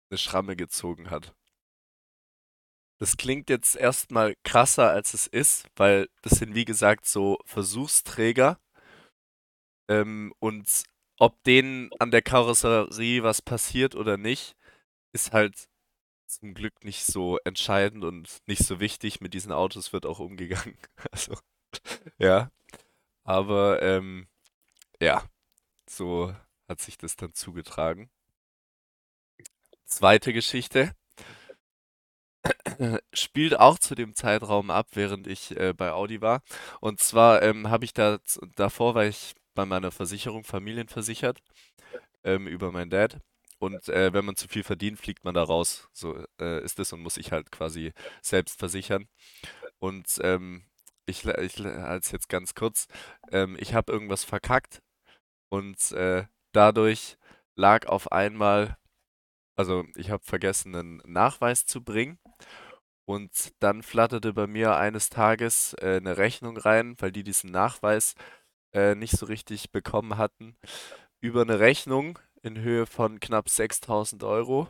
eine 0.09 0.17
Schramme 0.17 0.55
gezogen 0.55 1.09
hat. 1.09 1.33
Das 2.99 3.15
klingt 3.15 3.49
jetzt 3.49 3.75
erstmal 3.75 4.35
krasser, 4.43 4.89
als 4.89 5.13
es 5.13 5.25
ist, 5.25 5.67
weil 5.77 6.09
das 6.21 6.39
sind 6.39 6.53
wie 6.53 6.65
gesagt 6.65 7.05
so 7.07 7.39
Versuchsträger. 7.45 8.59
Ähm, 9.87 10.33
und 10.39 10.83
ob 11.17 11.41
denen 11.43 11.89
an 11.99 12.11
der 12.11 12.21
Karosserie 12.21 13.23
was 13.23 13.41
passiert 13.41 13.95
oder 13.95 14.17
nicht, 14.17 14.55
ist 15.13 15.33
halt 15.33 15.69
zum 16.27 16.53
Glück 16.53 16.83
nicht 16.83 17.05
so 17.05 17.37
entscheidend 17.45 18.03
und 18.03 18.39
nicht 18.47 18.63
so 18.65 18.79
wichtig. 18.79 19.21
Mit 19.21 19.33
diesen 19.33 19.51
Autos 19.51 19.93
wird 19.93 20.05
auch 20.05 20.19
umgegangen. 20.19 20.77
Also, 21.11 21.37
ja. 22.19 22.51
Aber 23.23 23.81
ähm, 23.83 24.27
ja, 25.01 25.23
so 25.89 26.35
hat 26.67 26.81
sich 26.81 26.97
das 26.97 27.15
dann 27.15 27.33
zugetragen. 27.33 28.09
Zweite 29.89 30.33
Geschichte. 30.33 30.93
Spielt 33.13 33.59
auch 33.59 33.79
zu 33.79 33.95
dem 33.95 34.15
Zeitraum 34.15 34.71
ab, 34.71 34.87
während 34.93 35.27
ich 35.27 35.57
äh, 35.57 35.73
bei 35.73 35.91
Audi 35.91 36.21
war. 36.21 36.41
Und 36.79 36.99
zwar 36.99 37.41
ähm, 37.41 37.69
habe 37.69 37.85
ich 37.85 37.93
da 37.93 38.19
davor 38.55 38.95
war 38.95 39.05
ich 39.05 39.35
bei 39.55 39.65
meiner 39.65 39.91
Versicherung 39.91 40.43
familienversichert 40.43 41.41
ähm, 42.23 42.47
über 42.47 42.71
meinen 42.71 42.91
Dad. 42.91 43.19
Und 43.59 43.89
äh, 43.89 44.13
wenn 44.13 44.25
man 44.25 44.35
zu 44.37 44.47
viel 44.47 44.63
verdient, 44.63 44.99
fliegt 44.99 45.25
man 45.25 45.33
da 45.33 45.43
raus. 45.43 45.89
So 45.91 46.23
äh, 46.39 46.63
ist 46.63 46.79
es 46.79 46.93
und 46.93 47.01
muss 47.01 47.15
sich 47.15 47.31
halt 47.31 47.51
quasi 47.51 47.91
selbst 48.21 48.59
versichern. 48.59 49.07
Und 49.79 50.19
ähm, 50.23 50.63
ich, 51.05 51.25
ich 51.25 51.65
als 51.65 52.11
jetzt 52.11 52.29
ganz 52.29 52.55
kurz, 52.55 52.87
ähm, 53.31 53.57
ich 53.59 53.73
habe 53.73 53.91
irgendwas 53.91 54.23
verkackt 54.23 54.81
und 55.49 55.91
äh, 55.93 56.25
dadurch 56.53 57.17
lag 57.55 57.87
auf 57.87 58.11
einmal, 58.11 58.77
also 59.59 59.83
ich 59.97 60.09
habe 60.09 60.23
vergessen, 60.23 60.73
einen 60.73 61.01
Nachweis 61.05 61.65
zu 61.65 61.83
bringen. 61.83 62.17
Und 63.05 63.51
dann 63.59 63.83
flatterte 63.83 64.31
bei 64.33 64.47
mir 64.47 64.77
eines 64.77 65.09
Tages 65.09 65.73
äh, 65.81 65.97
eine 65.97 66.17
Rechnung 66.17 66.57
rein, 66.57 66.95
weil 66.99 67.11
die 67.11 67.23
diesen 67.23 67.51
Nachweis 67.51 68.15
äh, 68.73 68.95
nicht 68.95 69.17
so 69.17 69.25
richtig 69.25 69.71
bekommen 69.71 70.17
hatten, 70.17 70.55
über 71.21 71.41
eine 71.41 71.59
Rechnung, 71.59 72.19
in 72.41 72.59
Höhe 72.59 72.85
von 72.85 73.19
knapp 73.19 73.49
6000 73.49 74.23
Euro. 74.23 74.69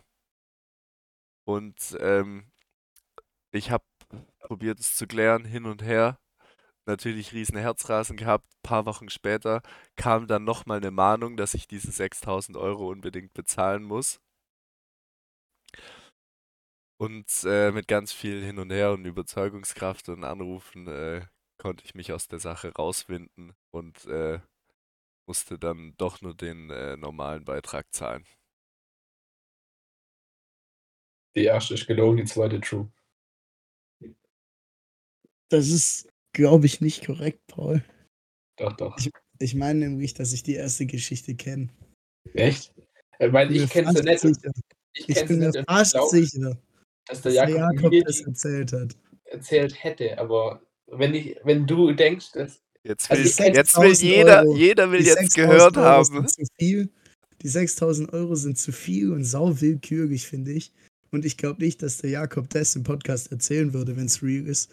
Und 1.46 1.96
ähm, 2.00 2.52
ich 3.52 3.70
habe 3.70 3.86
probiert 4.40 4.80
es 4.80 4.96
zu 4.96 5.06
klären, 5.06 5.46
hin 5.46 5.68
und 5.68 5.84
her. 5.84 6.18
Natürlich 6.88 7.34
riesen 7.34 7.58
Herzrasen 7.58 8.18
gehabt. 8.18 8.48
Ein 8.56 8.64
paar 8.64 8.86
Wochen 8.88 9.10
später 9.10 9.62
kam 9.98 10.26
dann 10.26 10.46
nochmal 10.46 10.78
eine 10.78 10.92
Mahnung, 10.92 11.38
dass 11.38 11.54
ich 11.54 11.68
diese 11.68 11.92
6000 11.92 12.58
Euro 12.58 12.90
unbedingt 12.90 13.34
bezahlen 13.34 13.84
muss. 13.84 14.20
Und 17.00 17.28
äh, 17.46 17.72
mit 17.72 17.88
ganz 17.88 18.12
viel 18.12 18.44
Hin 18.44 18.60
und 18.60 18.72
Her 18.72 18.92
und 18.92 19.06
Überzeugungskraft 19.06 20.10
und 20.10 20.26
Anrufen 20.26 20.88
äh, 20.88 21.26
konnte 21.58 21.86
ich 21.86 21.96
mich 21.96 22.12
aus 22.12 22.28
der 22.28 22.40
Sache 22.40 22.74
rauswinden 22.74 23.54
und 23.72 24.06
äh, 24.06 24.40
musste 25.26 25.58
dann 25.58 25.94
doch 25.98 26.22
nur 26.22 26.36
den 26.36 26.70
äh, 26.70 26.98
normalen 26.98 27.46
Beitrag 27.46 27.94
zahlen. 27.94 28.26
Die 31.38 31.46
erste 31.46 31.76
ist 31.76 31.88
gelogen, 31.88 32.18
die 32.18 32.26
zweite 32.26 32.60
true. 32.60 32.92
Das 35.48 35.70
ist, 35.70 36.10
glaube 36.34 36.66
ich, 36.66 36.82
nicht 36.82 37.06
korrekt, 37.06 37.48
Paul. 37.48 37.82
Doch, 38.58 38.74
doch. 38.74 38.98
Ich, 38.98 39.10
ich 39.40 39.56
meine 39.56 39.80
nämlich, 39.80 40.16
dass 40.16 40.34
ich 40.34 40.44
die 40.44 40.56
erste 40.56 40.86
Geschichte 40.86 41.34
kenne. 41.36 41.70
Echt? 42.34 42.74
Ich 43.20 43.32
meine, 43.32 43.52
Bin 43.52 43.56
ich 43.56 43.62
mir 43.62 43.68
kenne 43.70 43.94
sie 43.94 44.04
fast 44.04 44.26
nicht. 44.26 44.46
Ich, 44.94 45.10
Ich 45.10 45.26
bin 45.26 45.40
mir 45.40 45.54
fast 45.66 45.94
glaub, 45.94 46.10
sicher, 46.10 46.62
dass 47.10 47.22
der 47.22 47.34
Jakob, 47.34 47.56
Jakob 47.56 47.94
das 48.06 48.22
erzählt 48.22 48.74
hat. 48.74 48.96
erzählt 49.26 49.84
hätte, 49.84 50.18
aber 50.18 50.62
wenn 50.88 51.14
ich, 51.14 51.36
wenn 51.44 51.68
du 51.68 51.92
denkst, 51.92 52.32
dass 52.34 52.62
Jetzt 52.84 53.12
Also 53.12 53.24
will, 53.24 53.32
kenn 53.32 53.54
jetzt 53.54 53.78
will 53.78 53.96
6000 53.96 54.02
jeder, 54.02 54.42
Euro. 54.42 54.56
jeder 54.56 54.92
will 54.92 55.02
jetzt 55.02 55.20
6000 55.20 55.36
gehört 55.36 55.78
Euro 55.78 55.86
haben. 55.86 56.28
Zu 56.28 56.46
viel. 56.58 56.90
Die 57.42 57.48
6000 57.48 58.14
Euro 58.14 58.36
sind 58.36 58.58
zu 58.58 58.72
viel 58.72 59.12
und 59.12 59.24
sau 59.24 59.60
willkürlich, 59.62 60.28
finde 60.28 60.52
ich. 60.52 60.74
Und 61.12 61.26
ich 61.26 61.38
glaube 61.38 61.64
nicht, 61.64 61.82
dass 61.82 61.98
der 61.98 62.10
Jakob 62.12 62.50
das 62.50 62.76
im 62.76 62.84
Podcast 62.84 63.32
erzählen 63.32 63.74
würde, 63.74 63.98
wenn 63.98 64.06
es 64.06 64.22
real 64.22 64.46
ist. 64.46 64.72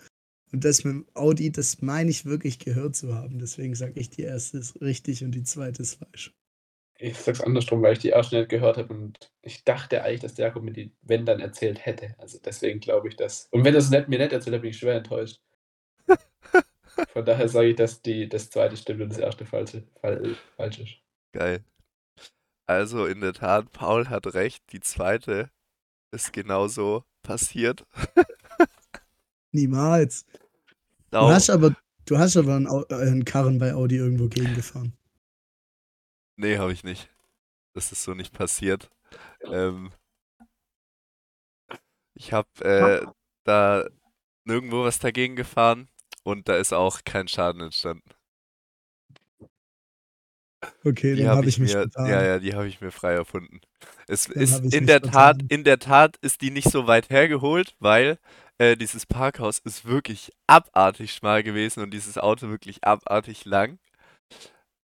Und 0.53 0.65
das 0.65 0.85
mit 0.85 0.95
dem 0.95 1.07
Audi, 1.15 1.51
das 1.51 1.83
meine 1.83 2.11
ich 2.11 2.25
wirklich 2.25 2.59
gehört 2.59 2.95
zu 2.95 3.15
haben. 3.15 3.39
Deswegen 3.39 3.75
sage 3.75 3.99
ich, 3.99 4.11
die 4.11 4.23
erste 4.23 4.59
ist 4.59 4.81
richtig 4.81 5.25
und 5.25 5.33
die 5.33 5.43
zweite 5.43 5.83
ist 5.83 5.95
falsch. 5.95 6.33
Ich 6.99 7.19
sag's 7.19 7.41
andersrum, 7.41 7.83
weil 7.83 7.93
ich 7.93 7.99
die 7.99 8.11
erste 8.11 8.37
nicht 8.37 8.49
gehört 8.49 8.79
habe 8.79 8.93
und 8.93 9.31
ich 9.43 9.65
dachte 9.65 10.03
eigentlich, 10.03 10.21
dass 10.21 10.35
der 10.35 10.47
Jakob 10.47 10.63
mir 10.63 10.73
die, 10.73 10.93
wenn 11.03 11.27
dann 11.27 11.41
erzählt 11.41 11.85
hätte. 11.85 12.15
Also 12.19 12.39
deswegen 12.45 12.81
glaube 12.81 13.09
ich 13.09 13.17
das. 13.17 13.49
Und 13.51 13.65
wenn 13.65 13.75
er 13.75 13.79
es 13.79 13.91
nicht, 13.91 14.09
mir 14.09 14.19
nicht 14.19 14.33
erzählt 14.33 14.55
hat, 14.55 14.63
bin 14.63 14.71
ich 14.71 14.79
schwer 14.79 14.97
enttäuscht. 14.97 15.41
Von 17.13 17.25
daher 17.25 17.49
sage 17.49 17.69
ich, 17.69 17.77
dass 17.77 18.01
die, 18.01 18.29
das 18.29 18.51
zweite 18.51 18.77
stimmt 18.77 19.03
und 19.03 19.11
das 19.11 19.19
erste 19.19 19.45
falsche, 19.45 19.85
fall, 20.01 20.37
falsch 20.57 20.79
ist. 20.79 20.95
Geil. 21.33 21.65
Also 22.67 23.07
in 23.07 23.21
der 23.21 23.35
Tat, 23.35 23.71
Paul 23.73 24.09
hat 24.09 24.35
recht. 24.35 24.65
Die 24.73 24.81
zweite 24.81 25.51
ist 26.11 26.33
genauso 26.33 27.05
passiert. 27.23 27.87
Niemals. 29.53 30.25
Du 31.11 31.19
hast 31.19 31.51
aber, 31.51 31.77
du 32.07 32.19
hast 32.19 32.37
aber 32.37 32.57
einen, 32.57 32.67
äh, 32.67 32.95
einen 32.95 33.25
Karren 33.25 33.59
bei 33.59 33.75
Audi 33.75 33.97
irgendwo 33.97 34.29
gegengefahren. 34.29 34.93
Nee, 36.37 36.59
habe 36.59 36.73
ich 36.73 36.85
nicht. 36.85 37.11
Das 37.75 37.93
ist 37.93 38.05
so 38.05 38.15
nicht 38.15 38.33
passiert. 38.35 38.91
Ähm, 39.51 39.93
ich 42.15 42.33
habe 42.33 42.49
äh, 42.65 43.07
da 43.45 43.87
nirgendwo 44.45 44.85
was 44.85 44.99
dagegen 44.99 45.37
gefahren 45.37 45.89
und 46.25 46.49
da 46.49 46.57
ist 46.57 46.73
auch 46.73 47.03
kein 47.05 47.29
Schaden 47.29 47.61
entstanden. 47.63 48.11
Okay, 50.85 51.15
Die 51.15 51.27
habe 51.27 51.37
habe 51.37 51.49
ich 51.49 51.59
ich 51.59 51.59
mir, 51.59 51.87
ja, 52.03 52.23
ja, 52.25 52.39
die 52.39 52.55
habe 52.55 52.67
ich 52.67 52.81
mir 52.81 52.91
frei 52.91 53.13
erfunden. 53.13 53.61
Es 54.07 54.25
Dann 54.33 54.43
ist 54.43 54.53
hab 54.53 54.63
in 54.73 54.87
der 54.87 55.03
Tat, 55.03 55.43
in 55.49 55.65
der 55.65 55.79
Tat 55.79 56.17
ist 56.23 56.41
die 56.43 56.51
nicht 56.51 56.71
so 56.71 56.87
weit 56.87 57.11
hergeholt, 57.11 57.75
weil 57.79 58.19
äh, 58.59 58.77
dieses 58.77 59.07
Parkhaus 59.07 59.59
ist 59.59 59.85
wirklich 59.85 60.33
abartig 60.47 61.13
schmal 61.13 61.43
gewesen 61.43 61.83
und 61.83 61.91
dieses 61.93 62.19
Auto 62.19 62.49
wirklich 62.49 62.85
abartig 62.85 63.45
lang. 63.45 63.79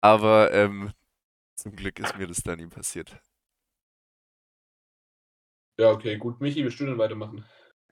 Aber 0.01 0.53
ähm, 0.53 0.93
zum 1.59 1.74
Glück 1.74 1.98
ist 1.98 2.16
mir 2.16 2.26
das 2.26 2.42
dann 2.42 2.59
nie 2.59 2.66
passiert. 2.66 3.20
Ja, 5.78 5.90
okay, 5.90 6.16
gut. 6.16 6.40
Michi, 6.40 6.64
willst 6.64 6.78
du 6.80 6.86
dann 6.86 6.98
weitermachen? 6.98 7.44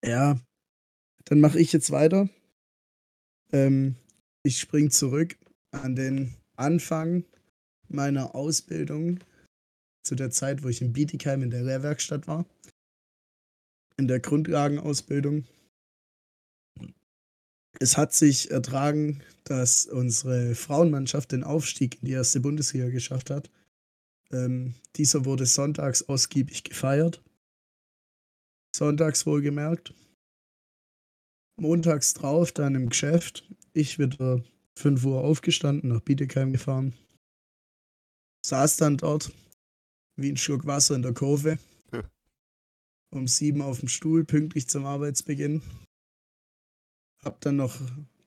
Ja, 0.02 0.40
dann 1.24 1.40
mache 1.40 1.58
ich 1.58 1.72
jetzt 1.72 1.90
weiter. 1.90 2.28
Ähm, 3.52 3.96
ich 4.44 4.58
spring 4.60 4.90
zurück 4.90 5.36
an 5.72 5.96
den 5.96 6.36
Anfang 6.56 7.24
meiner 7.88 8.34
Ausbildung 8.34 9.20
zu 10.04 10.14
der 10.14 10.30
Zeit, 10.30 10.62
wo 10.62 10.68
ich 10.68 10.80
in 10.80 10.92
Bietigheim 10.92 11.42
in 11.42 11.50
der 11.50 11.62
Lehrwerkstatt 11.62 12.28
war. 12.28 12.46
In 13.96 14.08
der 14.08 14.20
Grundlagenausbildung. 14.20 15.46
Es 17.78 17.96
hat 17.96 18.14
sich 18.14 18.50
ertragen, 18.50 19.22
dass 19.44 19.86
unsere 19.86 20.54
Frauenmannschaft 20.54 21.32
den 21.32 21.44
Aufstieg 21.44 22.00
in 22.00 22.08
die 22.08 22.12
erste 22.12 22.40
Bundesliga 22.40 22.88
geschafft 22.88 23.30
hat. 23.30 23.50
Ähm, 24.32 24.74
dieser 24.96 25.24
wurde 25.24 25.46
sonntags 25.46 26.08
ausgiebig 26.08 26.64
gefeiert. 26.64 27.22
Sonntags 28.74 29.26
wohlgemerkt 29.26 29.94
montags 31.56 32.14
drauf 32.14 32.52
dann 32.52 32.74
im 32.74 32.88
Geschäft. 32.88 33.48
Ich 33.72 33.98
wieder 33.98 34.42
5 34.76 35.04
Uhr 35.04 35.22
aufgestanden, 35.22 35.90
nach 35.90 36.00
Bietigheim 36.00 36.52
gefahren. 36.52 36.94
Saß 38.44 38.76
dann 38.76 38.96
dort 38.96 39.32
wie 40.16 40.30
ein 40.30 40.36
Schluck 40.36 40.66
Wasser 40.66 40.94
in 40.94 41.02
der 41.02 41.14
Kurve. 41.14 41.58
Ja. 41.92 42.02
Um 43.10 43.26
sieben 43.26 43.62
auf 43.62 43.80
dem 43.80 43.88
Stuhl, 43.88 44.24
pünktlich 44.24 44.68
zum 44.68 44.86
Arbeitsbeginn. 44.86 45.62
Hab 47.26 47.40
dann 47.40 47.56
noch 47.56 47.76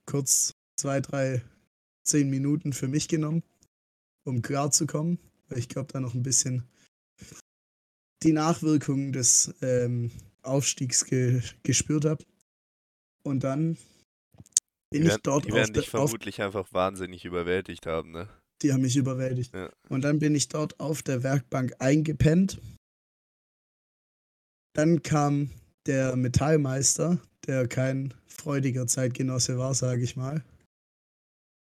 kurz 0.06 0.52
zwei, 0.76 1.00
drei, 1.00 1.42
zehn 2.04 2.30
Minuten 2.30 2.74
für 2.74 2.90
mich 2.90 3.08
genommen, 3.08 3.44
um 4.26 4.42
klarzukommen, 4.42 5.20
weil 5.48 5.60
ich 5.60 5.70
glaube, 5.70 5.94
da 5.94 6.02
noch 6.02 6.16
ein 6.16 6.24
bisschen 6.24 6.68
die 8.24 8.34
Nachwirkungen 8.34 9.14
des 9.14 9.56
ähm, 9.62 10.12
Aufstiegs 10.42 11.06
ge 11.06 11.42
gespürt 11.64 12.04
habe. 12.04 12.26
Und 13.24 13.46
dann 13.46 13.78
bin 14.90 14.92
Die 14.92 14.98
ich 15.00 15.08
werden, 15.08 15.22
dort 15.24 15.46
die 15.46 15.52
auf 15.52 15.56
werden 15.56 15.74
der, 15.74 15.84
dich 15.84 15.94
auf, 15.94 16.10
vermutlich 16.10 16.42
einfach 16.42 16.74
wahnsinnig 16.74 17.24
überwältigt 17.24 17.86
haben, 17.86 18.12
ne? 18.12 18.28
die 18.62 18.74
haben 18.74 18.82
mich 18.82 18.98
überwältigt. 18.98 19.54
Ja. 19.54 19.72
Und 19.88 20.02
dann 20.02 20.20
bin 20.20 20.36
ich 20.36 20.50
dort 20.50 20.78
auf 20.82 21.04
der 21.04 21.24
Werkbank 21.24 21.74
eingepennt. 21.80 22.60
Dann 24.74 25.04
kam 25.04 25.52
der 25.90 26.16
Metallmeister, 26.16 27.20
der 27.48 27.68
kein 27.68 28.14
freudiger 28.28 28.86
Zeitgenosse 28.86 29.58
war, 29.58 29.74
sage 29.74 30.04
ich 30.04 30.16
mal, 30.16 30.46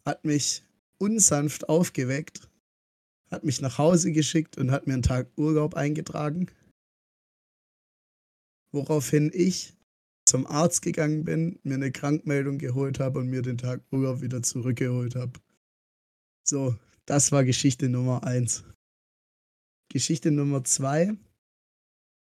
hat 0.05 0.27
mich 0.27 0.63
unsanft 0.99 1.71
aufgeweckt, 1.71 2.51
hat 3.31 3.45
mich 3.45 3.63
nach 3.63 3.79
Hause 3.79 4.13
geschickt 4.13 4.59
und 4.59 4.71
hat 4.73 4.87
mir 4.87 4.93
einen 4.93 5.03
Tag 5.03 5.27
Urlaub 5.37 5.75
eingetragen. 5.75 6.51
Woraufhin 8.73 9.31
ich 9.33 9.73
zum 10.27 10.47
Arzt 10.47 10.83
gegangen 10.83 11.25
bin, 11.25 11.59
mir 11.63 11.77
eine 11.77 11.91
Krankmeldung 11.91 12.59
geholt 12.59 13.01
habe 13.01 13.21
und 13.21 13.29
mir 13.29 13.41
den 13.41 13.57
Tag 13.57 13.81
Urlaub 13.91 14.21
wieder 14.21 14.43
zurückgeholt 14.43 15.17
habe. 15.17 15.41
So, 16.47 16.77
das 17.07 17.33
war 17.33 17.43
Geschichte 17.45 17.89
Nummer 17.89 18.23
eins. 18.23 18.65
Geschichte 19.89 20.31
Nummer 20.31 20.63
zwei 20.65 21.17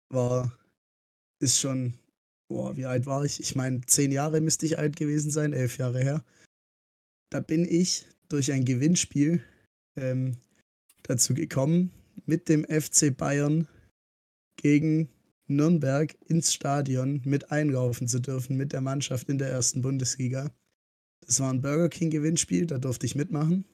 war, 0.09 0.57
ist 1.39 1.59
schon, 1.59 1.93
boah, 2.49 2.75
wie 2.77 2.85
alt 2.85 3.05
war 3.05 3.25
ich? 3.25 3.39
Ich 3.39 3.55
meine, 3.55 3.81
zehn 3.81 4.11
Jahre 4.11 4.41
müsste 4.41 4.65
ich 4.65 4.77
alt 4.77 4.95
gewesen 4.95 5.31
sein, 5.31 5.53
elf 5.53 5.77
Jahre 5.77 6.01
her. 6.01 6.23
Da 7.29 7.39
bin 7.39 7.65
ich 7.65 8.05
durch 8.29 8.51
ein 8.51 8.65
Gewinnspiel 8.65 9.43
ähm, 9.95 10.37
dazu 11.03 11.33
gekommen, 11.33 11.91
mit 12.25 12.49
dem 12.49 12.65
FC 12.65 13.15
Bayern 13.15 13.67
gegen 14.57 15.09
Nürnberg 15.47 16.15
ins 16.27 16.53
Stadion 16.53 17.21
mit 17.23 17.51
einlaufen 17.51 18.07
zu 18.07 18.19
dürfen 18.19 18.57
mit 18.57 18.73
der 18.73 18.81
Mannschaft 18.81 19.29
in 19.29 19.37
der 19.37 19.49
ersten 19.49 19.81
Bundesliga. 19.81 20.51
Das 21.25 21.39
war 21.39 21.51
ein 21.51 21.61
Burger 21.61 21.89
King 21.89 22.09
Gewinnspiel, 22.09 22.65
da 22.65 22.77
durfte 22.77 23.05
ich 23.05 23.15
mitmachen. 23.15 23.65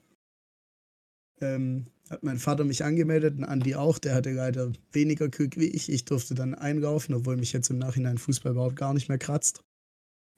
Ähm, 1.42 1.88
hat 2.10 2.24
mein 2.24 2.38
Vater 2.38 2.64
mich 2.64 2.84
angemeldet 2.84 3.38
und 3.38 3.44
Andi 3.44 3.76
auch, 3.76 3.98
der 3.98 4.16
hatte 4.16 4.32
leider 4.32 4.72
weniger 4.92 5.30
Glück 5.30 5.58
wie 5.58 5.68
ich. 5.68 5.90
Ich 5.90 6.06
durfte 6.06 6.36
dann 6.36 6.54
einlaufen, 6.54 7.16
obwohl 7.16 7.38
mich 7.38 7.54
jetzt 7.54 7.70
im 7.70 7.78
Nachhinein 7.78 8.18
Fußball 8.18 8.52
überhaupt 8.52 8.76
gar 8.76 8.94
nicht 8.94 9.10
mehr 9.10 9.18
kratzt. 9.18 9.64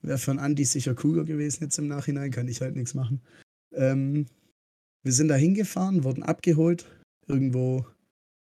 Wäre 0.01 0.17
für 0.17 0.31
einen 0.31 0.39
Andi 0.39 0.65
sicher 0.65 0.93
cooler 0.93 1.23
gewesen 1.23 1.63
jetzt 1.63 1.79
im 1.79 1.87
Nachhinein, 1.87 2.31
kann 2.31 2.47
ich 2.47 2.61
halt 2.61 2.75
nichts 2.75 2.93
machen. 2.93 3.21
Ähm, 3.73 4.27
wir 5.03 5.11
sind 5.11 5.27
da 5.27 5.35
hingefahren, 5.35 6.03
wurden 6.03 6.23
abgeholt, 6.23 6.85
irgendwo 7.27 7.85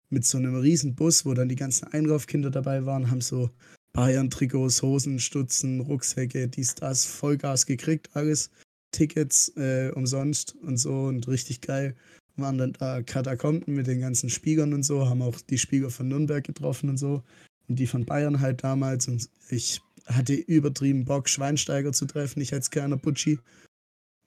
mit 0.09 0.25
so 0.25 0.37
einem 0.37 0.55
riesen 0.55 0.95
Bus, 0.95 1.25
wo 1.25 1.33
dann 1.33 1.49
die 1.49 1.55
ganzen 1.55 1.87
Einlaufkinder 1.87 2.51
dabei 2.51 2.85
waren, 2.85 3.09
haben 3.09 3.21
so 3.21 3.49
Bayern-Trikots, 3.93 4.81
Hosen, 4.81 5.19
Stutzen, 5.19 5.79
Rucksäcke, 5.79 6.47
dies, 6.47 6.75
das, 6.75 7.05
Vollgas 7.05 7.65
gekriegt, 7.65 8.09
alles. 8.13 8.49
Tickets 8.91 9.49
äh, 9.57 9.91
umsonst 9.93 10.55
und 10.61 10.77
so 10.77 11.03
und 11.03 11.27
richtig 11.27 11.61
geil. 11.61 11.95
Waren 12.37 12.57
dann 12.57 12.73
da 12.73 13.01
Katakomben 13.01 13.75
mit 13.75 13.87
den 13.87 14.01
ganzen 14.01 14.29
Spielern 14.29 14.73
und 14.73 14.83
so, 14.83 15.07
haben 15.07 15.21
auch 15.21 15.39
die 15.41 15.57
Spieler 15.57 15.89
von 15.89 16.07
Nürnberg 16.07 16.43
getroffen 16.43 16.89
und 16.89 16.97
so 16.97 17.23
und 17.67 17.79
die 17.79 17.87
von 17.87 18.05
Bayern 18.05 18.39
halt 18.41 18.63
damals 18.63 19.07
und 19.07 19.29
ich 19.49 19.81
hatte 20.05 20.33
übertrieben 20.33 21.05
Bock, 21.05 21.29
Schweinsteiger 21.29 21.91
zu 21.93 22.05
treffen, 22.05 22.41
ich 22.41 22.53
als 22.53 22.69
kleiner 22.69 22.97
Putschi. 22.97 23.39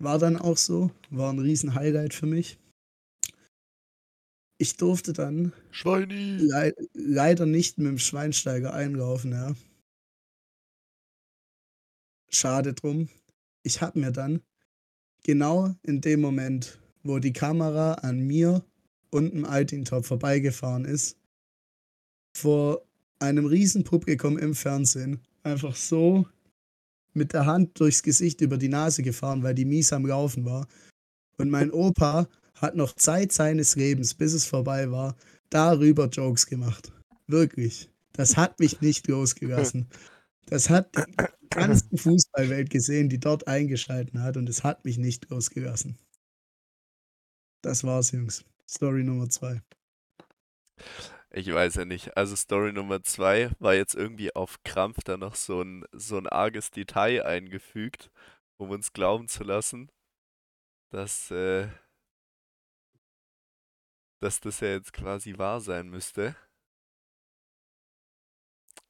War 0.01 0.19
dann 0.19 0.37
auch 0.37 0.57
so, 0.57 0.91
war 1.11 1.33
ein 1.33 1.39
riesen 1.39 1.75
Highlight 1.75 2.15
für 2.15 2.27
mich. 2.27 2.59
Ich 4.59 4.77
durfte 4.77 5.13
dann 5.13 5.53
Schweini! 5.71 6.39
lei 6.39 6.73
leider 6.93 7.47
nicht 7.47 7.79
mit 7.79 7.87
dem 7.87 7.99
Schweinsteiger 7.99 8.75
einlaufen, 8.75 9.33
ja. 9.33 9.55
Schade 12.29 12.75
drum. 12.75 13.09
Ich 13.63 13.81
habe 13.81 14.01
mir 14.01 14.11
dann 14.11 14.43
genau 15.23 15.75
in 15.83 16.01
dem 16.01 16.21
Moment, 16.21 16.81
wo 17.09 17.19
die 17.19 17.33
Kamera 17.33 17.95
an 17.95 18.21
mir 18.21 18.63
und 19.11 19.33
dem 19.33 19.45
Altintop 19.47 20.05
vorbeigefahren 20.05 20.85
ist, 20.85 21.17
vor 22.37 22.83
einem 23.19 23.47
riesen 23.47 23.83
Publikum 23.83 24.39
im 24.39 24.55
Fernsehen 24.55 25.21
einfach 25.43 25.75
so 25.75 26.27
mit 27.15 27.33
der 27.33 27.47
Hand 27.47 27.81
durchs 27.81 28.03
Gesicht 28.03 28.43
über 28.43 28.59
die 28.59 28.69
Nase 28.69 29.03
gefahren, 29.03 29.43
weil 29.43 29.55
die 29.55 29.65
mies 29.65 29.93
am 29.93 30.07
Laufen 30.07 30.45
war. 30.45 30.69
Und 31.39 31.51
mein 31.51 31.73
Opa 31.73 32.29
hat 32.55 32.77
noch 32.77 32.95
Zeit 32.95 33.33
seines 33.33 33.75
Lebens, 33.75 34.15
bis 34.15 34.35
es 34.35 34.45
vorbei 34.45 34.91
war, 34.91 35.17
darüber 35.49 36.09
Jokes 36.09 36.47
gemacht. 36.47 36.93
Wirklich. 37.27 37.91
Das 38.13 38.37
hat 38.37 38.61
mich 38.61 38.81
nicht 38.81 39.09
losgelassen. 39.09 39.89
Das 40.47 40.69
hat 40.69 40.95
die 40.95 41.49
ganze 41.51 41.85
Fußballwelt 41.97 42.69
gesehen, 42.71 43.09
die 43.09 43.19
dort 43.19 43.49
eingeschalten 43.49 44.23
hat 44.23 44.37
und 44.37 44.49
es 44.49 44.63
hat 44.63 44.85
mich 44.85 44.99
nicht 44.99 45.31
losgelassen. 45.31 45.97
Das 47.69 47.85
war's, 47.85 48.13
Jungs. 48.13 48.47
Story 48.67 49.05
Nummer 49.05 49.29
zwei. 49.29 49.61
Ich 51.31 51.53
weiß 51.53 51.75
ja 51.75 51.85
nicht. 51.85 52.17
Also 52.17 52.35
Story 52.35 52.73
Nummer 52.73 53.03
zwei 53.03 53.51
war 53.59 53.75
jetzt 53.75 53.95
irgendwie 53.95 54.35
auf 54.35 54.63
Krampf 54.65 55.01
da 55.05 55.19
noch 55.19 55.35
so 55.35 55.61
ein, 55.61 55.85
so 55.93 56.17
ein 56.17 56.27
arges 56.27 56.71
Detail 56.71 57.27
eingefügt, 57.27 58.11
um 58.57 58.71
uns 58.71 58.95
glauben 58.95 59.29
zu 59.29 59.45
lassen, 59.45 59.91
dass, 60.89 61.31
äh, 61.31 61.69
dass 64.23 64.41
das 64.41 64.61
ja 64.61 64.69
jetzt 64.69 64.95
quasi 64.95 65.37
wahr 65.37 65.61
sein 65.61 65.91
müsste. 65.91 66.37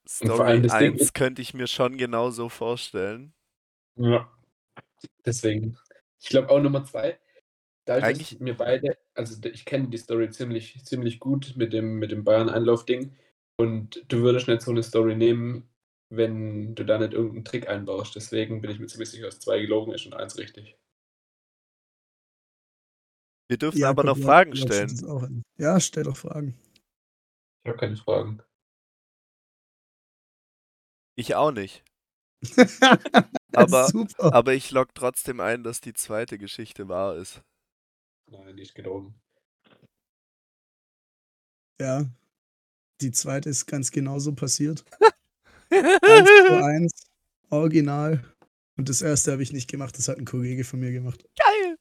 Story 0.06 0.40
allem 0.40 0.62
das 0.62 0.78
Ding 0.78 0.92
1 0.92 1.00
ist- 1.02 1.14
könnte 1.14 1.42
ich 1.42 1.52
mir 1.52 1.66
schon 1.66 1.96
genauso 1.98 2.48
vorstellen. 2.48 3.34
Ja. 3.96 4.30
Deswegen. 5.26 5.76
Ich 6.20 6.28
glaube 6.28 6.48
auch 6.50 6.60
Nummer 6.60 6.84
zwei. 6.84 7.18
Dadurch, 7.88 8.04
Eigentlich- 8.04 8.30
dass 8.32 8.40
mir 8.40 8.54
beide, 8.54 8.98
also 9.14 9.42
ich 9.48 9.64
kenne 9.64 9.88
die 9.88 9.96
Story 9.96 10.28
ziemlich, 10.28 10.84
ziemlich 10.84 11.18
gut 11.20 11.54
mit 11.56 11.72
dem, 11.72 11.98
mit 11.98 12.10
dem 12.10 12.22
Bayern-Einlauf-Ding. 12.22 13.16
Und 13.56 14.04
du 14.08 14.18
würdest 14.20 14.46
nicht 14.46 14.60
so 14.60 14.72
eine 14.72 14.82
Story 14.82 15.16
nehmen, 15.16 15.70
wenn 16.10 16.74
du 16.74 16.84
da 16.84 16.98
nicht 16.98 17.14
irgendeinen 17.14 17.46
Trick 17.46 17.66
einbaust. 17.66 18.14
Deswegen 18.14 18.60
bin 18.60 18.70
ich 18.70 18.78
mir 18.78 18.88
ziemlich 18.88 19.08
sicher, 19.08 19.24
dass 19.24 19.40
zwei 19.40 19.60
gelogen 19.60 19.94
ist 19.94 20.04
und 20.04 20.12
eins 20.12 20.36
richtig. 20.36 20.76
Wir 23.48 23.56
dürfen 23.56 23.78
Jakob, 23.78 24.00
aber 24.00 24.08
noch 24.10 24.18
ja, 24.18 24.24
Fragen 24.24 24.54
stellen. 24.54 25.44
Ja, 25.56 25.80
stell 25.80 26.04
doch 26.04 26.18
Fragen. 26.18 26.60
Ich 27.64 27.70
habe 27.70 27.78
keine 27.78 27.96
Fragen. 27.96 28.42
Ich 31.16 31.34
auch 31.34 31.52
nicht. 31.52 31.82
Aber-. 33.54 33.90
Aber 34.18 34.52
ich 34.52 34.70
log 34.72 34.94
trotzdem 34.94 35.40
ein, 35.40 35.64
dass 35.64 35.80
die 35.80 35.94
zweite 35.94 36.36
Geschichte 36.36 36.88
wahr 36.88 37.16
ist. 37.16 37.42
Nein, 38.30 38.56
die 38.56 38.62
ist 38.62 38.74
gelogen. 38.74 39.14
Ja. 41.80 42.06
Die 43.00 43.12
zweite 43.12 43.48
ist 43.48 43.66
ganz 43.66 43.90
genauso 43.90 44.34
passiert. 44.34 44.84
1 45.70 46.28
zu 46.46 46.64
1, 46.64 46.92
original. 47.50 48.24
Und 48.76 48.88
das 48.88 49.02
erste 49.02 49.32
habe 49.32 49.42
ich 49.42 49.52
nicht 49.52 49.70
gemacht, 49.70 49.96
das 49.98 50.08
hat 50.08 50.18
ein 50.18 50.24
Kollege 50.24 50.64
von 50.64 50.80
mir 50.80 50.92
gemacht. 50.92 51.24
Geil! 51.36 51.78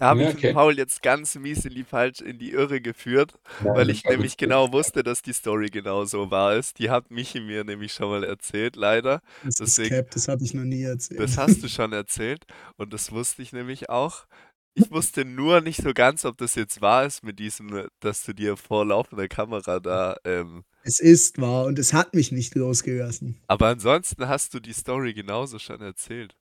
Da 0.00 0.06
habe 0.08 0.22
Ja, 0.22 0.28
ich 0.30 0.34
okay. 0.36 0.46
den 0.48 0.54
Paul 0.54 0.76
jetzt 0.78 1.02
ganz 1.02 1.34
mies 1.36 1.64
in 1.64 1.74
die 1.74 1.84
falsch 1.84 2.20
in 2.20 2.38
die 2.38 2.50
Irre 2.52 2.80
geführt, 2.80 3.34
Nein, 3.62 3.74
weil 3.76 3.90
ich 3.90 4.04
war 4.04 4.12
nämlich 4.12 4.36
genau 4.36 4.72
wusste, 4.72 5.02
dass 5.02 5.22
die 5.22 5.32
Story 5.34 5.68
genau 5.68 6.04
so 6.06 6.30
wahr 6.30 6.56
ist. 6.56 6.78
Die 6.78 6.90
hat 6.90 7.10
Michi 7.10 7.40
mir 7.40 7.62
nämlich 7.64 7.92
schon 7.92 8.08
mal 8.08 8.24
erzählt, 8.24 8.76
leider. 8.76 9.20
Das 9.44 9.56
Deswegen- 9.56 9.94
Cap, 9.94 10.10
das 10.10 10.26
habe 10.28 10.42
ich 10.42 10.54
noch 10.54 10.64
nie 10.64 10.82
erzählt. 10.82 11.20
Das 11.20 11.36
hast 11.38 11.62
du 11.62 11.68
schon 11.68 11.92
erzählt 11.92 12.44
und 12.76 12.92
das 12.92 13.12
wusste 13.12 13.42
ich 13.42 13.52
nämlich 13.52 13.90
auch. 13.90 14.26
Ich 14.74 14.90
wusste 14.92 15.24
nur 15.24 15.60
nicht 15.60 15.82
so 15.82 15.92
ganz, 15.92 16.24
ob 16.24 16.38
das 16.38 16.54
jetzt 16.54 16.80
wahr 16.80 17.04
ist 17.04 17.24
mit 17.24 17.38
diesem, 17.40 17.88
dass 17.98 18.22
du 18.24 18.32
dir 18.32 18.56
vor 18.56 18.86
laufender 18.86 19.26
Kamera 19.28 19.80
da. 19.80 20.16
Ähm, 20.24 20.62
Es 20.84 21.00
ist 21.00 21.40
wahr 21.40 21.64
und 21.66 21.78
es 21.78 21.92
hat 21.92 22.14
mich 22.14 22.30
nicht 22.32 22.54
losgelassen. 22.54 23.40
aber 23.48 23.66
ansonsten 23.66 24.28
hast 24.28 24.54
du 24.54 24.60
die 24.60 24.72
Story 24.72 25.12
genauso 25.12 25.58
schon 25.58 25.80
erzählt. 25.82 26.36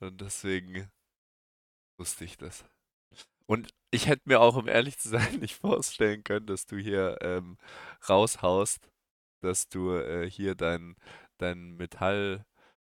Und 0.00 0.20
deswegen 0.22 0.88
wusste 1.98 2.24
ich 2.24 2.36
das. 2.38 2.64
Und 3.46 3.70
ich 3.90 4.08
hätte 4.08 4.22
mir 4.26 4.40
auch, 4.40 4.56
um 4.56 4.68
ehrlich 4.68 4.98
zu 4.98 5.08
sein, 5.08 5.36
nicht 5.40 5.54
vorstellen 5.54 6.24
können, 6.24 6.46
dass 6.46 6.66
du 6.66 6.76
hier 6.76 7.18
ähm, 7.20 7.56
raushaust, 8.08 8.90
dass 9.42 9.68
du 9.68 9.92
äh, 9.92 10.28
hier 10.30 10.54
dein, 10.54 10.96
dein 11.38 11.76
Metall, 11.76 12.44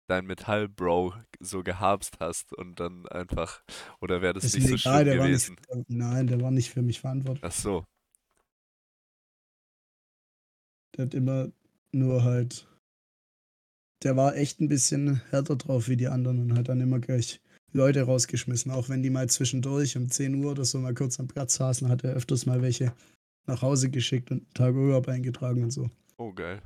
dein 0.09 0.27
Metall-Bro 0.27 1.15
so 1.41 1.63
gehabst 1.63 2.19
hast 2.21 2.53
und 2.53 2.81
dann 2.81 3.07
einfach, 3.09 3.63
oder 4.01 4.21
wäre 4.23 4.35
das 4.35 4.45
ist 4.45 4.55
nicht 4.55 4.69
so 4.69 4.75
egal, 4.75 5.05
schlimm 5.05 5.05
der 5.05 5.19
war 5.19 5.27
gewesen? 5.27 5.57
nicht. 5.75 5.89
Nein, 5.89 6.27
der 6.27 6.41
war 6.41 6.51
nicht 6.51 6.71
für 6.71 6.83
mich 6.83 7.01
verantwortlich. 7.01 7.45
Ach 7.45 7.53
so. 7.53 7.85
Der 10.97 11.07
hat 11.07 11.15
immer 11.15 11.51
nur 11.93 12.25
halt. 12.25 12.69
Der 14.03 14.17
war 14.17 14.37
echt 14.37 14.61
ein 14.61 14.69
bisschen 14.69 15.23
härter 15.31 15.57
drauf 15.57 15.89
wie 15.89 15.97
die 15.97 16.09
anderen 16.09 16.41
und 16.41 16.59
hat 16.59 16.69
dann 16.69 16.81
immer 16.81 16.99
gleich 16.99 17.41
Leute 17.73 18.03
rausgeschmissen. 18.03 18.71
Auch 18.73 18.89
wenn 18.89 19.03
die 19.03 19.11
mal 19.11 19.29
zwischendurch 19.29 19.97
um 19.97 20.11
10 20.11 20.35
Uhr 20.45 20.53
oder 20.53 20.65
so 20.65 20.79
mal 20.79 20.95
kurz 20.95 21.19
am 21.21 21.29
Platz 21.29 21.55
saßen, 21.55 21.89
hat 21.89 22.05
er 22.05 22.13
öfters 22.15 22.47
mal 22.47 22.63
welche 22.63 22.93
nach 23.47 23.63
Hause 23.63 23.91
geschickt 23.91 24.31
und 24.31 24.39
einen 24.43 24.55
Tag 24.55 24.75
Urlaub 24.75 25.09
eingetragen 25.09 25.63
und 25.65 25.71
so. 25.71 25.91
Oh, 26.17 26.33
geil. 26.33 26.63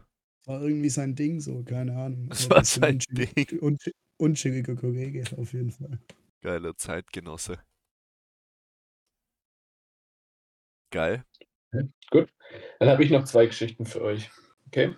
War 0.46 0.60
irgendwie 0.62 0.90
sein 0.90 1.14
Ding 1.14 1.40
so, 1.40 1.62
keine 1.64 1.96
Ahnung. 1.96 2.28
Das 2.28 2.48
war 2.50 2.64
sein 2.64 2.98
Ding. 3.10 3.28
unsch- 3.60 3.92
Unschilliger 4.18 4.74
Kollege 4.76 5.24
auf 5.36 5.52
jeden 5.52 5.70
Fall. 5.72 5.98
Geiler 6.40 6.76
Zeitgenosse. 6.76 7.58
Geil. 10.90 11.24
Gut. 12.10 12.30
Dann 12.78 12.88
habe 12.88 13.04
ich 13.04 13.10
noch 13.10 13.24
zwei 13.24 13.46
Geschichten 13.46 13.84
für 13.84 14.02
euch. 14.02 14.30
Okay? 14.68 14.94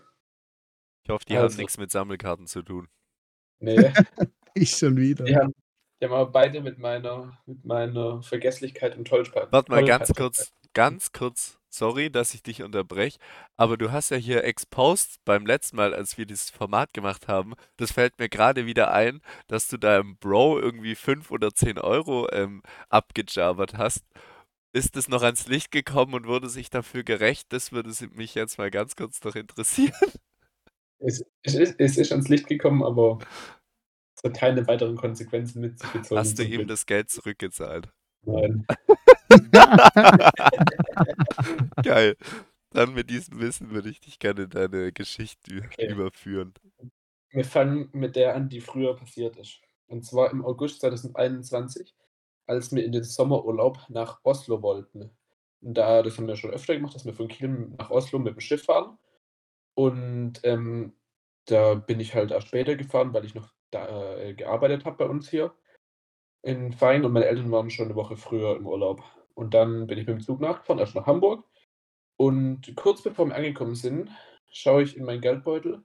Ich 1.04 1.10
hoffe, 1.10 1.24
die 1.26 1.34
haben 1.36 1.44
Also. 1.44 1.56
nichts 1.58 1.78
mit 1.78 1.90
Sammelkarten 1.90 2.46
zu 2.46 2.62
tun. 2.62 2.88
Nee, 3.60 3.76
Ich 4.54 4.70
schon 4.76 4.96
wieder. 4.96 5.24
die 5.24 5.34
haben, 5.36 5.54
die 6.00 6.04
haben 6.04 6.12
aber 6.12 6.30
beide 6.30 6.60
mit 6.60 6.78
meiner, 6.78 7.38
mit 7.46 7.64
meiner 7.64 8.22
Vergesslichkeit 8.22 8.96
und 8.96 9.06
Tollpatsch. 9.06 9.48
Warte 9.50 9.70
mal 9.70 9.84
ganz 9.84 10.12
kurz, 10.14 10.52
ganz 10.74 11.12
kurz. 11.12 11.58
Sorry, 11.70 12.10
dass 12.10 12.32
ich 12.32 12.42
dich 12.42 12.62
unterbreche, 12.62 13.18
aber 13.56 13.76
du 13.76 13.92
hast 13.92 14.10
ja 14.10 14.16
hier 14.16 14.42
exposed 14.42 15.20
beim 15.26 15.44
letzten 15.44 15.76
Mal, 15.76 15.94
als 15.94 16.16
wir 16.16 16.24
dieses 16.24 16.48
Format 16.48 16.94
gemacht 16.94 17.28
haben. 17.28 17.52
Das 17.76 17.92
fällt 17.92 18.18
mir 18.18 18.30
gerade 18.30 18.64
wieder 18.64 18.90
ein, 18.92 19.20
dass 19.48 19.68
du 19.68 19.76
deinem 19.76 20.16
Bro 20.16 20.60
irgendwie 20.60 20.94
5 20.94 21.30
oder 21.30 21.52
10 21.52 21.78
Euro 21.78 22.26
ähm, 22.32 22.62
abgejabert 22.88 23.76
hast. 23.76 24.02
Ist 24.72 24.96
es 24.96 25.08
noch 25.08 25.22
ans 25.22 25.46
Licht 25.46 25.70
gekommen 25.70 26.14
und 26.14 26.26
wurde 26.26 26.48
sich 26.48 26.70
dafür 26.70 27.02
gerecht? 27.02 27.52
Das 27.52 27.70
würde 27.70 27.90
mich 28.14 28.34
jetzt 28.34 28.56
mal 28.56 28.70
ganz 28.70 28.96
kurz 28.96 29.22
noch 29.22 29.34
interessieren. 29.34 29.92
Es, 31.00 31.24
es, 31.42 31.54
ist, 31.54 31.76
es 31.78 31.96
ist 31.96 32.10
ans 32.10 32.28
Licht 32.28 32.48
gekommen, 32.48 32.82
aber 32.82 33.18
es 34.18 34.30
hat 34.30 34.36
keine 34.36 34.66
weiteren 34.66 34.96
Konsequenzen 34.96 35.60
mit 35.60 35.78
sich 35.78 35.92
gezogen. 35.92 36.18
Hast 36.18 36.38
du 36.38 36.42
ihm 36.42 36.66
das 36.66 36.86
Geld 36.86 37.10
zurückgezahlt? 37.10 37.88
Nein. 38.22 38.66
Geil. 41.82 42.16
Dann 42.70 42.94
mit 42.94 43.10
diesem 43.10 43.40
Wissen 43.40 43.70
würde 43.70 43.88
ich 43.88 44.00
dich 44.00 44.18
gerne 44.18 44.42
in 44.42 44.50
deine 44.50 44.92
Geschichte 44.92 45.62
Okay. 45.66 45.90
überführen. 45.90 46.54
Wir 47.30 47.44
fangen 47.44 47.88
mit 47.92 48.16
der 48.16 48.34
an, 48.34 48.48
die 48.48 48.60
früher 48.60 48.96
passiert 48.96 49.36
ist. 49.36 49.60
Und 49.86 50.04
zwar 50.04 50.30
im 50.30 50.44
August 50.44 50.80
2021, 50.80 51.94
als 52.46 52.72
wir 52.72 52.84
in 52.84 52.92
den 52.92 53.04
Sommerurlaub 53.04 53.78
nach 53.88 54.20
Oslo 54.24 54.62
wollten. 54.62 55.10
Und 55.60 55.74
da, 55.74 56.02
das 56.02 56.18
haben 56.18 56.26
wir 56.26 56.36
schon 56.36 56.50
öfter 56.50 56.74
gemacht, 56.74 56.94
dass 56.94 57.06
wir 57.06 57.14
von 57.14 57.28
Kiel 57.28 57.48
nach 57.78 57.90
Oslo 57.90 58.18
mit 58.18 58.34
dem 58.34 58.40
Schiff 58.40 58.64
fahren. 58.64 58.98
Und 59.74 60.40
ähm, 60.42 60.92
da 61.50 61.74
bin 61.74 62.00
ich 62.00 62.14
halt 62.14 62.30
erst 62.30 62.48
später 62.48 62.76
gefahren, 62.76 63.12
weil 63.12 63.24
ich 63.24 63.34
noch 63.34 63.52
da 63.70 64.16
äh, 64.16 64.34
gearbeitet 64.34 64.84
habe 64.84 64.96
bei 64.96 65.06
uns 65.06 65.28
hier 65.28 65.54
in 66.42 66.72
Fein 66.72 67.04
und 67.04 67.12
meine 67.12 67.26
Eltern 67.26 67.50
waren 67.50 67.70
schon 67.70 67.86
eine 67.86 67.96
Woche 67.96 68.16
früher 68.16 68.56
im 68.56 68.66
Urlaub. 68.66 69.02
Und 69.34 69.54
dann 69.54 69.86
bin 69.86 69.98
ich 69.98 70.06
mit 70.06 70.16
dem 70.16 70.20
Zug 70.20 70.40
nachgefahren, 70.40 70.80
erst 70.80 70.94
nach 70.94 71.06
Hamburg. 71.06 71.44
Und 72.16 72.74
kurz 72.76 73.02
bevor 73.02 73.26
wir 73.26 73.34
angekommen 73.36 73.74
sind, 73.74 74.10
schaue 74.50 74.82
ich 74.82 74.96
in 74.96 75.04
meinen 75.04 75.20
Geldbeutel 75.20 75.84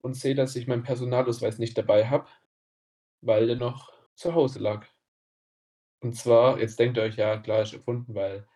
und 0.00 0.14
sehe, 0.14 0.34
dass 0.34 0.56
ich 0.56 0.66
meinen 0.66 0.82
Personalausweis 0.82 1.58
nicht 1.58 1.76
dabei 1.76 2.06
habe, 2.06 2.28
weil 3.20 3.46
der 3.46 3.56
noch 3.56 3.92
zu 4.14 4.34
Hause 4.34 4.60
lag. 4.60 4.86
Und 6.00 6.14
zwar, 6.14 6.58
jetzt 6.60 6.78
denkt 6.78 6.96
ihr 6.96 7.02
euch, 7.02 7.16
ja, 7.16 7.36
klar, 7.38 7.62
ist 7.62 7.74
erfunden, 7.74 8.14
weil 8.14 8.46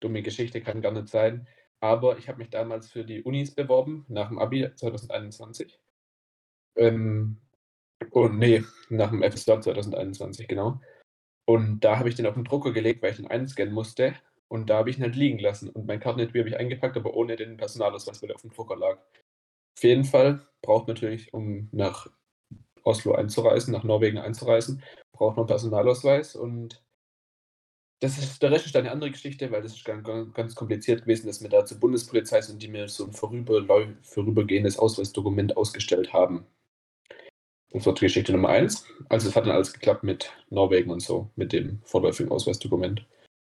dumme 0.00 0.22
Geschichte 0.22 0.62
kann 0.62 0.82
gar 0.82 0.92
nicht 0.92 1.08
sein. 1.08 1.48
Aber 1.80 2.16
ich 2.18 2.28
habe 2.28 2.38
mich 2.38 2.50
damals 2.50 2.90
für 2.90 3.04
die 3.04 3.22
Unis 3.22 3.54
beworben, 3.54 4.06
nach 4.08 4.28
dem 4.28 4.38
Abi 4.38 4.72
2021. 4.74 5.81
Ähm, 6.76 7.38
und 8.10 8.38
nee, 8.38 8.64
nach 8.88 9.10
dem 9.10 9.22
FSJ 9.22 9.60
2021, 9.60 10.48
genau. 10.48 10.80
Und 11.44 11.80
da 11.80 11.98
habe 11.98 12.08
ich 12.08 12.14
den 12.14 12.26
auf 12.26 12.34
den 12.34 12.44
Drucker 12.44 12.72
gelegt, 12.72 13.02
weil 13.02 13.10
ich 13.10 13.16
den 13.16 13.26
einscannen 13.26 13.74
musste. 13.74 14.14
Und 14.48 14.70
da 14.70 14.78
habe 14.78 14.90
ich 14.90 14.98
ihn 14.98 15.02
halt 15.02 15.16
liegen 15.16 15.38
lassen. 15.38 15.70
Und 15.70 15.86
mein 15.86 16.00
Kartenetui 16.00 16.38
habe 16.40 16.48
ich 16.48 16.56
eingepackt, 16.56 16.96
aber 16.96 17.14
ohne 17.14 17.36
den 17.36 17.56
Personalausweis, 17.56 18.22
weil 18.22 18.28
der 18.28 18.36
auf 18.36 18.42
dem 18.42 18.50
Drucker 18.52 18.76
lag. 18.76 18.98
Auf 19.76 19.82
jeden 19.82 20.04
Fall 20.04 20.46
braucht 20.60 20.88
natürlich, 20.88 21.32
um 21.32 21.68
nach 21.72 22.08
Oslo 22.84 23.14
einzureisen, 23.14 23.72
nach 23.72 23.84
Norwegen 23.84 24.18
einzureisen, 24.18 24.82
braucht 25.12 25.36
man 25.36 25.46
Personalausweis. 25.46 26.36
Und 26.36 26.82
das 28.00 28.18
ist, 28.18 28.42
der 28.42 28.50
Rest 28.50 28.66
ist 28.66 28.76
eine 28.76 28.90
andere 28.90 29.10
Geschichte, 29.10 29.50
weil 29.50 29.62
das 29.62 29.76
ist 29.76 29.84
ganz, 29.84 30.04
ganz 30.34 30.54
kompliziert 30.54 31.02
gewesen, 31.02 31.28
dass 31.28 31.40
wir 31.40 31.48
da 31.48 31.64
zur 31.64 31.78
Bundespolizei 31.78 32.40
sind, 32.40 32.62
die 32.62 32.68
mir 32.68 32.88
so 32.88 33.06
ein 33.06 33.12
vorübergehendes 33.12 34.78
Ausweisdokument 34.78 35.56
ausgestellt 35.56 36.12
haben. 36.12 36.46
Das 37.72 37.86
war 37.86 37.94
Geschichte 37.94 38.32
Nummer 38.32 38.50
eins. 38.50 38.86
Also 39.08 39.28
es 39.28 39.36
hat 39.36 39.46
dann 39.46 39.54
alles 39.54 39.72
geklappt 39.72 40.02
mit 40.02 40.30
Norwegen 40.50 40.90
und 40.90 41.00
so, 41.00 41.30
mit 41.36 41.52
dem 41.52 41.80
vorläufigen 41.84 42.30
Ausweisdokument. 42.30 43.06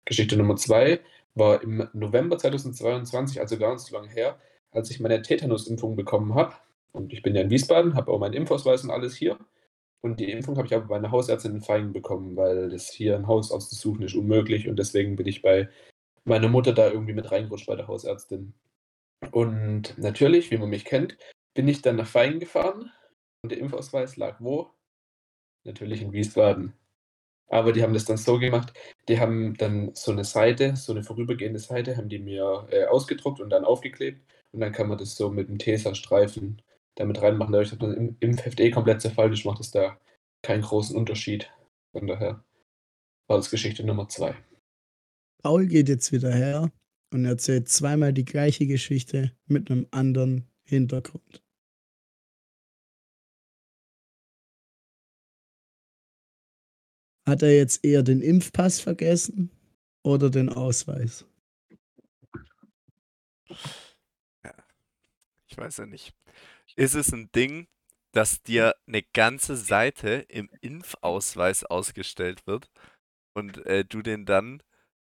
Geschichte 0.05 0.38
Nummer 0.38 0.55
zwei 0.55 1.01
war 1.34 1.61
im 1.61 1.88
November 1.93 2.38
2022, 2.38 3.41
also 3.41 3.57
gar 3.57 3.74
nicht 3.74 3.86
so 3.86 3.95
lange 3.95 4.09
her, 4.09 4.39
als 4.72 4.89
ich 4.89 4.99
meine 4.99 5.22
Tetanus-Impfung 5.22 5.95
bekommen 5.95 6.34
habe. 6.34 6.55
Und 6.93 7.11
ich 7.11 7.24
bin 7.24 7.36
ja 7.36 7.41
in 7.41 7.49
Wiesbaden, 7.49 7.95
habe 7.95 8.11
auch 8.11 8.20
meinen 8.20 8.34
Impfausweis 8.34 8.84
und 8.86 8.91
alles 8.91 9.16
hier. 9.16 9.38
Und 10.01 10.20
die 10.20 10.32
Impfung 10.32 10.55
habe 10.55 10.68
ich 10.68 10.74
aber 10.74 10.86
bei 10.86 10.95
einer 10.95 11.11
Hausärztin 11.11 11.55
in 11.55 11.61
Feigen 11.61 11.91
bekommen, 11.91 12.38
weil 12.38 12.70
das 12.70 12.89
hier 12.89 13.16
ein 13.16 13.28
Hausarzt 13.28 13.70
zu 13.72 13.76
suchen 13.76 14.03
ist 14.03 14.16
unmöglich. 14.16 14.70
Und 14.70 14.78
deswegen 14.78 15.18
bin 15.18 15.28
ich 15.28 15.41
bei 15.41 15.68
meiner 16.24 16.47
Mutter 16.47 16.74
da 16.74 16.89
irgendwie 16.89 17.13
mit 17.13 17.32
reingerutscht 17.32 17.68
bei 17.68 17.76
der 17.76 17.88
Hausärztin. 17.88 18.53
Und 19.32 19.97
natürlich, 19.97 20.51
wie 20.51 20.57
man 20.57 20.70
mich 20.70 20.86
kennt, 20.86 21.18
bin 21.53 21.68
ich 21.68 21.82
dann 21.82 21.95
nach 21.97 22.07
Feigen 22.07 22.39
gefahren, 22.39 22.91
und 23.45 23.51
der 23.51 23.59
Impfausweis 23.59 24.17
lag 24.17 24.37
wo? 24.39 24.71
Natürlich 25.65 26.01
in 26.01 26.11
Wiesbaden. 26.11 26.73
Aber 27.47 27.73
die 27.73 27.83
haben 27.83 27.93
das 27.93 28.05
dann 28.05 28.17
so 28.17 28.39
gemacht, 28.39 28.73
die 29.07 29.19
haben 29.19 29.55
dann 29.57 29.93
so 29.93 30.11
eine 30.11 30.23
Seite, 30.23 30.75
so 30.75 30.93
eine 30.93 31.03
vorübergehende 31.03 31.59
Seite, 31.59 31.95
haben 31.95 32.09
die 32.09 32.17
mir 32.17 32.67
äh, 32.71 32.85
ausgedruckt 32.85 33.39
und 33.39 33.51
dann 33.51 33.63
aufgeklebt. 33.63 34.19
Und 34.51 34.61
dann 34.61 34.71
kann 34.71 34.87
man 34.87 34.97
das 34.97 35.15
so 35.15 35.29
mit 35.29 35.47
einem 35.47 35.59
Tesastreifen 35.59 36.59
damit 36.95 37.21
reinmachen. 37.21 37.53
Dadurch, 37.53 37.69
dass 37.69 37.79
man 37.79 37.93
im 37.93 38.17
Impfheft 38.19 38.59
eh 38.59 38.71
komplett 38.71 39.01
zerfallen 39.01 39.33
ist, 39.33 39.45
macht 39.45 39.59
es 39.59 39.69
da 39.69 39.99
keinen 40.41 40.63
großen 40.63 40.97
Unterschied. 40.97 41.51
Von 41.91 42.07
daher 42.07 42.43
war 43.27 43.37
das 43.37 43.51
Geschichte 43.51 43.83
Nummer 43.83 44.09
zwei. 44.09 44.33
Paul 45.43 45.67
geht 45.67 45.87
jetzt 45.87 46.11
wieder 46.11 46.33
her 46.33 46.71
und 47.13 47.25
erzählt 47.25 47.69
zweimal 47.69 48.11
die 48.11 48.25
gleiche 48.25 48.65
Geschichte 48.65 49.33
mit 49.45 49.69
einem 49.69 49.85
anderen 49.91 50.47
Hintergrund. 50.63 51.44
Hat 57.28 57.41
er 57.43 57.55
jetzt 57.55 57.84
eher 57.84 58.03
den 58.03 58.21
Impfpass 58.21 58.80
vergessen 58.80 59.51
oder 60.03 60.30
den 60.30 60.49
Ausweis? 60.49 61.26
Ja, 64.43 64.53
ich 65.47 65.57
weiß 65.57 65.78
ja 65.78 65.86
nicht. 65.86 66.15
Ist 66.76 66.95
es 66.95 67.11
ein 67.13 67.32
Ding, 67.34 67.67
dass 68.13 68.43
dir 68.43 68.76
eine 68.88 69.03
ganze 69.03 69.57
Seite 69.57 70.26
im 70.30 70.49
Impfausweis 70.61 71.63
ausgestellt 71.65 72.47
wird 72.47 72.71
und 73.34 73.65
äh, 73.65 73.86
du 73.86 74.01
den 74.01 74.26
dann 74.26 74.63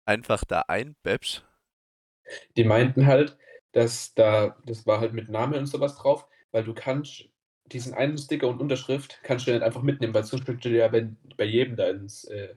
einfach 0.06 0.44
da 0.44 0.62
einbäppst? 0.68 1.46
Die 2.56 2.64
meinten 2.64 3.06
halt, 3.06 3.36
dass 3.72 4.14
da, 4.14 4.56
das 4.66 4.86
war 4.86 5.00
halt 5.00 5.12
mit 5.12 5.28
Name 5.28 5.58
und 5.58 5.66
sowas 5.66 5.96
drauf, 5.96 6.26
weil 6.52 6.64
du 6.64 6.74
kannst 6.74 7.28
diesen 7.66 7.94
einen 7.94 8.18
Sticker 8.18 8.48
und 8.48 8.60
Unterschrift 8.60 9.20
kannst 9.22 9.46
du 9.46 9.52
nicht 9.52 9.62
einfach 9.62 9.82
mitnehmen, 9.82 10.14
weil 10.14 10.24
sonst 10.24 10.44
könntest 10.44 10.66
du 10.66 10.76
ja 10.76 10.88
bei, 10.88 11.08
bei 11.36 11.44
jedem 11.44 11.76
da 11.76 11.88
ins, 11.88 12.24
äh, 12.24 12.54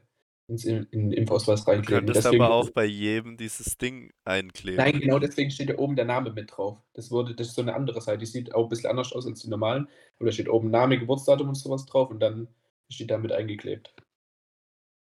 ins 0.48 0.66
in, 0.66 0.84
in 0.92 1.12
Impfausweis 1.12 1.66
reinkleben. 1.68 2.06
Du 2.06 2.14
könntest 2.14 2.26
deswegen, 2.26 2.44
aber 2.44 2.54
auch 2.54 2.70
bei 2.72 2.86
jedem 2.86 3.38
dieses 3.38 3.78
Ding 3.78 4.12
einkleben. 4.26 4.78
Nein, 4.78 5.00
genau 5.00 5.20
deswegen 5.20 5.52
steht 5.52 5.70
da 5.70 5.78
oben 5.78 5.96
der 5.96 6.06
Name 6.06 6.34
mit 6.34 6.52
drauf. 6.56 6.78
Das, 6.94 7.10
wurde, 7.12 7.36
das 7.36 7.48
ist 7.48 7.56
so 7.56 7.62
eine 7.62 7.76
andere 7.76 8.02
Seite, 8.02 8.20
die 8.20 8.26
sieht 8.26 8.54
auch 8.54 8.64
ein 8.64 8.70
bisschen 8.70 8.90
anders 8.90 9.14
aus 9.14 9.26
als 9.26 9.42
die 9.42 9.50
normalen. 9.50 9.88
Aber 10.18 10.26
da 10.26 10.32
steht 10.32 10.50
oben 10.50 10.70
Name, 10.70 11.00
Geburtsdatum 11.00 11.50
und 11.50 11.56
sowas 11.56 11.86
drauf 11.86 12.10
und 12.10 12.20
dann 12.20 12.48
steht 12.90 13.12
da 13.12 13.18
mit 13.18 13.32
eingeklebt. 13.32 13.94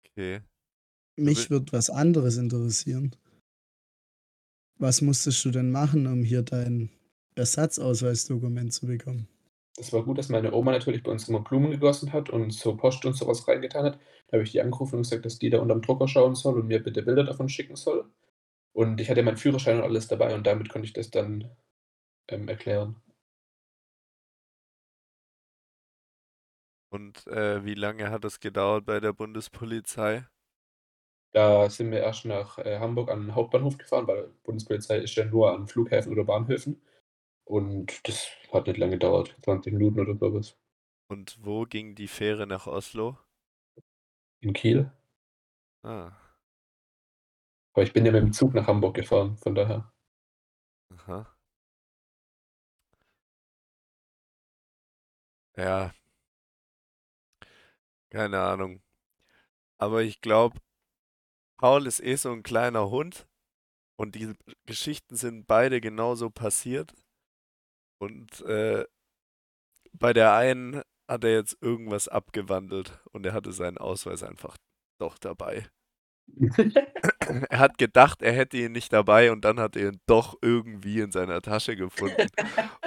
Okay. 0.09 0.41
Mich 1.17 1.49
würde 1.49 1.71
was 1.71 1.89
anderes 1.89 2.37
interessieren. 2.37 3.15
Was 4.79 5.01
musstest 5.01 5.43
du 5.43 5.49
denn 5.49 5.71
machen, 5.71 6.05
um 6.05 6.23
hier 6.23 6.43
dein 6.43 6.91
Ersatzausweisdokument 7.35 8.71
zu 8.71 8.85
bekommen? 8.85 9.27
Das 9.77 9.93
war 9.93 10.03
gut, 10.03 10.17
dass 10.17 10.29
meine 10.29 10.53
Oma 10.53 10.71
natürlich 10.71 11.03
bei 11.03 11.11
uns 11.11 11.29
immer 11.29 11.39
Blumen 11.41 11.71
gegossen 11.71 12.11
hat 12.11 12.29
und 12.29 12.51
so 12.51 12.75
Post 12.75 13.05
und 13.05 13.13
sowas 13.13 13.47
reingetan 13.47 13.85
hat. 13.85 13.99
Da 14.27 14.33
habe 14.33 14.43
ich 14.43 14.51
die 14.51 14.61
angerufen 14.61 14.95
und 14.97 15.03
gesagt, 15.03 15.25
dass 15.25 15.39
die 15.39 15.49
da 15.51 15.59
unterm 15.59 15.81
Drucker 15.81 16.07
schauen 16.07 16.35
soll 16.35 16.59
und 16.59 16.67
mir 16.67 16.83
bitte 16.83 17.03
Bilder 17.03 17.23
davon 17.23 17.47
schicken 17.49 17.75
soll. 17.77 18.09
Und 18.73 19.01
ich 19.01 19.09
hatte 19.09 19.23
meinen 19.23 19.37
Führerschein 19.37 19.77
und 19.79 19.83
alles 19.83 20.07
dabei 20.07 20.35
und 20.35 20.47
damit 20.47 20.69
konnte 20.69 20.87
ich 20.87 20.93
das 20.93 21.11
dann 21.11 21.51
ähm, 22.29 22.47
erklären. 22.49 22.97
Und 26.89 27.25
äh, 27.27 27.63
wie 27.63 27.75
lange 27.75 28.09
hat 28.09 28.25
das 28.25 28.39
gedauert 28.41 28.85
bei 28.85 28.99
der 28.99 29.13
Bundespolizei? 29.13 30.27
Da 31.33 31.69
sind 31.69 31.91
wir 31.91 31.99
erst 32.01 32.25
nach 32.25 32.57
äh, 32.57 32.79
Hamburg 32.79 33.09
an 33.09 33.21
den 33.21 33.35
Hauptbahnhof 33.35 33.77
gefahren, 33.77 34.07
weil 34.07 34.29
Bundespolizei 34.43 34.97
ist 34.99 35.15
ja 35.15 35.25
nur 35.25 35.51
an 35.53 35.67
Flughäfen 35.67 36.11
oder 36.11 36.23
Bahnhöfen. 36.25 36.81
Und 37.47 38.05
das 38.07 38.27
hat 38.51 38.67
nicht 38.67 38.77
lange 38.77 38.93
gedauert, 38.93 39.35
20 39.43 39.71
Minuten 39.73 40.01
oder 40.01 40.17
sowas. 40.17 40.57
Und 41.09 41.37
wo 41.41 41.63
ging 41.63 41.95
die 41.95 42.09
Fähre 42.09 42.45
nach 42.45 42.67
Oslo? 42.67 43.17
In 44.41 44.51
Kiel. 44.51 44.91
Ah. 45.81 46.11
Aber 47.73 47.83
ich 47.83 47.93
bin 47.93 48.05
ja 48.05 48.11
mit 48.11 48.21
dem 48.21 48.33
Zug 48.33 48.53
nach 48.53 48.67
Hamburg 48.67 48.95
gefahren, 48.95 49.37
von 49.37 49.55
daher. 49.55 49.93
Aha. 50.93 51.37
Ja. 55.55 55.93
Keine 58.09 58.39
Ahnung. 58.41 58.81
Aber 59.79 60.01
ich 60.03 60.19
glaube, 60.21 60.59
Paul 61.57 61.87
ist 61.87 62.01
eh 62.01 62.15
so 62.15 62.31
ein 62.31 62.43
kleiner 62.43 62.89
Hund 62.89 63.27
und 63.95 64.15
die 64.15 64.33
Geschichten 64.65 65.15
sind 65.15 65.47
beide 65.47 65.79
genauso 65.81 66.29
passiert. 66.29 66.93
Und 67.99 68.41
äh, 68.41 68.85
bei 69.93 70.13
der 70.13 70.33
einen 70.33 70.81
hat 71.07 71.23
er 71.23 71.33
jetzt 71.33 71.57
irgendwas 71.61 72.07
abgewandelt 72.07 72.99
und 73.11 73.25
er 73.25 73.33
hatte 73.33 73.51
seinen 73.51 73.77
Ausweis 73.77 74.23
einfach 74.23 74.57
doch 74.99 75.17
dabei. 75.17 75.67
er 77.49 77.59
hat 77.59 77.77
gedacht, 77.77 78.21
er 78.21 78.33
hätte 78.33 78.57
ihn 78.57 78.73
nicht 78.73 78.91
dabei 78.91 79.31
und 79.31 79.45
dann 79.45 79.59
hat 79.59 79.75
er 79.75 79.89
ihn 79.89 80.01
doch 80.07 80.37
irgendwie 80.41 80.99
in 80.99 81.11
seiner 81.11 81.41
Tasche 81.41 81.75
gefunden. 81.75 82.27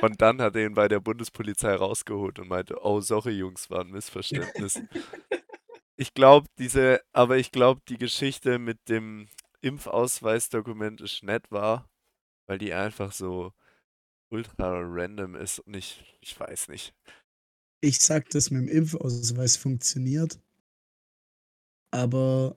Und 0.02 0.20
dann 0.20 0.42
hat 0.42 0.56
er 0.56 0.66
ihn 0.66 0.74
bei 0.74 0.88
der 0.88 1.00
Bundespolizei 1.00 1.74
rausgeholt 1.74 2.38
und 2.38 2.48
meinte, 2.48 2.76
oh, 2.82 3.00
sorry 3.00 3.32
Jungs, 3.32 3.70
war 3.70 3.80
ein 3.80 3.90
Missverständnis. 3.90 4.82
Ich 5.96 6.14
glaube, 6.14 6.48
diese, 6.58 7.00
aber 7.12 7.38
ich 7.38 7.50
glaube, 7.50 7.80
die 7.88 7.98
Geschichte 7.98 8.58
mit 8.58 8.88
dem 8.88 9.28
Impfausweisdokument 9.62 11.00
ist 11.00 11.22
nett 11.22 11.50
war, 11.50 11.88
weil 12.46 12.58
die 12.58 12.72
einfach 12.72 13.12
so 13.12 13.52
ultra 14.30 14.80
random 14.80 15.34
ist 15.34 15.58
und 15.60 15.74
ich, 15.74 16.04
ich 16.20 16.38
weiß 16.38 16.68
nicht. 16.68 16.94
Ich 17.80 18.00
sag, 18.00 18.28
dass 18.30 18.50
mit 18.50 18.62
dem 18.62 18.68
Impfausweis 18.68 19.56
funktioniert. 19.56 20.38
Aber 21.90 22.56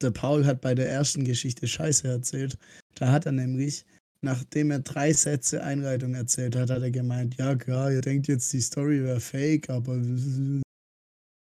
der 0.00 0.10
Paul 0.10 0.46
hat 0.46 0.60
bei 0.60 0.74
der 0.74 0.88
ersten 0.88 1.24
Geschichte 1.24 1.66
Scheiße 1.66 2.08
erzählt. 2.08 2.56
Da 2.94 3.10
hat 3.10 3.26
er 3.26 3.32
nämlich, 3.32 3.84
nachdem 4.22 4.70
er 4.70 4.78
drei 4.78 5.12
Sätze 5.12 5.62
Einleitung 5.62 6.14
erzählt 6.14 6.56
hat, 6.56 6.70
hat 6.70 6.82
er 6.82 6.90
gemeint, 6.90 7.36
ja 7.36 7.56
klar, 7.56 7.92
ihr 7.92 8.00
denkt 8.00 8.28
jetzt, 8.28 8.52
die 8.52 8.60
Story 8.60 9.02
wäre 9.02 9.20
fake, 9.20 9.68
aber 9.70 10.00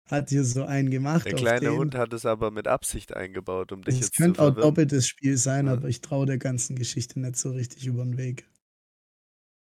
hat 0.07 0.29
hier 0.29 0.45
so 0.45 0.65
einen 0.65 0.91
gemacht. 0.91 1.27
Der 1.27 1.35
kleine 1.35 1.73
Hund 1.73 1.95
hat 1.95 2.13
es 2.13 2.27
aber 2.27 2.51
mit 2.51 2.69
Absicht 2.69 3.15
eingebaut, 3.15 3.73
um 3.73 3.83
dich 3.83 3.97
jetzt 3.97 4.07
zu. 4.07 4.13
Es 4.13 4.17
könnte 4.17 4.43
auch 4.43 4.55
doppeltes 4.55 5.07
Spiel 5.07 5.37
sein, 5.37 5.67
ja. 5.67 5.73
aber 5.73 5.89
ich 5.89 6.01
traue 6.01 6.27
der 6.27 6.39
ganzen 6.39 6.77
Geschichte 6.77 7.19
nicht 7.21 7.37
so 7.37 7.51
richtig 7.51 7.87
über 7.87 8.05
den 8.05 8.17
Weg. 8.17 8.47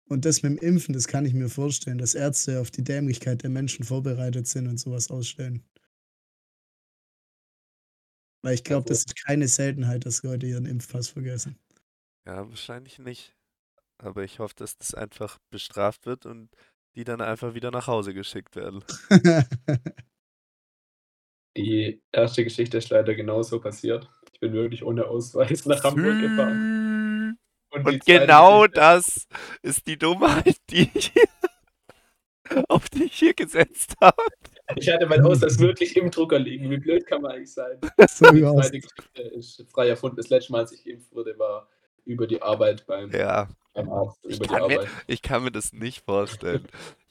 Und 0.09 0.25
das 0.25 0.41
mit 0.41 0.51
dem 0.53 0.57
Impfen, 0.57 0.93
das 0.93 1.07
kann 1.07 1.25
ich 1.25 1.33
mir 1.33 1.49
vorstellen, 1.49 1.97
dass 1.97 2.15
Ärzte 2.15 2.61
auf 2.61 2.71
die 2.71 2.83
Dämlichkeit 2.83 3.43
der 3.43 3.49
Menschen 3.49 3.83
vorbereitet 3.83 4.47
sind 4.47 4.67
und 4.67 4.79
sowas 4.79 5.11
ausstellen. 5.11 5.63
Weil 8.43 8.53
ich 8.53 8.63
glaube, 8.63 8.87
das 8.87 8.99
ist 8.99 9.25
keine 9.25 9.47
Seltenheit, 9.47 10.05
dass 10.05 10.23
Leute 10.23 10.45
ihren 10.45 10.65
Impfpass 10.65 11.09
vergessen. 11.09 11.59
Ja, 12.25 12.47
wahrscheinlich 12.49 12.99
nicht. 12.99 13.35
Aber 13.97 14.23
ich 14.23 14.39
hoffe, 14.39 14.55
dass 14.55 14.77
das 14.77 14.93
einfach 14.93 15.39
bestraft 15.49 16.05
wird 16.05 16.25
und 16.25 16.49
die 16.95 17.03
dann 17.03 17.21
einfach 17.21 17.53
wieder 17.53 17.71
nach 17.71 17.87
Hause 17.87 18.13
geschickt 18.13 18.55
werden. 18.55 18.83
Die 21.57 22.01
erste 22.11 22.43
Geschichte 22.43 22.77
ist 22.77 22.89
leider 22.91 23.15
genauso 23.15 23.59
passiert. 23.59 24.07
Ich 24.31 24.39
bin 24.39 24.53
wirklich 24.53 24.83
ohne 24.83 25.07
Ausweis 25.07 25.65
nach 25.65 25.83
Hamburg 25.83 26.19
gefahren. 26.19 26.76
Und, 27.85 28.03
zweite 28.03 28.19
genau 28.21 28.61
Geschichte- 28.61 28.75
das 28.79 29.27
ist 29.61 29.87
die 29.87 29.97
Dummheit, 29.97 30.57
die 30.69 30.89
ich 30.93 31.11
hier, 31.13 32.63
auf 32.69 32.89
die 32.89 33.03
ich 33.05 33.13
hier 33.13 33.33
gesetzt 33.33 33.95
habe. 34.01 34.21
Ich 34.75 34.89
hatte 34.89 35.05
meinen 35.05 35.25
Ausweis 35.25 35.57
wirklich 35.59 35.95
im 35.95 36.11
Drucker 36.11 36.39
liegen. 36.39 36.69
Wie 36.69 36.77
blöd 36.77 37.05
kann 37.07 37.21
man 37.21 37.31
eigentlich 37.31 37.53
sein? 37.53 37.79
So 38.09 38.31
Die 38.31 38.41
zweite 38.41 38.79
Geschichte 38.79 39.21
ist 39.35 39.63
frei 39.71 39.89
erfunden. 39.89 40.17
Das 40.17 40.29
letzte 40.29 40.51
Mal, 40.51 40.59
als 40.59 40.71
ich 40.73 40.83
geimpft 40.83 41.13
wurde, 41.13 41.37
war 41.39 41.67
über 42.05 42.27
die 42.27 42.41
Arbeit 42.41 42.85
beim, 42.85 43.09
Ja, 43.11 43.47
beim 43.73 43.89
Arzt. 43.89 44.19
Ich 44.27 44.39
kann 44.41 44.67
mir- 44.67 44.85
ich 45.07 45.21
kann 45.21 45.43
mir 45.43 45.51
das 45.51 45.71
nicht 45.73 46.03
vorstellen. 46.05 46.65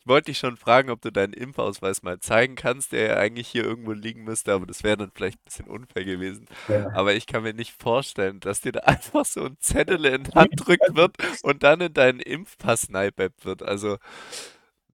Ich 0.07 0.09
wollte 0.09 0.27
dich 0.27 0.39
schon 0.39 0.57
fragen, 0.57 0.91
ob 0.91 1.01
du 1.01 1.11
deinen 1.11 1.33
Impfausweis 1.33 2.05
mal 2.05 2.21
zeigen 2.21 2.55
kannst, 2.55 2.93
der 2.93 3.09
ja 3.09 3.17
eigentlich 3.17 3.49
hier 3.49 3.65
irgendwo 3.65 3.91
liegen 3.91 4.23
müsste, 4.23 4.53
aber 4.53 4.65
das 4.65 4.85
wäre 4.85 4.97
dann 4.97 5.11
vielleicht 5.13 5.39
ein 5.41 5.45
bisschen 5.45 5.67
unfair 5.67 6.05
gewesen. 6.05 6.47
Ja. 6.69 6.93
Aber 6.93 7.15
ich 7.15 7.27
kann 7.27 7.43
mir 7.43 7.55
nicht 7.55 7.73
vorstellen, 7.73 8.39
dass 8.39 8.61
dir 8.61 8.71
da 8.71 8.81
einfach 8.85 9.25
so 9.25 9.43
ein 9.47 9.57
Zettel 9.59 10.05
in 10.05 10.23
die 10.23 10.31
Hand 10.31 10.53
drückt 10.55 10.95
wird 10.95 11.17
und 11.43 11.65
dann 11.65 11.81
in 11.81 11.93
deinen 11.93 12.21
Impfpass 12.21 12.89
neipeppt 12.89 13.45
wird. 13.45 13.65
Also, 13.65 13.99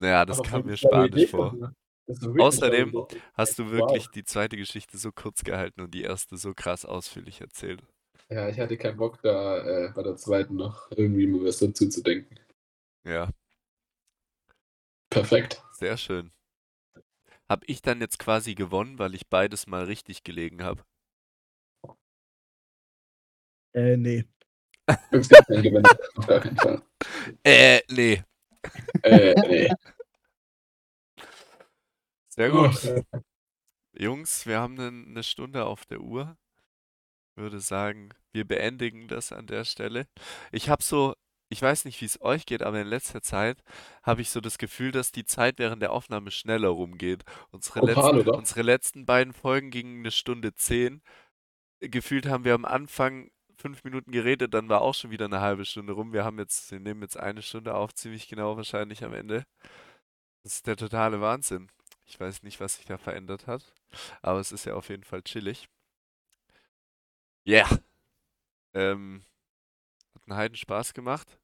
naja, 0.00 0.24
das 0.24 0.38
Aber 0.38 0.48
kam 0.48 0.64
mir 0.64 0.78
spanisch 0.78 1.28
vor. 1.28 1.52
eine 1.52 2.42
Außerdem. 2.42 3.06
Hast 3.34 3.58
du 3.58 3.70
wirklich 3.70 4.08
die 4.08 4.24
zweite 4.24 4.56
Geschichte 4.56 4.96
so 4.96 5.12
kurz 5.12 5.44
gehalten 5.44 5.82
und 5.82 5.92
die 5.92 6.04
erste 6.04 6.38
so 6.38 6.54
krass 6.54 6.86
ausführlich 6.86 7.42
erzählt? 7.42 7.82
Ja, 8.30 8.48
ich 8.48 8.58
hatte 8.58 8.78
keinen 8.78 8.96
Bock, 8.96 9.20
da 9.20 9.58
äh, 9.58 9.92
bei 9.94 10.02
der 10.02 10.16
zweiten 10.16 10.56
noch 10.56 10.90
irgendwie 10.96 11.26
mal 11.26 11.44
was 11.44 11.58
dazu 11.58 11.86
zu 11.90 12.02
denken. 12.02 12.34
Ja, 13.04 13.28
Perfekt. 15.12 15.62
sehr 15.72 15.96
schön. 15.96 16.32
Hab 17.48 17.62
ich 17.66 17.82
dann 17.82 18.00
jetzt 18.00 18.18
quasi 18.18 18.54
gewonnen, 18.54 18.98
weil 18.98 19.14
ich 19.14 19.28
beides 19.28 19.66
mal 19.66 19.84
richtig 19.84 20.24
gelegen 20.24 20.62
habe? 20.62 20.84
Äh, 23.74 23.96
nee. 23.96 24.24
Es 25.10 25.28
gibt 25.28 25.46
keinen 25.46 25.62
Gewinner. 25.62 25.88
Auf 26.16 26.26
gar 26.26 26.40
keinen 26.40 26.56
Fall. 26.56 26.82
Äh, 27.44 27.80
nee. 27.90 28.22
Äh, 29.02 29.34
nee. 29.48 29.70
Sehr 32.28 32.50
gut. 32.50 32.70
Oh, 33.12 33.20
Jungs, 33.98 34.46
wir 34.46 34.60
haben 34.60 34.78
eine 34.78 34.92
ne 34.92 35.22
Stunde 35.22 35.64
auf 35.66 35.84
der 35.84 36.00
Uhr. 36.00 36.36
Würde 37.36 37.60
sagen, 37.60 38.10
wir 38.32 38.46
beendigen 38.46 39.08
das 39.08 39.32
an 39.32 39.46
der 39.46 39.64
Stelle. 39.64 40.06
Ich 40.52 40.68
habe 40.68 40.82
so, 40.82 41.14
ich 41.52 41.60
weiß 41.60 41.84
nicht, 41.84 42.00
wie 42.00 42.06
es 42.06 42.18
euch 42.22 42.46
geht, 42.46 42.62
aber 42.62 42.80
in 42.80 42.86
letzter 42.86 43.20
Zeit 43.20 43.62
habe 44.02 44.22
ich 44.22 44.30
so 44.30 44.40
das 44.40 44.56
Gefühl, 44.56 44.90
dass 44.90 45.12
die 45.12 45.26
Zeit 45.26 45.58
während 45.58 45.82
der 45.82 45.92
Aufnahme 45.92 46.30
schneller 46.30 46.70
rumgeht. 46.70 47.24
Unsere, 47.50 47.80
Total, 47.80 47.94
letzten, 47.94 48.28
oder? 48.28 48.38
unsere 48.38 48.62
letzten 48.62 49.04
beiden 49.04 49.34
Folgen 49.34 49.70
gingen 49.70 49.98
eine 49.98 50.10
Stunde 50.12 50.54
zehn. 50.54 51.02
Gefühlt 51.80 52.26
haben 52.26 52.44
wir 52.44 52.54
am 52.54 52.64
Anfang 52.64 53.30
fünf 53.54 53.84
Minuten 53.84 54.12
geredet, 54.12 54.54
dann 54.54 54.70
war 54.70 54.80
auch 54.80 54.94
schon 54.94 55.10
wieder 55.10 55.26
eine 55.26 55.42
halbe 55.42 55.66
Stunde 55.66 55.92
rum. 55.92 56.14
Wir 56.14 56.24
haben 56.24 56.38
jetzt, 56.38 56.70
wir 56.72 56.80
nehmen 56.80 57.02
jetzt 57.02 57.18
eine 57.18 57.42
Stunde 57.42 57.74
auf, 57.74 57.94
ziemlich 57.94 58.28
genau 58.28 58.56
wahrscheinlich 58.56 59.04
am 59.04 59.12
Ende. 59.12 59.44
Das 60.42 60.54
ist 60.54 60.66
der 60.66 60.76
totale 60.76 61.20
Wahnsinn. 61.20 61.68
Ich 62.06 62.18
weiß 62.18 62.42
nicht, 62.44 62.60
was 62.60 62.76
sich 62.76 62.86
da 62.86 62.96
verändert 62.96 63.46
hat, 63.46 63.74
aber 64.22 64.40
es 64.40 64.52
ist 64.52 64.64
ja 64.64 64.74
auf 64.74 64.88
jeden 64.88 65.04
Fall 65.04 65.22
chillig. 65.22 65.68
Ja. 67.44 67.68
Yeah. 67.68 67.78
Ähm, 68.74 69.22
hat 70.14 70.22
einen 70.26 70.36
Heiden 70.38 70.56
Spaß 70.56 70.94
gemacht. 70.94 71.38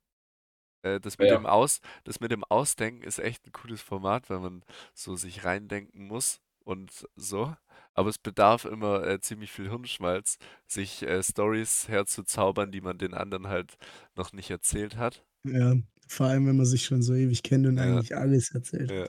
Äh, 0.83 1.01
das 1.01 1.19
mit 1.19 1.31
Ja. 1.31 1.31
dem 1.31 1.47
Aus, 1.47 1.81
das 2.05 2.21
mit 2.21 2.31
dem 2.33 2.45
Ausdenken 2.45 3.03
ist 3.03 3.19
echt 3.19 3.47
ein 3.47 3.53
cooles 3.53 3.83
Format, 3.83 4.31
weil 4.31 4.41
man 4.41 4.65
so 4.95 5.17
sich 5.17 5.45
reindenken 5.45 6.07
muss 6.07 6.41
und 6.65 7.07
so. 7.17 7.55
Aber 7.95 8.11
es 8.11 8.19
bedarf 8.19 8.65
immer 8.65 9.05
äh, 9.07 9.21
ziemlich 9.21 9.51
viel 9.53 9.69
Hirnschmalz, 9.71 10.39
sich 10.67 11.03
äh, 11.03 11.23
Stories 11.23 11.89
herzuzaubern, 11.89 12.71
die 12.73 12.81
man 12.81 12.99
den 12.99 13.15
anderen 13.15 13.49
halt 13.49 13.77
noch 14.17 14.33
nicht 14.33 14.51
erzählt 14.51 14.97
hat. 14.97 15.25
Ja, 15.45 15.75
vor 16.09 16.27
allem, 16.27 16.47
wenn 16.47 16.57
man 16.57 16.67
sich 16.67 16.85
schon 16.85 17.03
so 17.03 17.15
ewig 17.15 17.43
kennt 17.43 17.67
und 17.67 17.79
Ja. 17.79 17.81
eigentlich 17.81 18.17
alles 18.17 18.51
erzählt. 18.55 18.93
Ja. 18.93 19.09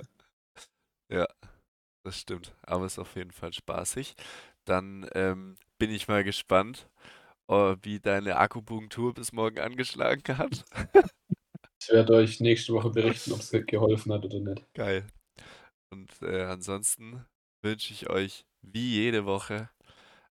Ja, 1.12 1.26
das 2.04 2.20
stimmt. 2.20 2.56
Aber 2.64 2.86
ist 2.86 3.00
auf 3.00 3.16
jeden 3.16 3.32
Fall 3.32 3.54
spaßig. 3.54 4.16
Dann 4.66 5.10
ähm, 5.16 5.56
bin 5.80 5.92
ich 5.92 6.08
mal 6.08 6.24
gespannt, 6.24 6.90
äh, 7.50 7.78
wie 7.84 8.00
deine 8.02 8.38
Akkupunktur 8.38 9.14
bis 9.16 9.34
morgen 9.34 9.60
angeschlagen 9.60 10.38
hat. 10.40 10.66
Ich 11.82 11.90
werde 11.90 12.14
euch 12.14 12.40
nächste 12.40 12.74
Woche 12.74 12.90
berichten, 12.90 13.32
ob 13.32 13.40
es 13.40 13.52
geholfen 13.52 14.12
hat 14.12 14.26
oder 14.26 14.40
nicht. 14.40 14.66
Geil. 14.74 15.08
Und 15.92 16.22
äh, 16.22 16.44
ansonsten 16.44 17.26
wünsche 17.64 17.94
ich 17.94 18.10
euch 18.10 18.46
wie 18.62 18.96
jede 18.96 19.26
Woche 19.26 19.70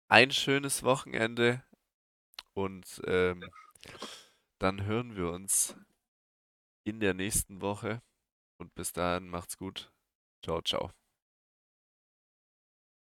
ein 0.10 0.32
schönes 0.32 0.84
Wochenende 0.84 1.64
und 2.54 3.02
ähm, 3.06 3.44
dann 4.60 4.86
hören 4.86 5.16
wir 5.16 5.30
uns 5.30 5.76
in 6.86 7.00
der 7.00 7.14
nächsten 7.14 7.62
Woche. 7.62 8.02
Und 8.60 8.74
bis 8.74 8.94
dahin 8.94 9.30
macht's 9.30 9.58
gut. 9.58 9.92
Ciao, 10.44 10.62
ciao. 10.62 10.92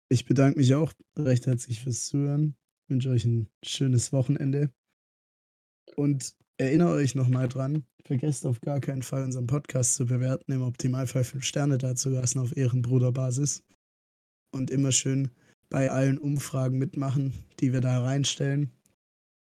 Ich 0.10 0.26
bedanke 0.26 0.60
mich 0.60 0.74
auch 0.76 0.94
recht 1.18 1.48
herzlich 1.48 1.82
fürs 1.82 2.06
Zuhören. 2.06 2.56
Wünsche 2.88 3.10
euch 3.10 3.26
ein 3.26 3.50
schönes 3.64 4.12
Wochenende. 4.12 4.72
Und 5.96 6.36
erinnere 6.58 6.94
euch 6.94 7.16
nochmal 7.16 7.48
dran, 7.48 7.86
vergesst 8.06 8.46
auf 8.46 8.62
gar 8.62 8.80
keinen 8.80 9.04
Fall 9.04 9.24
unseren 9.24 9.48
Podcast 9.48 9.96
zu 9.96 10.06
bewerten, 10.06 10.52
im 10.52 10.62
Optimalfall 10.62 11.24
5 11.24 11.44
Sterne 11.44 11.78
dazulassen 11.78 12.42
auf 12.42 12.56
Ehrenbruderbasis. 12.56 13.64
Und 14.52 14.72
immer 14.72 14.92
schön 14.92 15.32
bei 15.70 15.92
allen 15.92 16.18
Umfragen 16.18 16.78
mitmachen, 16.78 17.34
die 17.60 17.74
wir 17.74 17.82
da 17.82 18.04
reinstellen. 18.04 18.72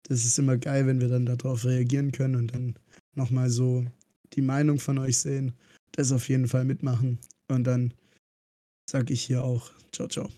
Das 0.09 0.25
ist 0.25 0.39
immer 0.39 0.57
geil, 0.57 0.87
wenn 0.87 1.01
wir 1.01 1.09
dann 1.09 1.27
darauf 1.27 1.65
reagieren 1.65 2.13
können 2.13 2.37
und 2.37 2.55
dann 2.55 2.75
nochmal 3.15 3.49
so 3.49 3.85
die 4.33 4.43
Meinung 4.43 4.79
von 4.79 4.99
euch 4.99 5.19
sehen. 5.19 5.55
Das 5.93 6.13
auf 6.13 6.29
jeden 6.29 6.49
Fall 6.49 6.65
mitmachen. 6.65 7.19
Und 7.49 7.65
dann 7.65 7.95
sage 8.91 9.13
ich 9.13 9.23
hier 9.23 9.45
auch 9.45 9.71
ciao, 9.93 10.09
ciao. 10.09 10.29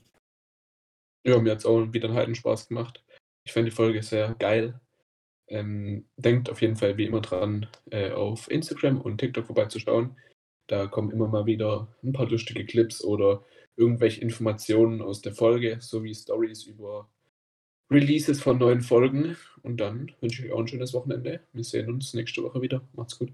Ja, 1.26 1.40
mir 1.40 1.52
hat 1.52 1.58
es 1.58 1.66
auch 1.66 1.92
wieder 1.92 2.08
einen 2.08 2.16
Heidenspaß 2.16 2.68
gemacht. 2.68 3.02
Ich 3.44 3.52
fand 3.52 3.66
die 3.66 3.72
Folge 3.72 4.02
sehr 4.02 4.34
geil. 4.34 4.78
Ähm, 5.48 6.06
denkt 6.16 6.50
auf 6.50 6.60
jeden 6.60 6.76
Fall 6.76 6.96
wie 6.96 7.06
immer 7.06 7.20
dran, 7.20 7.66
äh, 7.90 8.10
auf 8.10 8.50
Instagram 8.50 9.00
und 9.00 9.18
TikTok 9.18 9.46
vorbeizuschauen. 9.46 10.16
Da 10.66 10.86
kommen 10.86 11.12
immer 11.12 11.28
mal 11.28 11.46
wieder 11.46 11.88
ein 12.02 12.12
paar 12.12 12.28
lustige 12.28 12.64
Clips 12.66 13.04
oder 13.04 13.44
irgendwelche 13.76 14.20
Informationen 14.20 15.02
aus 15.02 15.22
der 15.22 15.34
Folge 15.34 15.78
sowie 15.80 16.14
Stories 16.14 16.64
über 16.64 17.08
Releases 17.90 18.40
von 18.40 18.58
neuen 18.58 18.80
Folgen. 18.80 19.36
Und 19.62 19.78
dann 19.78 20.12
wünsche 20.20 20.42
ich 20.42 20.50
euch 20.50 20.54
auch 20.54 20.60
ein 20.60 20.68
schönes 20.68 20.94
Wochenende. 20.94 21.40
Wir 21.52 21.64
sehen 21.64 21.88
uns 21.88 22.14
nächste 22.14 22.42
Woche 22.42 22.60
wieder. 22.62 22.82
Macht's 22.94 23.18
gut. 23.18 23.32